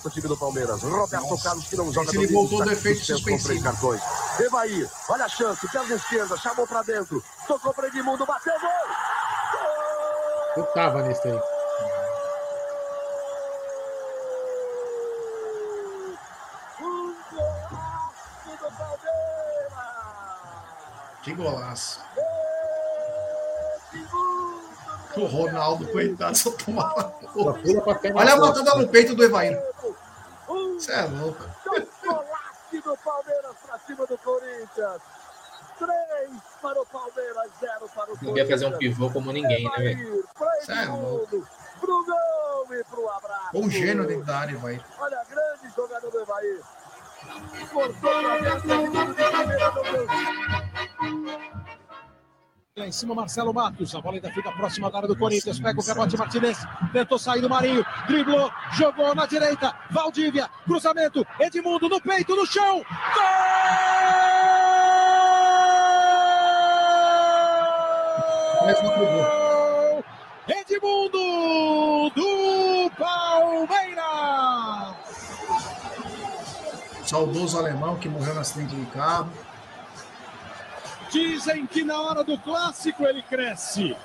[0.08, 0.82] O time do Palmeiras.
[0.82, 1.44] Roberto Nossa.
[1.44, 3.64] Carlos que não joga Ele voltou do efeito suspensivo.
[3.64, 4.02] cartões.
[4.40, 7.24] Evaí, olha a chance, perna esquerda, chamou pra dentro.
[7.48, 8.70] Tocou para Edmundo, bateu gol!
[10.58, 11.40] Eu tava nesse aí.
[21.24, 22.00] Que golaço.
[25.18, 27.16] O Ronaldo, coitado, só tomava.
[28.14, 29.58] Olha a botada no peito do Evair.
[30.76, 31.44] Você é louco.
[31.64, 35.02] Chocolate do Palmeiras pra cima do Corinthians.
[35.80, 36.32] Três
[36.62, 38.22] para o Palmeiras, zero para o Corinthians.
[38.22, 40.28] Não ia fazer um pivô como ninguém, né, velho?
[40.62, 41.48] Você é louco.
[41.80, 43.52] Pro gol e pro abraço.
[43.54, 44.84] Um gênio dentro da área, Evair.
[45.00, 46.62] Olha, grande jogador do Evair.
[47.72, 50.08] Cortou na meta, do Palmeiras, meu Deus.
[52.78, 53.96] Lá em cima, Marcelo Matos.
[53.96, 55.62] A bola ainda fica próxima da área do Corinthians.
[55.62, 56.58] Pega o rebote Martinez.
[56.92, 57.86] Tentou sair do Marinho.
[58.06, 58.52] Driblou.
[58.74, 59.74] Jogou na direita.
[59.90, 60.50] Valdívia.
[60.66, 61.26] Cruzamento.
[61.40, 62.84] Edmundo no peito, no chão.
[63.16, 63.24] Gol!
[70.50, 74.06] Edmundo do Palmeiras.
[77.06, 79.32] Saudoso alemão que morreu no acidente de carro.
[81.16, 83.96] Dizem que na hora do clássico ele cresce.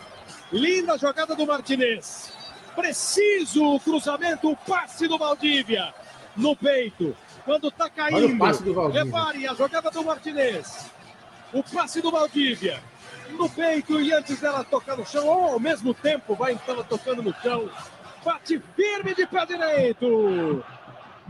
[0.53, 2.33] Linda jogada do Martinez.
[2.77, 5.93] Preciso o cruzamento, o passe do Valdívia.
[6.37, 7.17] No peito.
[7.45, 8.41] Quando tá caindo.
[8.93, 10.89] Repare a jogada do Martinez.
[11.53, 12.81] O passe do Valdívia.
[13.31, 17.25] No peito e antes dela tocar no chão, ou ao mesmo tempo vai então tocando
[17.25, 17.69] no chão.
[18.25, 20.65] Bate firme de pé direito.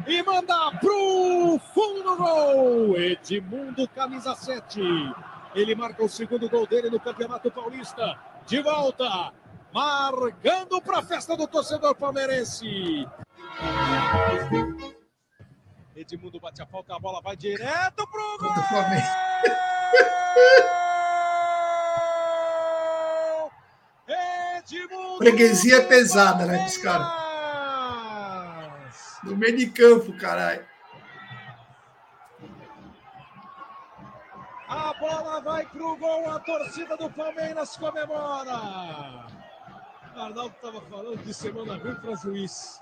[0.06, 3.00] E manda pro fundo do gol.
[3.00, 4.82] Edmundo, camisa 7.
[5.54, 8.18] Ele marca o segundo gol dele no Campeonato Paulista.
[8.46, 9.32] De volta,
[9.72, 12.66] marcando para a festa do torcedor palmeirense.
[15.94, 18.50] Edmundo bate a falta, a bola vai direto pro gol.
[24.58, 27.08] Edmundo Freguesia é pesada, né, dos caras?
[29.24, 30.69] No meio de campo, caralho.
[34.70, 39.26] A bola vai pro gol, a torcida do Palmeiras comemora.
[40.14, 42.80] Arnaldo estava falando de semana ruim para juiz.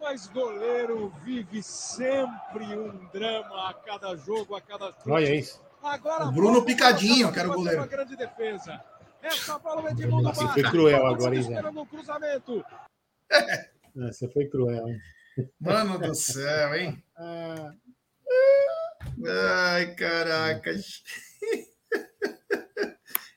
[0.00, 5.10] Mas goleiro vive sempre um drama a cada jogo, a cada chute.
[5.10, 5.60] Olha isso.
[5.82, 7.80] Agora O Bruno Picadinho, pra que era o fazer goleiro.
[7.82, 8.82] Uma grande defesa.
[9.22, 10.62] Essa bola o Edmundo Nossa, bate.
[10.62, 11.46] foi cruel agora, hein,
[11.76, 12.64] um cruzamento.
[14.08, 14.98] Essa foi cruel, hein?
[15.60, 17.04] Mano do céu, hein?
[17.20, 17.72] Ah,
[19.26, 21.02] Ai, caracas.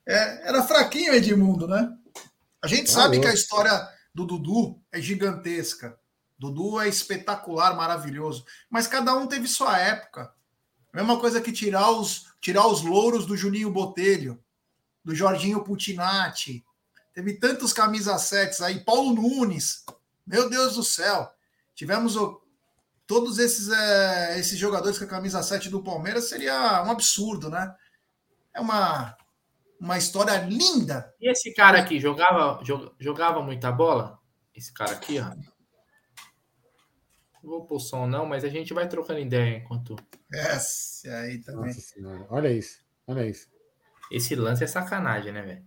[0.03, 1.87] É, era fraquinho o Edmundo, né?
[2.61, 5.97] A gente Tá sabe que a história do Dudu é gigantesca.
[6.37, 8.43] Dudu é espetacular, maravilhoso.
[8.69, 10.33] Mas cada um teve sua época.
[10.93, 14.43] Mesma coisa que tirar os, tirar os louros do Juninho Botelho,
[15.05, 16.65] do Jorginho Putinati.
[17.13, 18.83] Teve tantos camisas setes aí.
[18.83, 19.85] Paulo Nunes.
[20.25, 21.31] Meu Deus do céu.
[21.73, 22.41] Tivemos o,
[23.11, 26.29] todos esses, é, esses jogadores com a camisa 7 do Palmeiras.
[26.29, 27.75] Seria um absurdo, né?
[28.55, 29.17] É uma,
[29.77, 31.13] uma história linda.
[31.19, 34.17] E esse cara aqui jogava, jo- jogava muita bola?
[34.55, 35.25] Esse cara aqui, ó.
[37.43, 39.97] Não vou pôr som, não, mas a gente vai trocando ideia enquanto.
[40.31, 41.65] Esse aí também.
[41.65, 42.25] Nossa senhora.
[42.29, 42.79] Olha isso.
[43.05, 43.49] Olha isso.
[44.09, 45.65] Esse lance é sacanagem, né, velho?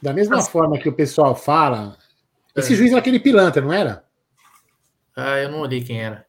[0.00, 1.98] Da mesma forma que o pessoal fala.
[2.56, 2.76] Esse É.
[2.76, 4.04] juiz era aquele pilantra, não era?
[5.14, 6.26] Ah, eu não olhei quem era.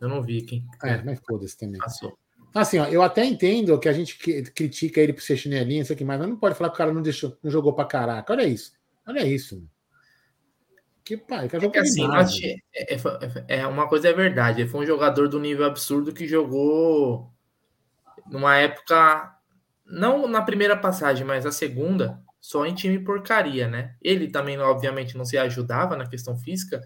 [0.00, 0.66] Eu não vi quem.
[0.82, 1.78] É, mas foda-se também.
[1.80, 2.16] Passou.
[2.54, 5.92] Assim, ó, eu até entendo que a gente que- critica ele por ser chinelinho, isso
[5.92, 8.32] aqui, mas não pode falar que o cara não, deixou, não jogou pra caraca.
[8.32, 8.72] Olha isso.
[9.06, 9.56] Olha isso.
[9.56, 9.70] mano.
[11.04, 14.62] Que pai, cara É que assim, ti- é, é- é uma coisa é verdade.
[14.62, 17.30] Ele foi um jogador do nível absurdo que jogou
[18.30, 19.34] numa época,
[19.84, 23.94] não na primeira passagem, mas a segunda, só em time porcaria, né?
[24.02, 26.78] Ele também, obviamente, não se ajudava na questão física,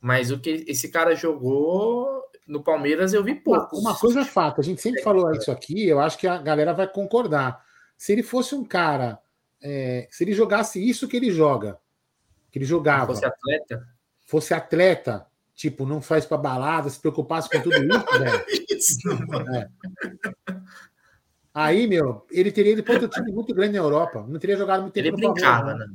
[0.00, 3.80] mas o que esse cara jogou no Palmeiras eu vi Uma, poucos.
[3.80, 6.72] uma coisa é fato, a gente sempre falou isso aqui, eu acho que a galera
[6.72, 7.60] vai concordar.
[7.98, 9.18] Se ele fosse um cara,
[9.60, 11.76] é, se ele jogasse isso que ele joga,
[12.52, 13.88] que ele jogava, fosse atleta,
[14.20, 15.26] fosse atleta,
[15.56, 19.50] tipo, não faz pra balada, se preocupasse com tudo isso, velho.
[19.56, 19.68] É.
[21.52, 24.24] Aí, meu, ele teria ido para outro time muito grande na Europa.
[24.28, 25.78] Não teria jogado muito tempo ele Palmeiras, brincava, não.
[25.78, 25.94] né?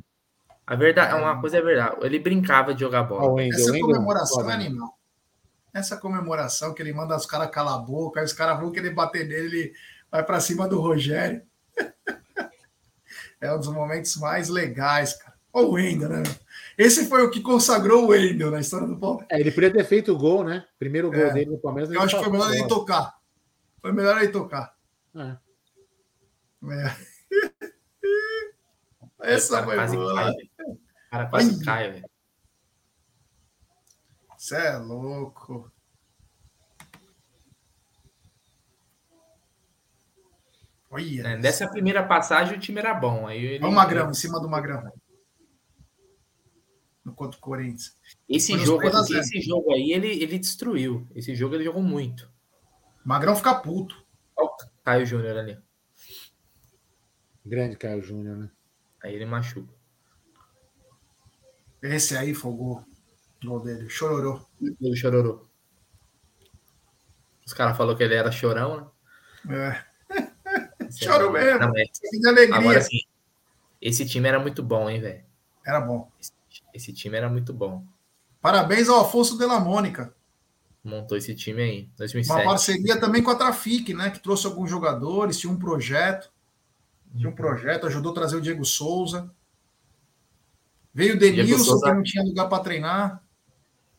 [0.66, 1.96] A verdade, uma coisa é verdade.
[2.02, 3.24] Ele brincava de jogar bola.
[3.24, 4.98] Ó, o Wendel, Essa o Wendel, comemoração foda, é animal.
[5.72, 8.90] Essa comemoração que ele manda os caras calar a boca, aí os caras vão querer
[8.90, 9.72] bater nele, ele
[10.10, 11.42] vai pra cima do Rogério.
[13.38, 15.34] É um dos momentos mais legais, cara.
[15.52, 16.22] Olha o Wendel, né?
[16.76, 19.28] Esse foi o que consagrou o Wendel na história do Palmeiras.
[19.30, 20.64] É, ele podia ter feito o gol, né?
[20.78, 21.32] Primeiro gol É.
[21.32, 21.92] dele no Palmeiras.
[21.92, 23.14] Eu acho que foi melhor ele tocar.
[23.80, 24.74] Foi melhor ele tocar.
[25.14, 25.36] É.
[26.70, 26.96] É.
[29.20, 30.14] Essa foi quase boa.
[30.14, 30.32] cai.
[30.32, 31.64] O cara quase Ai.
[31.64, 32.10] cai, velho.
[34.36, 35.72] Você é louco.
[40.90, 41.28] Olha.
[41.28, 43.26] É, Dessa primeira passagem o time era bom.
[43.26, 43.64] Aí ele...
[43.64, 44.82] Olha o Magrão, em cima do Magrão.
[47.04, 47.96] No contra o Corinthians.
[48.28, 51.06] Esse jogo, esse jogo aí ele, ele destruiu.
[51.14, 52.30] Esse jogo ele jogou muito.
[53.04, 54.04] Magrão fica puto.
[54.36, 55.65] Olha o Caio Júnior ali.
[57.46, 58.50] Grande Caio Júnior, né?
[59.02, 59.72] Aí ele machuca.
[61.80, 62.84] Esse aí foi o gol,
[63.44, 63.88] gol dele.
[63.88, 64.44] Chororô.
[64.60, 65.46] Ele chororou.
[67.46, 68.92] Os caras falaram que ele era chorão,
[69.44, 69.84] né?
[70.10, 70.90] É.
[70.90, 71.60] Choro mesmo.
[71.60, 72.56] Não, de alegria.
[72.56, 72.98] Agora sim,
[73.80, 75.24] esse time era muito bom, hein, velho?
[75.64, 76.10] Era bom.
[76.20, 76.32] Esse,
[76.74, 77.84] esse time era muito bom.
[78.40, 80.12] Parabéns ao Afonso de la Mônica.
[80.82, 82.44] Montou esse time aí, Uma 2007.
[82.44, 84.10] parceria também com a Trafic, né?
[84.10, 86.30] Que trouxe alguns jogadores, tinha um projeto.
[87.14, 89.30] Tinha um projeto, ajudou a trazer o Diego Souza.
[90.92, 93.22] Veio o Denilson, Souza- que não tinha lugar para treinar.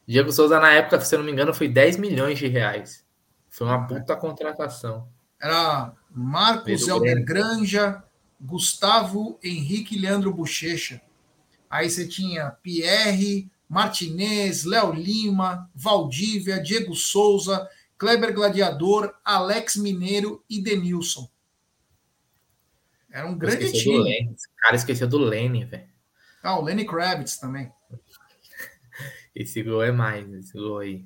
[0.08, 3.06] Diego Souza, na época, se eu não me engano, foi 10 milhões de reais.
[3.50, 5.08] Foi uma puta contratação.
[5.40, 8.04] Era Marcos Helder Granja,
[8.40, 11.02] Gustavo Henrique Leandro Bochecha.
[11.70, 17.68] Aí você tinha Pierre, Martinez, Léo Lima, Valdívia, Diego Souza,
[17.98, 21.28] Kleber Gladiador, Alex Mineiro e Denilson.
[23.18, 24.32] Era um grande time.
[24.32, 25.90] Esse cara esqueceu do Lenny, velho.
[26.44, 27.74] Ah, o Lenny Kravitz também.
[29.34, 31.06] Esse gol é mais, esse gol aí.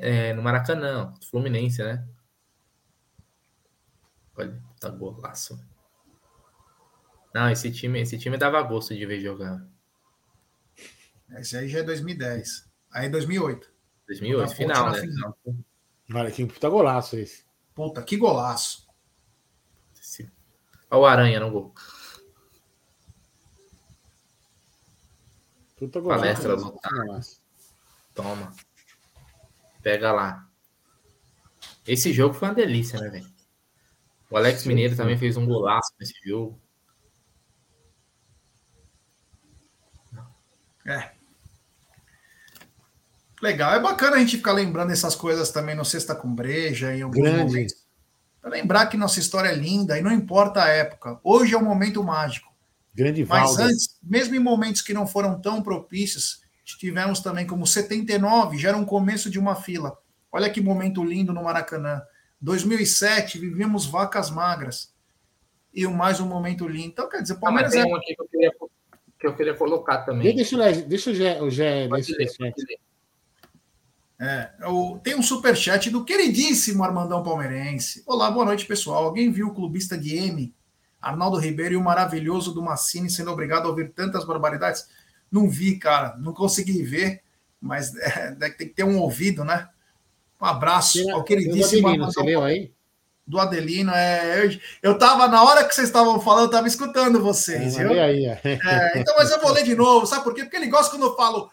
[0.00, 2.06] É, no Maracanã, Fluminense, né?
[4.36, 5.60] Olha, tá golaço.
[7.34, 9.66] Não, esse time, esse time dava gosto de ver jogar.
[11.38, 12.70] Esse aí já é 2010.
[12.92, 13.68] Aí é 2008.
[14.06, 15.00] 2008, final, né?
[15.00, 15.38] Final.
[16.14, 17.44] Olha que puta golaço esse.
[17.74, 18.81] Puta, que golaço.
[20.92, 21.74] Olha o Aranha no gol.
[25.90, 27.20] Palestra lotada.
[28.14, 28.54] Toma.
[29.82, 30.46] Pega lá.
[31.86, 33.32] Esse jogo foi uma delícia, né, velho?
[34.30, 36.60] O Alex Mineiro também fez um golaço nesse jogo.
[40.84, 41.12] É.
[43.40, 47.00] Legal, é bacana a gente ficar lembrando essas coisas também no Sexta com Breja, em
[47.00, 47.44] alguns Grande.
[47.44, 47.81] momentos.
[48.42, 51.20] Pra lembrar que nossa história é linda e não importa a época.
[51.22, 52.52] Hoje é um momento mágico.
[52.92, 58.58] Grande Mas antes, mesmo em momentos que não foram tão propícios, tivemos também como 79,
[58.58, 59.96] já era um começo de uma fila.
[60.30, 62.02] Olha que momento lindo no Maracanã.
[62.40, 64.92] 2007, vivemos vacas magras.
[65.72, 66.88] E mais um momento lindo.
[66.88, 68.52] Então, quer dizer, o Ah, mas Palmeiras tem é um aqui que eu queria,
[69.20, 70.34] que eu queria colocar também.
[70.34, 72.38] Deixa, deixa o Gé, o Gé Pode nesse ler, chat.
[72.52, 72.78] pode ler.
[74.24, 74.50] É,
[75.02, 78.04] tem um superchat do queridíssimo Armandão Palmeirense.
[78.06, 79.02] Olá, boa noite, pessoal.
[79.02, 80.54] Alguém viu o clubista de M,
[81.00, 84.86] Arnaldo Ribeiro e o maravilhoso do Massini sendo obrigado a ouvir tantas barbaridades?
[85.28, 86.14] Não vi, cara.
[86.18, 87.20] Não consegui ver,
[87.60, 89.68] mas é, ter que ter um ouvido, né?
[90.40, 92.72] Um abraço Tem- ao tem queridíssimo Adelino, Você leu aí?
[93.26, 93.90] do Adelino.
[93.90, 97.88] É, eu, eu tava, na hora que vocês estavam falando, eu tava escutando vocês, viu?
[97.90, 98.48] Lê aí, ó.
[98.48, 100.44] É, então, mas eu vou ler de novo, sabe por quê?
[100.44, 101.50] Porque ele gosta quando eu falo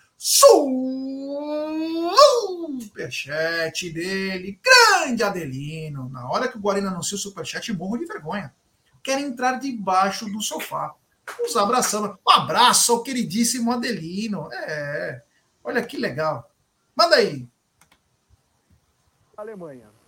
[2.81, 6.10] superchat dele, grande Adelino.
[6.10, 8.53] Na hora que o Guarani anuncia o superchat, morro de vergonha.
[9.03, 10.93] Quero entrar debaixo do sofá.
[11.39, 12.18] Nos abraçando.
[12.27, 14.49] Um abraço ao queridíssimo Adelino.
[14.51, 15.22] É,
[15.64, 16.51] olha que legal.
[16.95, 17.47] Manda aí.
[19.38, 19.98] Alemanha.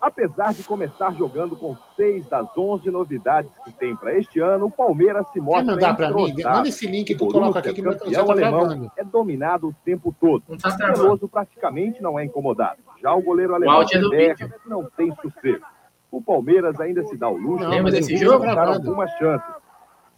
[0.00, 4.70] Apesar de começar jogando com seis das 11 novidades que tem para este ano, o
[4.70, 6.32] Palmeiras se mostra mandar pra mim?
[6.40, 8.92] Manda esse link que O eu coloco aqui que meu campeão tá alemão, travando.
[8.96, 10.44] é dominado o tempo todo.
[10.48, 11.02] Não tá O travando.
[11.02, 12.78] Veloso praticamente não é incomodado.
[13.02, 15.64] Já o goleiro alemão áudio é não tem sossego.
[16.12, 17.70] O Palmeiras ainda se dá o luxo Não,
[18.38, 19.48] de dar algumas chances.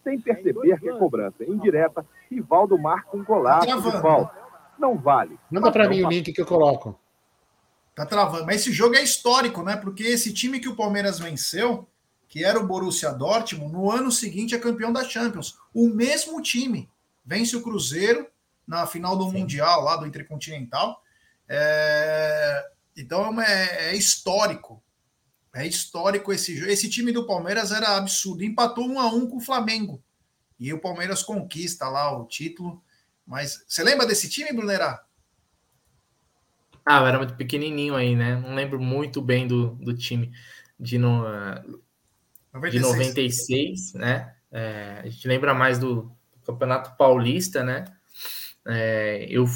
[0.05, 4.03] Sem perceber que a cobrança indireta, Rivaldo marca um golaço Tá de travando.
[4.03, 4.39] falta.
[4.79, 5.39] Não vale.
[5.51, 6.99] Manda não mim o link que eu coloco.
[8.01, 8.47] Tá travando.
[8.47, 9.77] Mas esse jogo é histórico, né?
[9.77, 11.87] Porque esse time que o Palmeiras venceu,
[12.29, 15.59] que era o Borussia Dortmund, no ano seguinte é campeão da Champions.
[15.75, 16.89] O mesmo time
[17.25, 18.27] vence o Cruzeiro
[18.67, 21.03] na final do Mundial, lá do Intercontinental.
[21.47, 22.67] É,
[22.97, 24.83] Então é, uma- é- é histórico.
[25.55, 26.71] É histórico esse jogo.
[26.71, 28.43] Esse time do Palmeiras era absurdo.
[28.45, 30.03] Empatou um a um com o Flamengo.
[30.59, 32.83] E o Palmeiras conquista lá o título.
[33.27, 35.05] Mas você lembra desse time, Brunerá?
[36.85, 38.37] Ah, eu era muito pequenininho aí, né?
[38.37, 40.33] Não lembro muito bem do, do time
[40.79, 41.25] de, no,
[42.71, 44.35] de 96, né?
[44.51, 46.11] É, a gente lembra mais do
[46.45, 47.85] Campeonato Paulista, né?
[48.67, 49.47] É, eu,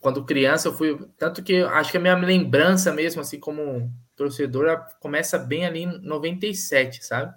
[0.00, 0.98] quando criança, eu fui.
[1.16, 5.84] Tanto que eu acho que a minha lembrança mesmo, assim, como torcedor, começa bem ali
[5.84, 7.34] em 97, sabe?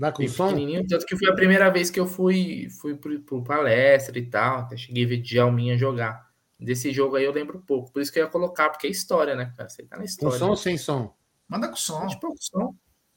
[0.00, 0.48] Lá com Bem som?
[0.48, 4.26] pequenininho, tanto que foi a primeira vez que eu fui, fui pro, pro palestra e
[4.26, 6.31] tal, até cheguei a ver Djalminha jogar.
[6.62, 9.34] Desse jogo aí eu lembro pouco, por isso que eu ia colocar, porque é história,
[9.34, 9.68] né, cara?
[9.68, 10.38] Você tá na Com história.
[10.38, 11.12] som ou sem som?
[11.48, 12.06] Manda com som.
[12.06, 12.74] Tipo, com som.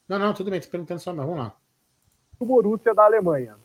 [0.08, 1.56] Não, não, tudo bem, tô perguntando só, mas vamos lá.
[2.40, 3.56] o Borussia da Alemanha.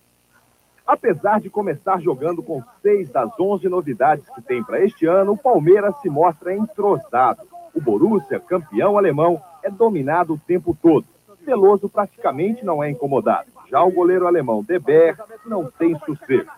[0.86, 5.38] Apesar de começar jogando com seis das 11 novidades que tem para este ano, o
[5.38, 7.42] Palmeiras se mostra entrosado.
[7.74, 11.06] O Borussia, campeão alemão, é dominado o tempo todo.
[11.44, 13.48] Veloso praticamente não é incomodado.
[13.68, 15.16] Já o goleiro alemão Deber
[15.46, 16.50] não tem sossego.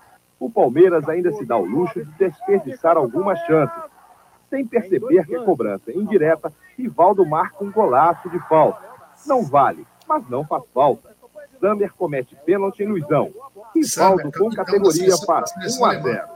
[0.43, 3.81] O Palmeiras ainda se dá o luxo de desperdiçar algumas chances.
[4.51, 8.83] Sem perceber que a cobrança é indireta, Rivaldo marca um golaço de falta.
[9.25, 11.15] Não vale, mas não faz falta.
[11.61, 13.33] Samer comete pênalti em Luizão.
[13.73, 15.45] Rivaldo com categoria seleção
[15.81, 16.03] 1 a alemã.
[16.11, 16.29] 0.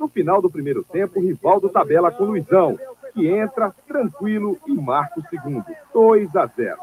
[0.00, 2.76] No final do primeiro tempo, Rivaldo tabela com Luizão,
[3.14, 5.64] que entra tranquilo e marca o segundo.
[5.94, 6.76] 2 a 0.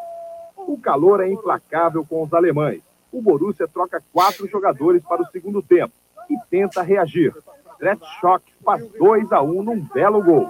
[0.56, 2.82] O calor é implacável com os alemães.
[3.12, 5.92] O Borussia troca quatro jogadores para o segundo tempo
[6.30, 7.34] e tenta reagir.
[8.20, 10.50] Schock faz 2 a 1 num belo gol.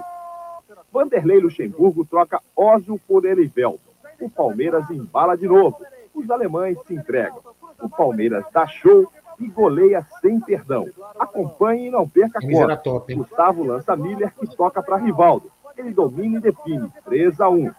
[0.92, 3.78] Vanderlei Luxemburgo troca Ósio por Erivelton.
[4.20, 5.76] O Palmeiras embala de novo.
[6.14, 7.40] Os alemães se entregam.
[7.82, 10.88] O Palmeiras dá show e goleia sem perdão.
[11.18, 12.76] Acompanhe e não perca a conta.
[12.78, 15.50] Top, Gustavo lança Miller que toca para Rivaldo.
[15.76, 17.70] Ele domina e define 3 a 1.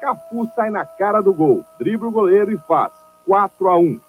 [0.00, 2.92] Cafu sai na cara do gol, dribla o goleiro e faz
[3.26, 4.00] 4 a 1.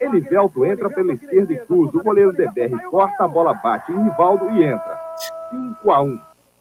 [0.00, 1.98] Elivelto entra pela esquerda e cruza.
[1.98, 4.98] O goleiro DBR corta a bola, bate em Rivaldo e entra.
[5.50, 6.20] 5 a 1.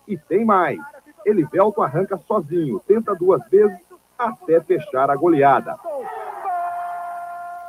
[0.10, 0.78] E tem mais.
[1.26, 3.80] Elivelto arranca sozinho, tenta duas vezes
[4.18, 5.78] até fechar a goleada.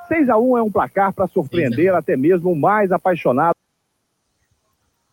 [0.08, 3.54] 6 a 1 é um placar para surpreender até mesmo o mais apaixonado.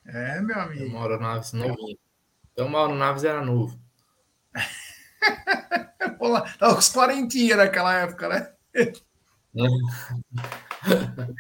[0.08, 0.86] É, meu amigo.
[0.86, 1.98] O Mauro Naves novinho.
[2.52, 3.78] Então Mauro Naves era novo.
[6.18, 8.52] Pô, tava uns 40 naquela época, né?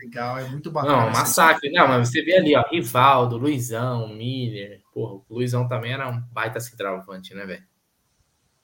[0.02, 1.06] Legal, é muito bacana.
[1.06, 1.72] Não, massacre.
[1.72, 4.82] Não, mas você vê ali, ó, Rivaldo, Luizão, Miller.
[4.94, 7.64] Porra, o Luizão também era um baita centroavante, né, velho?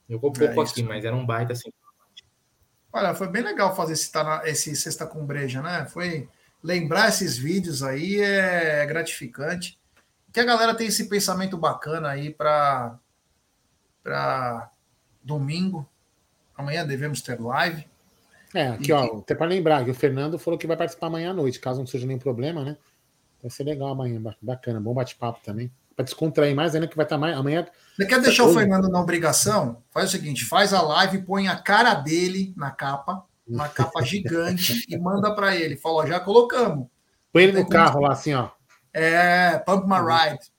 [0.09, 2.25] Jogou pouco é aqui, mas era um baita centroavante.
[2.91, 4.11] Olha, foi bem legal fazer esse,
[4.45, 5.85] esse Sexta com Breja, né?
[5.85, 6.27] Foi
[6.61, 9.79] lembrar esses vídeos aí é gratificante.
[10.31, 12.97] Que a galera tem esse pensamento bacana aí para
[14.03, 14.69] para
[15.23, 15.87] domingo.
[16.57, 17.87] Amanhã devemos ter live.
[18.53, 18.93] É, aqui, e...
[18.93, 21.79] ó, até para lembrar que o Fernando falou que vai participar amanhã à noite, caso
[21.79, 22.77] não seja nenhum problema, né?
[23.41, 25.71] Vai ser legal amanhã, bacana, bom bate-papo também.
[25.95, 27.37] Para descontrair mais ainda, que vai estar mais.
[27.37, 27.67] Amanhã.
[27.95, 29.83] Você quer deixar o Fernando na obrigação?
[29.91, 34.85] Faz o seguinte: faz a live, põe a cara dele na capa, uma capa gigante,
[34.87, 35.75] e manda para ele.
[35.75, 36.87] Fala, ó, já colocamos.
[37.31, 38.49] Põe ele no carro lá, assim, ó.
[38.93, 40.53] É, Pump My Ride.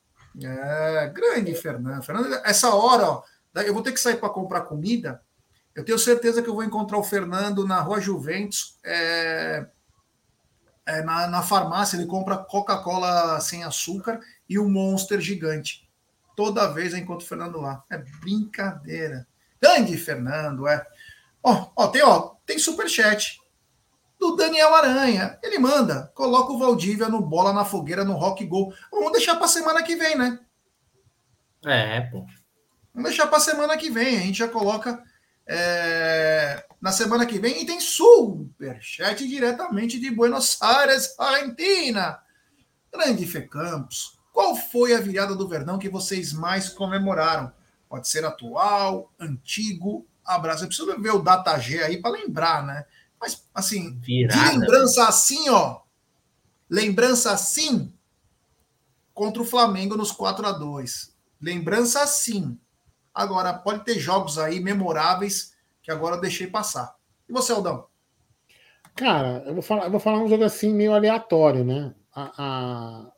[0.45, 2.03] É, grande, Fernando.
[2.03, 3.23] Fernando, essa hora, ó,
[3.61, 5.21] eu vou ter que sair para comprar comida.
[5.75, 9.67] Eu tenho certeza que eu vou encontrar o Fernando na Rua Juventus, é,
[10.85, 11.97] é, na, na farmácia.
[11.97, 15.85] Ele compra Coca-Cola sem açúcar e o Monster gigante.
[16.33, 17.83] Toda vez eu encontro o Fernando lá.
[17.89, 19.27] É brincadeira.
[19.61, 20.85] Grande Fernando, é.
[21.43, 23.39] Ó, ó, tem, ó, tem superchat
[24.19, 25.37] do Daniel Aranha.
[25.43, 28.73] Ele manda, coloca o Valdívia no bola na fogueira no Rock Gol.
[28.91, 30.39] Vamos deixar para semana que vem, né?
[31.65, 32.25] É, pô.
[32.93, 34.17] Vamos deixar para semana que vem.
[34.17, 35.03] A gente já coloca
[35.47, 37.61] é, na semana que vem.
[37.61, 42.19] E tem superchat diretamente de Buenos Aires, Argentina.
[42.91, 44.17] Grande Fê Campos.
[44.31, 47.51] Qual foi a virada do Verdão que vocês mais comemoraram?
[47.87, 50.63] Pode ser atual, antigo, abraço.
[50.63, 52.85] Eu preciso ver o data G aí para lembrar, né?
[53.19, 54.39] Mas, assim, virada.
[54.39, 55.81] de lembrança assim, ó.
[56.69, 57.93] Lembrança assim
[59.13, 62.59] contra o Flamengo nos 4 a 2 Lembrança assim.
[63.15, 66.93] Agora, pode ter jogos aí memoráveis que agora eu deixei passar.
[67.29, 67.87] E você, Aldão?
[68.93, 71.95] Cara, eu vou falar, eu vou falar um jogo assim meio aleatório, né?
[72.13, 73.11] A, a,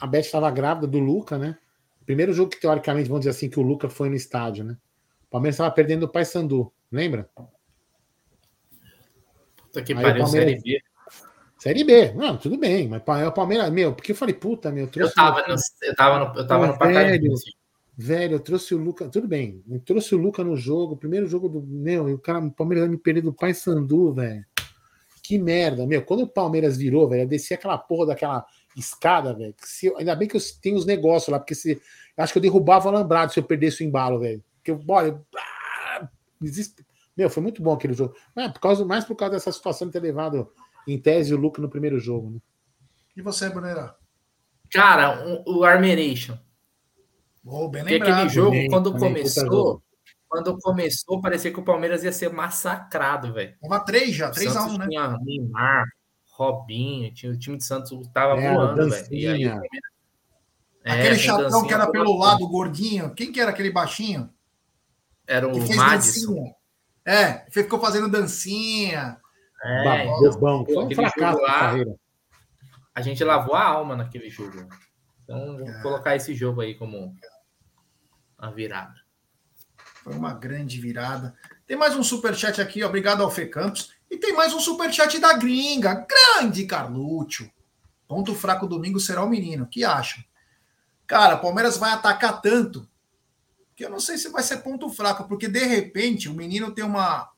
[0.00, 1.56] a Beth estava grávida do Luca, né?
[2.04, 4.76] Primeiro jogo que, teoricamente, vamos dizer assim, que o Luca foi no estádio, né?
[5.24, 7.28] O Palmeiras estava perdendo o Paysandu, lembra?
[9.56, 10.82] Puta que pariu, Série B.
[11.58, 15.14] Série B, não, tudo bem, mas o Palmeiras, meu, porque eu falei, puta, meu, eu
[15.14, 17.34] tava, no, eu tava no, eu tava no velho,
[18.02, 21.48] velho, eu trouxe o Luca, tudo bem, eu trouxe o Luca no jogo, primeiro jogo
[21.48, 24.44] do, meu, e o cara, o Palmeiras me perder do Pai Sandu, velho,
[25.22, 28.44] que merda, meu, quando o Palmeiras virou, velho, eu desci aquela porra daquela
[28.76, 29.54] escada, velho,
[29.96, 31.80] ainda bem que eu tenho os negócios lá, porque se,
[32.16, 35.22] acho que eu derrubava o alambrado se eu perdesse o embalo, velho, porque eu, olha,
[35.36, 36.08] ah,
[37.16, 39.92] meu, foi muito bom aquele jogo, mas por causa, mais por causa dessa situação de
[39.92, 40.50] ter levado
[40.88, 42.40] em tese o Luca no primeiro jogo, né?
[43.16, 43.94] E você, Bruneira?
[44.70, 46.36] Cara, o, o Armeration.
[47.44, 48.12] Oh, bem lembrado.
[48.12, 49.82] aquele jogo, bem, quando começou,
[50.28, 53.54] quando começou, parecia que o Palmeiras ia ser massacrado, velho.
[53.60, 54.86] Tava três já, 3 a 1 né?
[54.88, 55.84] Tinha Neymar,
[56.32, 59.62] Robinho, tinha, o time de Santos tava é, voando, velho.
[60.84, 63.14] É, aquele chatão que era pelo lado, gordinho.
[63.14, 64.30] Quem que era aquele baixinho?
[65.26, 66.52] Era o Madison.
[67.04, 69.18] É, ficou fazendo dancinha.
[69.64, 70.64] É, bobão.
[70.64, 71.94] Foi um fracasso lá, carreira.
[72.94, 74.66] A gente lavou a alma naquele jogo.
[75.22, 75.82] Então, vou é.
[75.82, 77.14] colocar esse jogo aí como
[78.42, 79.00] a virada.
[80.02, 81.32] Foi uma grande virada.
[81.64, 83.94] Tem mais um superchat aqui, obrigado ao Fê Campos.
[84.10, 86.06] E tem mais um superchat da gringa.
[86.06, 87.48] Grande Carlúcio.
[88.08, 89.66] Ponto fraco domingo será o menino.
[89.66, 90.22] Que acham?
[91.06, 92.88] Cara, Palmeiras vai atacar tanto
[93.76, 96.84] que eu não sei se vai ser ponto fraco, porque de repente o menino tem
[96.84, 97.30] uma,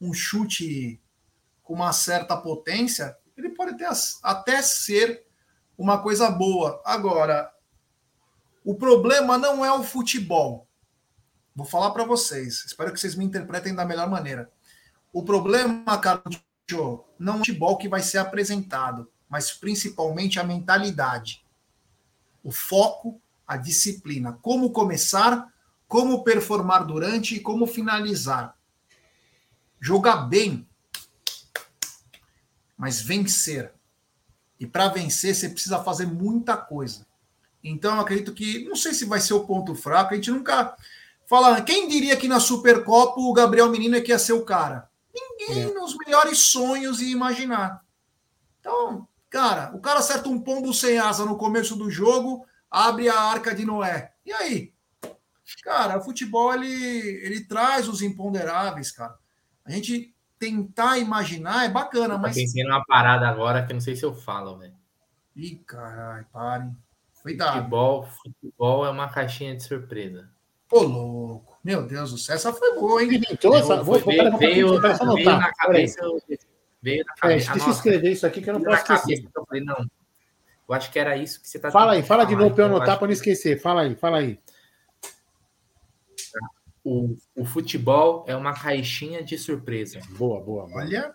[0.00, 1.02] um chute
[1.62, 3.88] com uma certa potência, ele pode ter,
[4.22, 5.26] até ser
[5.76, 6.80] uma coisa boa.
[6.84, 7.51] Agora,
[8.64, 10.68] o problema não é o futebol.
[11.54, 12.64] Vou falar para vocês.
[12.64, 14.50] Espero que vocês me interpretem da melhor maneira.
[15.12, 16.42] O problema, Carlos,
[17.18, 21.44] não é o futebol que vai ser apresentado, mas principalmente a mentalidade.
[22.42, 24.32] O foco, a disciplina.
[24.40, 25.52] Como começar,
[25.86, 28.56] como performar durante e como finalizar.
[29.78, 30.66] Jogar bem,
[32.76, 33.74] mas vencer.
[34.58, 37.06] E para vencer, você precisa fazer muita coisa.
[37.62, 40.76] Então, acredito que, não sei se vai ser o ponto fraco, a gente nunca
[41.28, 41.62] fala.
[41.62, 44.88] Quem diria que na Supercopa o Gabriel Menino é que ia ser o cara?
[45.14, 45.74] Ninguém é.
[45.74, 47.82] nos melhores sonhos ia imaginar.
[48.58, 53.18] Então, cara, o cara acerta um pombo sem asa no começo do jogo, abre a
[53.18, 54.12] arca de Noé.
[54.24, 54.72] E aí?
[55.62, 59.14] Cara, o futebol ele, ele traz os imponderáveis, cara.
[59.64, 62.36] A gente tentar imaginar é bacana, mas.
[62.36, 64.74] Eu pensei numa parada agora que não sei se eu falo, velho.
[65.36, 66.76] Ih, caralho, parem.
[67.22, 67.56] Cuidado.
[67.58, 70.28] Futebol, futebol é uma caixinha de surpresa.
[70.70, 71.58] Ô, louco.
[71.62, 73.20] Meu Deus do céu, essa foi boa, hein?
[73.30, 74.80] Então, essa, vou, veio, vou, veio, veio,
[75.14, 76.00] veio na cabeça.
[76.82, 77.50] Veio na cabeça.
[77.50, 79.28] É, deixa eu escrever isso aqui que eu não posso esquecer.
[79.34, 79.86] eu falei, não.
[80.68, 82.68] Eu acho que era isso que você tá Fala aí, fala de novo para eu
[82.68, 83.60] anotar para não esquecer.
[83.60, 84.40] Fala aí, fala aí.
[86.84, 90.00] O, o futebol é uma caixinha de surpresa.
[90.16, 90.66] Boa, boa.
[90.74, 91.14] Olha.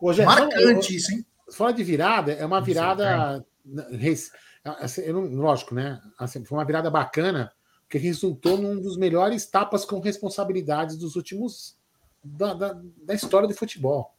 [0.00, 1.24] Hoje, Marcante isso, hein?
[1.52, 3.44] Fora de virada, é uma virada.
[4.64, 6.00] Assim, eu não, lógico, né?
[6.18, 7.52] Assim, foi uma virada bacana,
[7.88, 11.78] que resultou num dos melhores tapas com responsabilidades dos últimos.
[12.22, 14.14] Da, da, da história do futebol.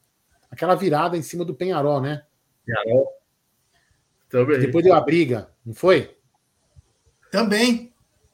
[0.50, 2.26] Aquela virada em cima do Penharol, né?
[2.66, 3.08] Penharol.
[4.28, 4.60] Também.
[4.60, 6.18] Depois deu a briga, não foi?
[7.32, 7.94] Também.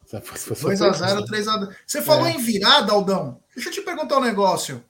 [0.09, 1.75] 2x0, 3x2.
[1.85, 2.31] Você falou é.
[2.31, 3.43] em virada, Aldão.
[3.53, 4.83] Deixa eu te perguntar um negócio.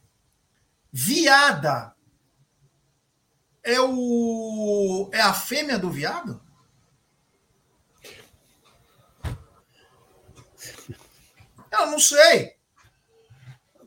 [0.91, 1.95] Viada
[3.64, 6.41] é o é a fêmea do viado?
[11.88, 12.56] Não sei.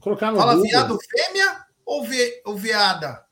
[0.01, 0.69] Colocar no Fala Google.
[0.69, 3.25] viado fêmea ou, ve, ou veada?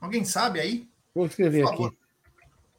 [0.00, 0.88] Alguém sabe aí?
[1.14, 1.88] Vou escrever aqui.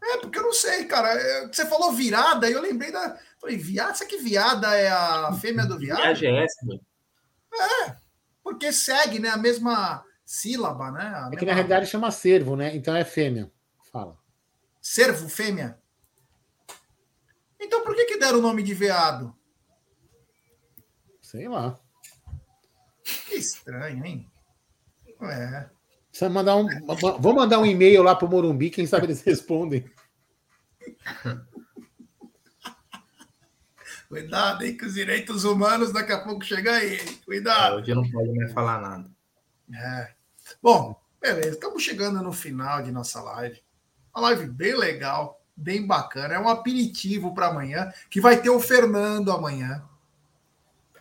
[0.02, 1.10] É, porque eu não sei, cara.
[1.10, 3.18] É, você falou virada, e eu lembrei da.
[3.40, 3.94] Falei, viada?
[3.94, 6.02] Será que viada é a fêmea do viado?
[6.02, 6.54] É a GS,
[7.54, 7.96] É,
[8.44, 9.30] porque segue, né?
[9.30, 11.02] A mesma sílaba, né?
[11.02, 11.38] A é mesma...
[11.38, 12.76] que na realidade chama servo, né?
[12.76, 13.52] Então é fêmea.
[13.92, 14.18] Fala.
[14.82, 15.79] Servo, fêmea?
[17.60, 19.36] Então por que, que deram o nome de veado?
[21.22, 21.80] Sei lá.
[23.04, 24.32] Que estranho, hein?
[25.22, 25.70] É.
[26.10, 26.68] Precisa mandar um,
[27.20, 29.90] vou mandar um e-mail lá para o Morumbi, quem sabe eles respondem.
[34.08, 36.98] Cuidado, hein, que os direitos humanos daqui a pouco chegam aí.
[37.26, 37.76] Cuidado.
[37.76, 39.12] É, hoje não pode mais falar nada.
[39.72, 40.14] É.
[40.62, 41.50] Bom, beleza.
[41.50, 43.62] Estamos chegando no final de nossa live.
[44.16, 46.34] Uma live bem legal, bem bacana.
[46.34, 49.84] É um aperitivo para amanhã, que vai ter o Fernando amanhã.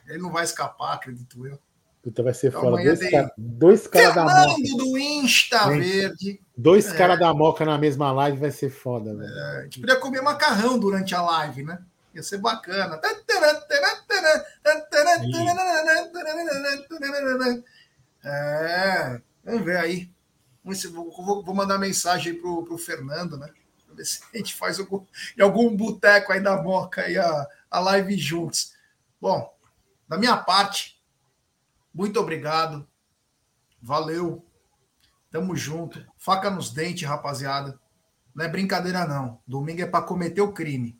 [0.06, 1.58] Ele não vai escapar, acredito eu.
[2.02, 2.82] Puta, vai ser então, foda.
[2.82, 3.10] Dois, tem...
[3.10, 4.76] cara, dois caras da moca.
[4.76, 6.40] do Insta Verde.
[6.56, 6.96] Dois é.
[6.96, 9.30] caras da moca na mesma live vai ser foda, velho.
[9.30, 11.78] É, a gente podia comer macarrão durante a live, né?
[12.14, 13.00] Ia ser bacana.
[18.24, 20.10] É, vamos ver aí.
[20.64, 23.50] Vou, vou mandar mensagem aí pro, pro Fernando, né?
[23.98, 25.04] Ver se a gente faz algum,
[25.36, 28.74] em algum boteco aí da Moca aí a, a live juntos.
[29.20, 29.52] Bom,
[30.08, 31.02] da minha parte,
[31.92, 32.88] muito obrigado.
[33.82, 34.46] Valeu.
[35.30, 36.06] Tamo junto.
[36.16, 37.78] Faca nos dentes, rapaziada.
[38.32, 39.40] Não é brincadeira, não.
[39.46, 40.96] Domingo é para cometer o crime.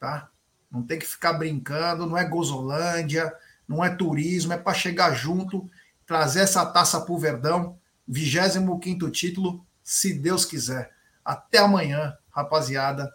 [0.00, 0.28] Tá?
[0.70, 2.06] Não tem que ficar brincando.
[2.06, 3.32] Não é Gozolândia.
[3.68, 4.52] Não é turismo.
[4.52, 5.70] É para chegar junto,
[6.04, 7.78] trazer essa taça pro Verdão.
[8.08, 10.97] 25 título, se Deus quiser.
[11.28, 13.12] Até amanhã, rapaziada,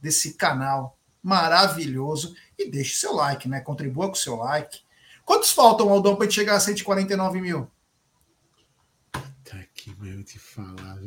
[0.00, 2.34] desse canal maravilhoso.
[2.58, 3.60] E deixe seu like, né?
[3.60, 4.86] Contribua com seu like
[5.26, 7.68] Quantos faltam, Aldão, para chegar a 149 mil?
[9.12, 10.98] Tá aqui, meu, te falar.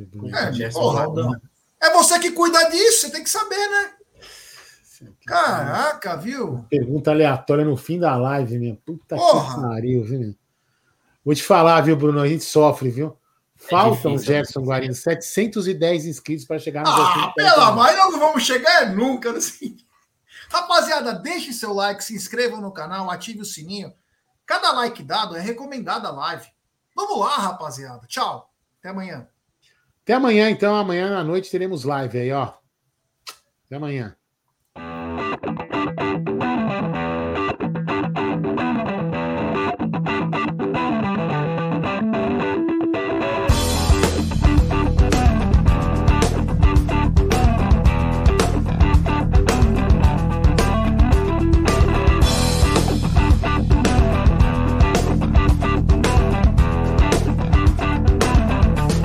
[0.60, 1.42] É, porra, Aldão.
[1.82, 3.94] é você que cuida disso, você tem que saber, né?
[5.26, 6.66] Caraca, viu?
[6.70, 8.76] Pergunta aleatória no fim da live, minha.
[8.76, 9.56] Puta Porra.
[9.56, 10.36] que pariu, viu?
[11.24, 12.20] Vou te falar, viu, Bruno?
[12.20, 13.18] A gente sofre, viu?
[13.60, 18.20] Faltam, é difícil, Gerson Guarino, 710 inscritos para chegar no Ah, pelo amor, nós não
[18.20, 19.32] vamos chegar nunca.
[19.32, 19.78] Assim.
[20.50, 23.94] Rapaziada, deixe seu like, se inscrevam no canal, ative o sininho.
[24.46, 26.48] Cada like dado é recomendada a live.
[26.96, 28.08] Vamos lá, rapaziada.
[28.08, 28.50] Tchau.
[28.80, 29.28] Até amanhã.
[30.04, 30.76] Até amanhã, então.
[30.76, 32.54] Amanhã à noite teremos live aí, ó.
[33.66, 34.18] Até amanhã.